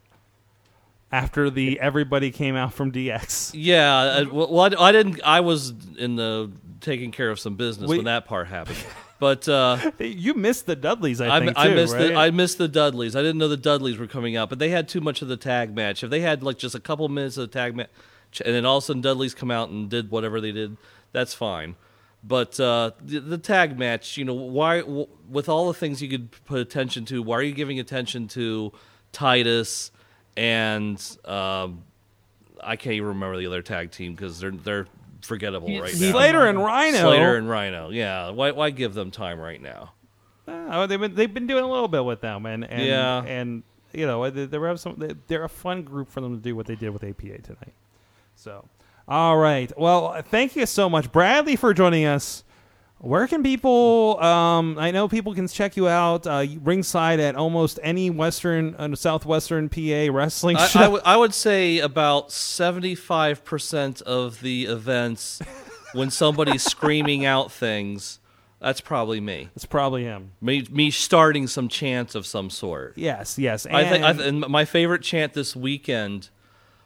After 1.10 1.50
the 1.50 1.80
everybody 1.80 2.32
came 2.32 2.56
out 2.56 2.74
from 2.74 2.92
DX. 2.92 3.52
Yeah, 3.54 3.98
uh, 3.98 4.26
well, 4.30 4.60
I, 4.60 4.88
I 4.90 4.92
didn't. 4.92 5.22
I 5.24 5.40
was 5.40 5.74
in 5.98 6.18
the 6.18 6.52
taking 6.82 7.12
care 7.12 7.30
of 7.30 7.40
some 7.40 7.56
business 7.56 7.90
Wait. 7.90 7.98
when 7.98 8.06
that 8.06 8.26
part 8.26 8.48
happened. 8.48 8.78
But 9.20 9.48
uh, 9.50 9.92
You 10.00 10.34
missed 10.34 10.66
the 10.66 10.76
Dudleys, 10.76 11.22
I, 11.22 11.38
I, 11.38 11.40
think, 11.40 11.58
I 11.58 11.68
too, 11.68 11.76
missed 11.76 11.94
right? 11.94 12.08
the 12.08 12.16
I 12.16 12.32
missed 12.32 12.58
the 12.58 12.68
Dudleys. 12.68 13.16
I 13.16 13.22
didn't 13.22 13.38
know 13.38 13.48
the 13.48 13.58
Dudleys 13.58 13.98
were 13.98 14.08
coming 14.08 14.36
out, 14.36 14.50
but 14.50 14.60
they 14.60 14.70
had 14.70 14.88
too 14.88 15.02
much 15.02 15.22
of 15.22 15.28
the 15.28 15.38
tag 15.38 15.76
match. 15.76 16.04
If 16.04 16.10
they 16.10 16.22
had 16.22 16.44
like 16.44 16.58
just 16.58 16.76
a 16.76 16.80
couple 16.80 17.08
minutes 17.10 17.38
of 17.38 17.50
the 17.50 17.60
tag 17.60 17.76
match, 17.76 17.90
and 18.46 18.54
then 18.54 18.66
all 18.66 18.78
of 18.78 18.84
a 18.84 18.86
sudden 18.86 19.02
Dudleys 19.02 19.34
come 19.34 19.52
out 19.52 19.70
and 19.70 19.90
did 19.90 20.12
whatever 20.12 20.40
they 20.40 20.52
did, 20.52 20.78
that's 21.12 21.34
fine. 21.34 21.76
But 22.24 22.60
uh, 22.60 22.92
the, 23.02 23.20
the 23.20 23.38
tag 23.38 23.80
match, 23.80 24.18
you 24.18 24.26
know, 24.26 24.34
why 24.34 24.82
w- 24.82 25.08
with 25.30 25.48
all 25.48 25.68
the 25.68 25.74
things 25.74 26.02
you 26.02 26.10
could 26.10 26.30
put 26.46 26.60
attention 26.60 27.06
to, 27.06 27.22
why 27.22 27.38
are 27.38 27.44
you 27.44 27.54
giving 27.54 27.80
attention 27.80 28.28
to 28.30 28.74
Titus 29.12 29.92
and 30.36 31.18
um, 31.26 31.84
I 32.62 32.76
can't 32.76 32.94
even 32.94 33.08
remember 33.10 33.38
the 33.38 33.48
other 33.48 33.62
tag 33.62 33.92
team 33.92 34.14
because 34.14 34.40
they're 34.40 34.52
they're 34.52 34.88
forgettable 35.22 35.68
right 35.68 35.94
now. 35.94 36.12
Slater 36.12 36.46
and 36.48 36.58
Rhyno. 36.60 37.02
Slater 37.02 37.36
and 37.38 37.48
Rhyno. 37.48 37.94
Yeah. 37.94 38.30
Why 38.32 38.52
why 38.52 38.70
give 38.70 38.94
them 38.94 39.12
time 39.12 39.40
right 39.40 39.62
now? 39.62 39.94
Oh, 40.48 40.88
they've 40.88 41.00
been 41.00 41.16
they've 41.16 41.34
been 41.34 41.48
doing 41.48 41.64
a 41.64 41.70
little 41.70 41.88
bit 41.90 42.06
with 42.06 42.22
them, 42.22 42.46
and, 42.46 42.64
and 42.64 42.86
Yeah. 42.86 43.24
and 43.24 43.64
you 43.94 44.06
know 44.06 44.30
they, 44.30 44.46
they 44.46 44.58
have 44.60 44.80
some. 44.80 44.96
They, 44.98 45.14
they're 45.28 45.44
a 45.44 45.50
fun 45.50 45.84
group 45.84 46.10
for 46.10 46.22
them 46.22 46.36
to 46.38 46.42
do 46.42 46.56
what 46.56 46.66
they 46.68 46.76
did 46.76 46.90
with 46.92 47.04
APA 47.04 47.42
tonight. 47.42 47.74
So, 48.36 48.66
all 49.08 49.38
right. 49.38 49.72
Well, 49.78 50.22
thank 50.24 50.56
you 50.56 50.66
so 50.66 50.90
much, 50.90 51.12
Bradley, 51.12 51.56
for 51.56 51.74
joining 51.74 52.06
us. 52.06 52.44
Where 53.00 53.28
can 53.28 53.44
people? 53.44 54.20
Um, 54.24 54.78
I 54.80 54.90
know 54.90 55.08
people 55.08 55.36
can 55.36 55.48
check 55.48 55.78
you 55.78 55.88
out 55.88 56.26
uh, 56.26 56.46
ringside 56.64 57.20
at 57.20 57.36
almost 57.36 57.80
any 57.84 58.10
Western, 58.10 58.74
uh, 58.76 58.96
Southwestern 58.96 59.70
PA 59.70 60.08
wrestling 60.12 60.58
I, 60.58 60.68
show. 60.68 60.80
I, 60.80 60.84
w- 60.84 61.02
I 61.06 61.18
would 61.18 61.34
say 61.34 61.78
about 61.78 62.30
75% 62.30 64.02
of 64.02 64.42
the 64.42 64.66
events 64.66 65.42
when 65.94 66.10
somebody's 66.10 66.64
screaming 66.70 67.24
out 67.24 67.52
things, 67.52 68.20
that's 68.60 68.82
probably 68.82 69.22
me. 69.22 69.50
it's 69.56 69.66
probably 69.66 70.04
him. 70.04 70.32
Me, 70.42 70.66
me 70.72 70.90
starting 70.90 71.46
some 71.46 71.68
chant 71.68 72.16
of 72.16 72.26
some 72.26 72.50
sort. 72.50 72.94
Yes, 72.96 73.38
yes. 73.38 73.68
I 73.68 73.88
think 73.88 74.04
I 74.04 74.14
th- 74.14 74.28
and 74.28 74.40
my 74.48 74.66
favorite 74.66 75.04
chant 75.04 75.34
this 75.34 75.56
weekend 75.56 76.30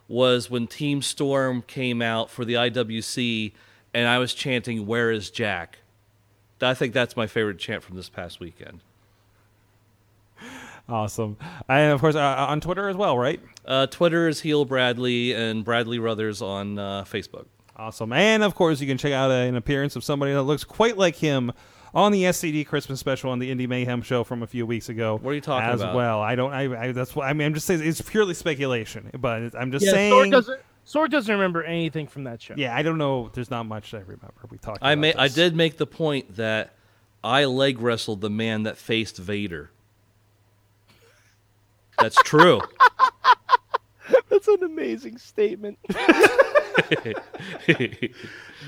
was 0.09 0.49
when 0.49 0.67
Team 0.67 1.01
Storm 1.01 1.61
came 1.61 2.01
out 2.01 2.29
for 2.29 2.43
the 2.43 2.55
IWC, 2.55 3.53
and 3.93 4.09
I 4.09 4.17
was 4.17 4.33
chanting 4.33 4.85
"Where 4.85 5.09
is 5.09 5.29
Jack?" 5.31 5.77
I 6.63 6.73
think 6.73 6.93
that's 6.93 7.15
my 7.15 7.27
favorite 7.27 7.59
chant 7.59 7.83
from 7.83 7.95
this 7.95 8.09
past 8.09 8.39
weekend. 8.39 8.81
awesome. 10.89 11.37
And 11.69 11.93
of 11.93 12.01
course, 12.01 12.15
uh, 12.15 12.45
on 12.49 12.61
Twitter 12.61 12.89
as 12.89 12.95
well, 12.95 13.17
right? 13.17 13.39
Uh, 13.65 13.87
Twitter 13.87 14.27
is 14.27 14.41
Heel 14.41 14.65
Bradley 14.65 15.33
and 15.33 15.63
Bradley 15.63 15.99
Ruthers 15.99 16.41
on 16.41 16.77
uh, 16.79 17.03
Facebook. 17.03 17.45
Awesome. 17.75 18.13
And 18.13 18.43
of 18.43 18.55
course, 18.55 18.81
you 18.81 18.87
can 18.87 18.97
check 18.97 19.13
out 19.13 19.31
an 19.31 19.55
appearance 19.55 19.95
of 19.95 20.03
somebody 20.03 20.33
that 20.33 20.43
looks 20.43 20.63
quite 20.63 20.97
like 20.97 21.15
him 21.15 21.51
on 21.93 22.11
the 22.11 22.23
SCD 22.23 22.65
Christmas 22.65 22.99
special 22.99 23.31
on 23.31 23.39
the 23.39 23.53
Indie 23.53 23.67
Mayhem 23.67 24.01
show 24.01 24.23
from 24.23 24.43
a 24.43 24.47
few 24.47 24.65
weeks 24.65 24.89
ago. 24.89 25.17
What 25.21 25.31
are 25.31 25.33
you 25.33 25.41
talking 25.41 25.63
about? 25.65 25.75
as 25.75 25.81
about? 25.81 25.95
well? 25.95 26.21
I 26.21 26.35
don't. 26.35 26.53
I, 26.53 26.83
I. 26.87 26.91
That's 26.91 27.15
what 27.15 27.25
I 27.27 27.33
mean. 27.33 27.47
I'm 27.47 27.53
just 27.53 27.65
saying 27.67 27.81
it's 27.83 28.01
purely 28.01 28.33
speculation, 28.33 29.09
but 29.19 29.55
I'm 29.55 29.71
just 29.71 29.85
Yeah, 29.85 29.91
saying. 29.91 30.13
Sorg 30.13 30.31
doesn't. 30.31 30.61
Sorg 30.91 31.09
doesn't 31.09 31.31
remember 31.31 31.63
anything 31.63 32.07
from 32.07 32.25
that 32.25 32.41
show. 32.41 32.55
yeah, 32.57 32.75
I 32.75 32.81
don't 32.81 32.97
know. 32.97 33.29
There's 33.33 33.49
not 33.51 33.65
much 33.65 33.93
I 33.93 33.99
remember. 33.99 34.33
We 34.49 34.57
talked. 34.57 34.79
I 34.81 34.93
about 34.93 35.19
I 35.19 35.27
did 35.27 35.55
make 35.55 35.77
the 35.77 35.87
point 35.87 36.35
that 36.35 36.73
I 37.23 37.45
leg 37.45 37.79
wrestled 37.79 38.21
the 38.21 38.29
man 38.29 38.63
that 38.63 38.77
faced 38.77 39.17
Vader. 39.17 39.69
That's 41.99 42.21
true. 42.23 42.61
That's 44.29 44.47
an 44.47 44.63
amazing 44.63 45.17
statement. 45.17 45.77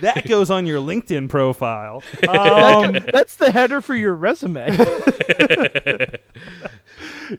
That 0.01 0.27
goes 0.27 0.49
on 0.49 0.65
your 0.65 0.81
LinkedIn 0.81 1.29
profile. 1.29 2.03
Um, 2.27 2.97
That's 3.13 3.35
the 3.35 3.51
header 3.51 3.79
for 3.79 3.95
your 3.95 4.15
resume. 4.15 4.75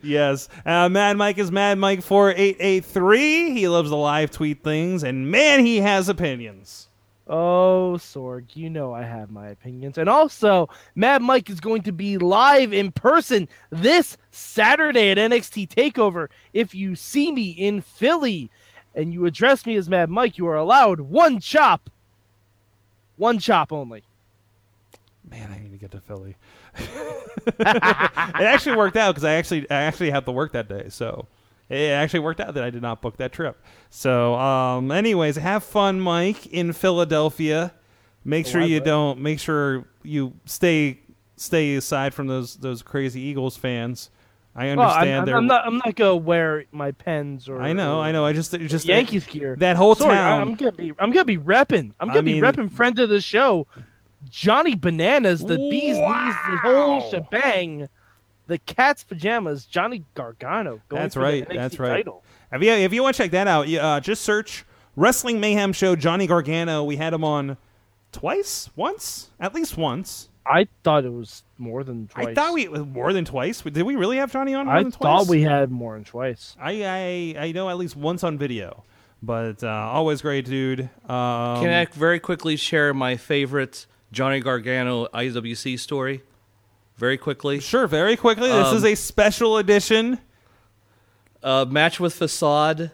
Yes. 0.03 0.49
Uh, 0.65 0.89
Mad 0.89 1.17
Mike 1.17 1.39
is 1.39 1.51
Mad 1.51 1.79
Mike 1.79 2.03
four 2.03 2.33
eight 2.37 2.57
eight 2.61 2.85
three. 2.85 3.53
He 3.53 3.69
loves 3.69 3.91
the 3.91 3.97
live 3.97 4.31
tweet 4.31 4.63
things, 4.63 5.03
and 5.03 5.31
man, 5.31 5.65
he 5.65 5.79
has 5.79 6.09
opinions. 6.09 6.89
Oh, 7.27 7.95
Sorg, 7.97 8.55
you 8.55 8.69
know 8.69 8.93
I 8.93 9.03
have 9.03 9.31
my 9.31 9.49
opinions. 9.49 9.97
And 9.97 10.11
also, 10.11 10.69
Mad 10.95 11.23
Mike 11.23 11.49
is 11.49 11.59
going 11.59 11.83
to 11.83 11.93
be 11.93 12.19
live 12.19 12.73
in 12.75 12.93
person 12.93 13.49
this 13.71 14.19
Saturday 14.31 15.11
at 15.11 15.17
NXT 15.17 15.69
TakeOver. 15.69 16.29
If 16.53 16.75
you 16.75 16.95
see 16.95 17.33
me 17.33 17.51
in 17.51 17.81
Philly 17.81 18.51
and 18.95 19.15
you 19.15 19.25
address 19.25 19.65
me 19.65 19.77
as 19.77 19.89
Mad 19.89 20.11
Mike, 20.11 20.37
you 20.37 20.47
are 20.49 20.57
allowed 20.57 21.01
one 21.01 21.41
chop. 21.41 21.89
One 23.17 23.39
chop 23.39 23.73
only. 23.73 24.03
Man, 25.31 25.51
I 25.51 25.59
need 25.63 25.73
to 25.73 25.79
get 25.79 25.93
to 25.93 26.01
Philly. 26.01 26.37
it 27.47 27.61
actually 27.61 28.77
worked 28.77 28.97
out 28.97 29.13
because 29.15 29.25
I 29.25 29.35
actually 29.35 29.71
I 29.71 29.83
actually 29.83 30.11
had 30.11 30.25
to 30.27 30.33
work 30.33 30.53
that 30.53 30.69
day, 30.69 30.87
so 30.89 31.27
it 31.69 31.91
actually 31.91 32.21
worked 32.21 32.41
out 32.41 32.55
that 32.55 32.65
I 32.65 32.71
did 32.71 32.83
not 32.83 33.01
book 33.03 33.17
that 33.19 33.33
trip. 33.33 33.63
So, 33.91 34.35
um, 34.35 34.91
anyways, 34.91 35.37
have 35.37 35.65
fun, 35.65 36.01
Mike, 36.01 36.47
in 36.47 36.73
Philadelphia. 36.73 37.73
Make 38.25 38.47
sure 38.47 38.63
you 38.63 38.81
don't. 38.81 39.21
Make 39.21 39.39
sure 39.41 39.85
you 40.03 40.33
stay 40.47 41.01
stay 41.37 41.75
aside 41.77 42.15
from 42.15 42.27
those 42.27 42.57
those 42.57 42.83
crazy 42.83 43.21
Eagles 43.21 43.57
fans. 43.57 44.11
I 44.57 44.67
Well, 44.75 44.81
I'm, 44.83 44.89
understand. 44.89 45.29
I'm. 45.31 45.37
I'm 45.37 45.47
not. 45.47 45.67
I'm 45.67 45.77
not 45.79 45.97
gonna 45.97 46.17
wear 46.17 46.65
my 46.71 46.93
pens 46.93 47.49
or. 47.49 47.61
I 47.61 47.73
know. 47.73 47.99
or 47.99 48.03
I 48.05 48.13
know. 48.13 48.25
I 48.25 48.33
just 48.33 48.53
just 48.53 48.87
Yankees 48.87 49.27
gear. 49.27 49.57
That 49.57 49.77
whole 49.77 49.95
Sorry, 49.95 50.15
town. 50.15 50.41
I'm 50.41 50.55
gonna 50.55 50.73
be. 50.73 50.93
I'm 50.99 51.11
gonna 51.11 51.25
be 51.25 51.39
repping. 51.39 51.93
I'm 51.99 52.09
gonna 52.09 52.23
be 52.23 52.35
mean- 52.35 52.43
repping 52.43 52.71
friend 52.71 52.99
of 53.01 53.09
the 53.09 53.21
show, 53.21 53.67
Johnny 54.31 54.75
Bananas, 54.75 55.41
the 55.41 55.57
bees 55.57 55.97
knees, 55.97 56.35
the 56.51 56.59
whole 56.63 57.11
shebang, 57.11 57.89
the 58.47 58.59
cat's 58.59 59.05
pajamas, 59.05 59.65
Johnny 59.65 60.05
Gargano. 60.15 60.81
Going 60.89 61.03
That's 61.03 61.15
for 61.15 61.21
right. 61.21 61.49
NXT 61.49 61.55
That's 61.55 61.79
right. 61.79 61.89
Title. 61.89 62.23
If 62.53 62.63
you 62.63 62.71
if 62.71 62.93
you 62.93 63.03
want 63.03 63.17
to 63.17 63.23
check 63.23 63.31
that 63.33 63.49
out, 63.49 63.69
you, 63.69 63.81
uh, 63.81 64.01
just 64.01 64.23
search 64.23 64.65
Wrestling 64.97 65.41
Mayhem 65.41 65.73
Show 65.73 65.97
Johnny 65.97 66.27
Gargano. 66.27 66.85
We 66.85 66.97
had 66.97 67.13
him 67.13 67.25
on 67.25 67.57
twice, 68.13 68.71
once, 68.77 69.31
at 69.41 69.55
least 69.55 69.77
once. 69.77 70.29
I 70.47 70.69
thought 70.83 71.05
it 71.05 71.13
was 71.13 71.43
more 71.57 71.85
than 71.85 72.09
twice. 72.09 72.27
I 72.27 72.35
thought 72.35 72.53
we 72.53 72.69
more 72.69 73.13
than 73.13 73.25
twice. 73.25 73.63
Did 73.63 73.83
we 73.83 73.97
really 73.97 74.19
have 74.19 74.31
Johnny 74.31 74.55
on? 74.55 74.67
More 74.67 74.75
I 74.75 74.83
than 74.83 74.93
thought 74.93 75.27
we 75.27 75.43
had 75.43 75.71
more 75.71 75.95
than 75.95 76.05
twice. 76.05 76.55
I, 76.61 76.85
I 76.85 77.47
I 77.47 77.53
know 77.53 77.71
at 77.71 77.79
least 77.79 77.97
once 77.97 78.23
on 78.23 78.37
video, 78.37 78.85
but 79.23 79.65
uh, 79.65 79.69
always 79.69 80.21
great 80.21 80.45
dude. 80.45 80.83
Um, 81.09 81.63
Can 81.63 81.71
I 81.71 81.87
very 81.87 82.21
quickly 82.21 82.57
share 82.57 82.93
my 82.93 83.17
favorite 83.17 83.87
Johnny 84.15 84.41
Gargano 84.41 85.07
IWC 85.09 85.79
story? 85.79 86.23
Very 86.97 87.19
quickly. 87.19 87.59
Sure, 87.61 87.87
very 87.89 88.17
quickly. 88.17 88.49
This 88.49 88.69
Um, 88.69 88.77
is 88.77 88.85
a 88.85 88.95
special 88.95 89.59
edition. 89.59 90.19
uh, 91.43 91.67
match 91.69 92.01
with 92.01 92.15
Facade. 92.15 92.91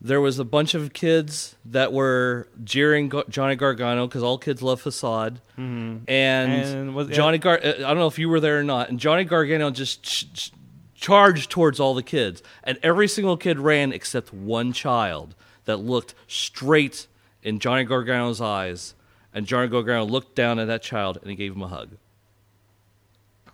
There 0.00 0.20
was 0.20 0.38
a 0.40 0.44
bunch 0.44 0.74
of 0.74 0.92
kids 0.92 1.54
that 1.64 1.92
were 1.92 2.48
jeering 2.64 3.08
Go- 3.08 3.22
Johnny 3.30 3.54
Gargano 3.54 4.06
because 4.08 4.22
all 4.24 4.36
kids 4.36 4.60
love 4.60 4.80
Facade, 4.80 5.40
and, 5.56 6.02
And 6.08 6.94
was- 6.94 7.08
Johnny 7.08 7.38
Gar. 7.38 7.60
uh, 7.64 7.68
I 7.68 7.72
don't 7.80 7.98
know 7.98 8.08
if 8.08 8.18
you 8.18 8.28
were 8.28 8.40
there 8.40 8.58
or 8.58 8.64
not. 8.64 8.90
And 8.90 8.98
Johnny 8.98 9.22
Gargano 9.24 9.70
just 9.70 10.02
ch- 10.02 10.26
ch- 10.34 10.52
charged 10.96 11.50
towards 11.50 11.78
all 11.78 11.94
the 11.94 12.02
kids, 12.02 12.42
and 12.64 12.78
every 12.82 13.06
single 13.08 13.36
kid 13.36 13.60
ran 13.60 13.92
except 13.92 14.34
one 14.34 14.72
child 14.72 15.34
that 15.66 15.76
looked 15.76 16.14
straight 16.26 17.06
in 17.44 17.60
Johnny 17.60 17.84
Gargano's 17.84 18.40
eyes, 18.40 18.94
and 19.34 19.46
Johnny 19.46 19.68
Gargano 19.68 20.04
looked 20.04 20.34
down 20.34 20.58
at 20.58 20.66
that 20.66 20.82
child 20.82 21.18
and 21.20 21.30
he 21.30 21.36
gave 21.36 21.54
him 21.54 21.62
a 21.62 21.68
hug. 21.68 21.96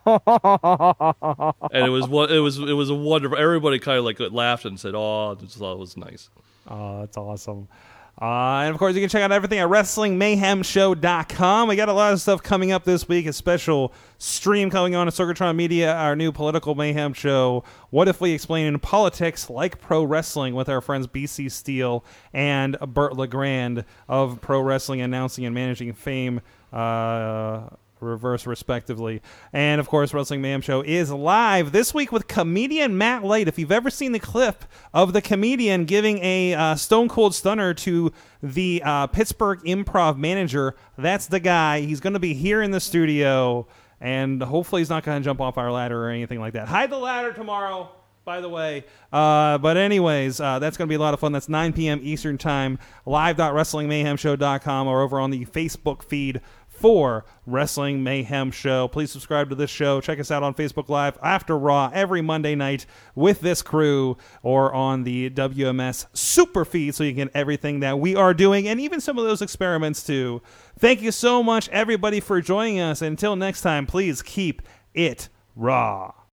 and 1.72 1.86
it 1.86 1.90
was. 1.90 2.06
It 2.30 2.38
was 2.38 2.58
it 2.58 2.72
was 2.72 2.88
a 2.88 2.94
wonderful. 2.94 3.36
Everybody 3.36 3.78
kind 3.78 3.98
of 3.98 4.04
like 4.04 4.18
laughed 4.20 4.64
and 4.64 4.80
said, 4.80 4.94
"Oh, 4.94 5.36
just 5.38 5.58
thought 5.58 5.74
it 5.74 5.78
was 5.78 5.98
nice." 5.98 6.30
Oh, 6.66 7.00
that's 7.00 7.18
awesome. 7.18 7.68
Uh, 8.20 8.64
and 8.64 8.74
of 8.74 8.78
course, 8.78 8.96
you 8.96 9.00
can 9.00 9.08
check 9.08 9.22
out 9.22 9.30
everything 9.30 9.60
at 9.60 9.68
WrestlingMayhemShow.com. 9.68 11.68
We 11.68 11.76
got 11.76 11.88
a 11.88 11.92
lot 11.92 12.12
of 12.12 12.20
stuff 12.20 12.42
coming 12.42 12.72
up 12.72 12.82
this 12.82 13.06
week. 13.06 13.26
A 13.26 13.32
special 13.32 13.92
stream 14.18 14.70
coming 14.70 14.96
on 14.96 15.06
at 15.06 15.14
Sorgatron 15.14 15.54
Media, 15.54 15.94
our 15.94 16.16
new 16.16 16.32
political 16.32 16.74
mayhem 16.74 17.12
show. 17.12 17.62
What 17.90 18.08
if 18.08 18.20
we 18.20 18.32
explain 18.32 18.66
in 18.66 18.80
politics 18.80 19.48
like 19.48 19.80
pro 19.80 20.02
wrestling 20.02 20.56
with 20.56 20.68
our 20.68 20.80
friends 20.80 21.06
BC 21.06 21.52
Steele 21.52 22.04
and 22.32 22.76
Burt 22.80 23.16
LeGrand 23.16 23.84
of 24.08 24.40
Pro 24.40 24.62
Wrestling 24.62 25.00
Announcing 25.00 25.44
and 25.44 25.54
Managing 25.54 25.92
Fame. 25.92 26.40
Uh, 26.72 27.68
reverse 28.00 28.46
respectively. 28.46 29.22
And 29.52 29.80
of 29.80 29.88
course, 29.88 30.14
Wrestling 30.14 30.40
Mayhem 30.40 30.60
Show 30.60 30.82
is 30.82 31.10
live 31.10 31.72
this 31.72 31.92
week 31.94 32.12
with 32.12 32.28
comedian 32.28 32.96
Matt 32.98 33.24
Light. 33.24 33.48
If 33.48 33.58
you've 33.58 33.72
ever 33.72 33.90
seen 33.90 34.12
the 34.12 34.18
clip 34.18 34.64
of 34.92 35.12
the 35.12 35.22
comedian 35.22 35.84
giving 35.84 36.18
a 36.18 36.54
uh, 36.54 36.74
Stone 36.74 37.08
Cold 37.08 37.34
Stunner 37.34 37.74
to 37.74 38.12
the 38.42 38.82
uh, 38.84 39.06
Pittsburgh 39.08 39.60
Improv 39.60 40.16
manager, 40.16 40.74
that's 40.96 41.26
the 41.26 41.40
guy. 41.40 41.80
He's 41.80 42.00
going 42.00 42.14
to 42.14 42.18
be 42.18 42.34
here 42.34 42.62
in 42.62 42.70
the 42.70 42.80
studio, 42.80 43.66
and 44.00 44.42
hopefully, 44.42 44.80
he's 44.80 44.90
not 44.90 45.04
going 45.04 45.20
to 45.20 45.24
jump 45.24 45.40
off 45.40 45.58
our 45.58 45.72
ladder 45.72 46.04
or 46.04 46.10
anything 46.10 46.40
like 46.40 46.54
that. 46.54 46.68
Hide 46.68 46.90
the 46.90 46.98
ladder 46.98 47.32
tomorrow. 47.32 47.90
By 48.24 48.42
the 48.42 48.48
way, 48.50 48.84
uh, 49.10 49.56
but 49.56 49.78
anyways, 49.78 50.38
uh, 50.38 50.58
that's 50.58 50.76
going 50.76 50.86
to 50.86 50.90
be 50.90 50.96
a 50.96 51.00
lot 51.00 51.14
of 51.14 51.20
fun. 51.20 51.32
That's 51.32 51.48
9 51.48 51.72
p.m. 51.72 51.98
Eastern 52.02 52.36
Time, 52.36 52.78
live.wrestlingmayhemshow.com 53.06 54.86
or 54.86 55.00
over 55.00 55.18
on 55.18 55.30
the 55.30 55.46
Facebook 55.46 56.02
feed 56.02 56.42
for 56.78 57.24
Wrestling 57.46 58.02
Mayhem 58.02 58.50
Show. 58.50 58.88
Please 58.88 59.10
subscribe 59.10 59.48
to 59.50 59.54
this 59.54 59.70
show. 59.70 60.00
Check 60.00 60.20
us 60.20 60.30
out 60.30 60.42
on 60.42 60.54
Facebook 60.54 60.88
Live 60.88 61.18
after 61.22 61.58
Raw 61.58 61.90
every 61.92 62.22
Monday 62.22 62.54
night 62.54 62.86
with 63.14 63.40
this 63.40 63.62
crew 63.62 64.16
or 64.42 64.72
on 64.72 65.04
the 65.04 65.30
WMS 65.30 66.06
super 66.12 66.64
feed 66.64 66.94
so 66.94 67.04
you 67.04 67.14
can 67.14 67.26
get 67.26 67.36
everything 67.36 67.80
that 67.80 67.98
we 67.98 68.14
are 68.14 68.34
doing 68.34 68.68
and 68.68 68.80
even 68.80 69.00
some 69.00 69.18
of 69.18 69.24
those 69.24 69.42
experiments 69.42 70.02
too. 70.04 70.40
Thank 70.78 71.02
you 71.02 71.10
so 71.10 71.42
much, 71.42 71.68
everybody, 71.70 72.20
for 72.20 72.40
joining 72.40 72.80
us. 72.80 73.02
Until 73.02 73.34
next 73.36 73.62
time, 73.62 73.86
please 73.86 74.22
keep 74.22 74.62
it 74.94 75.28
raw. 75.56 76.12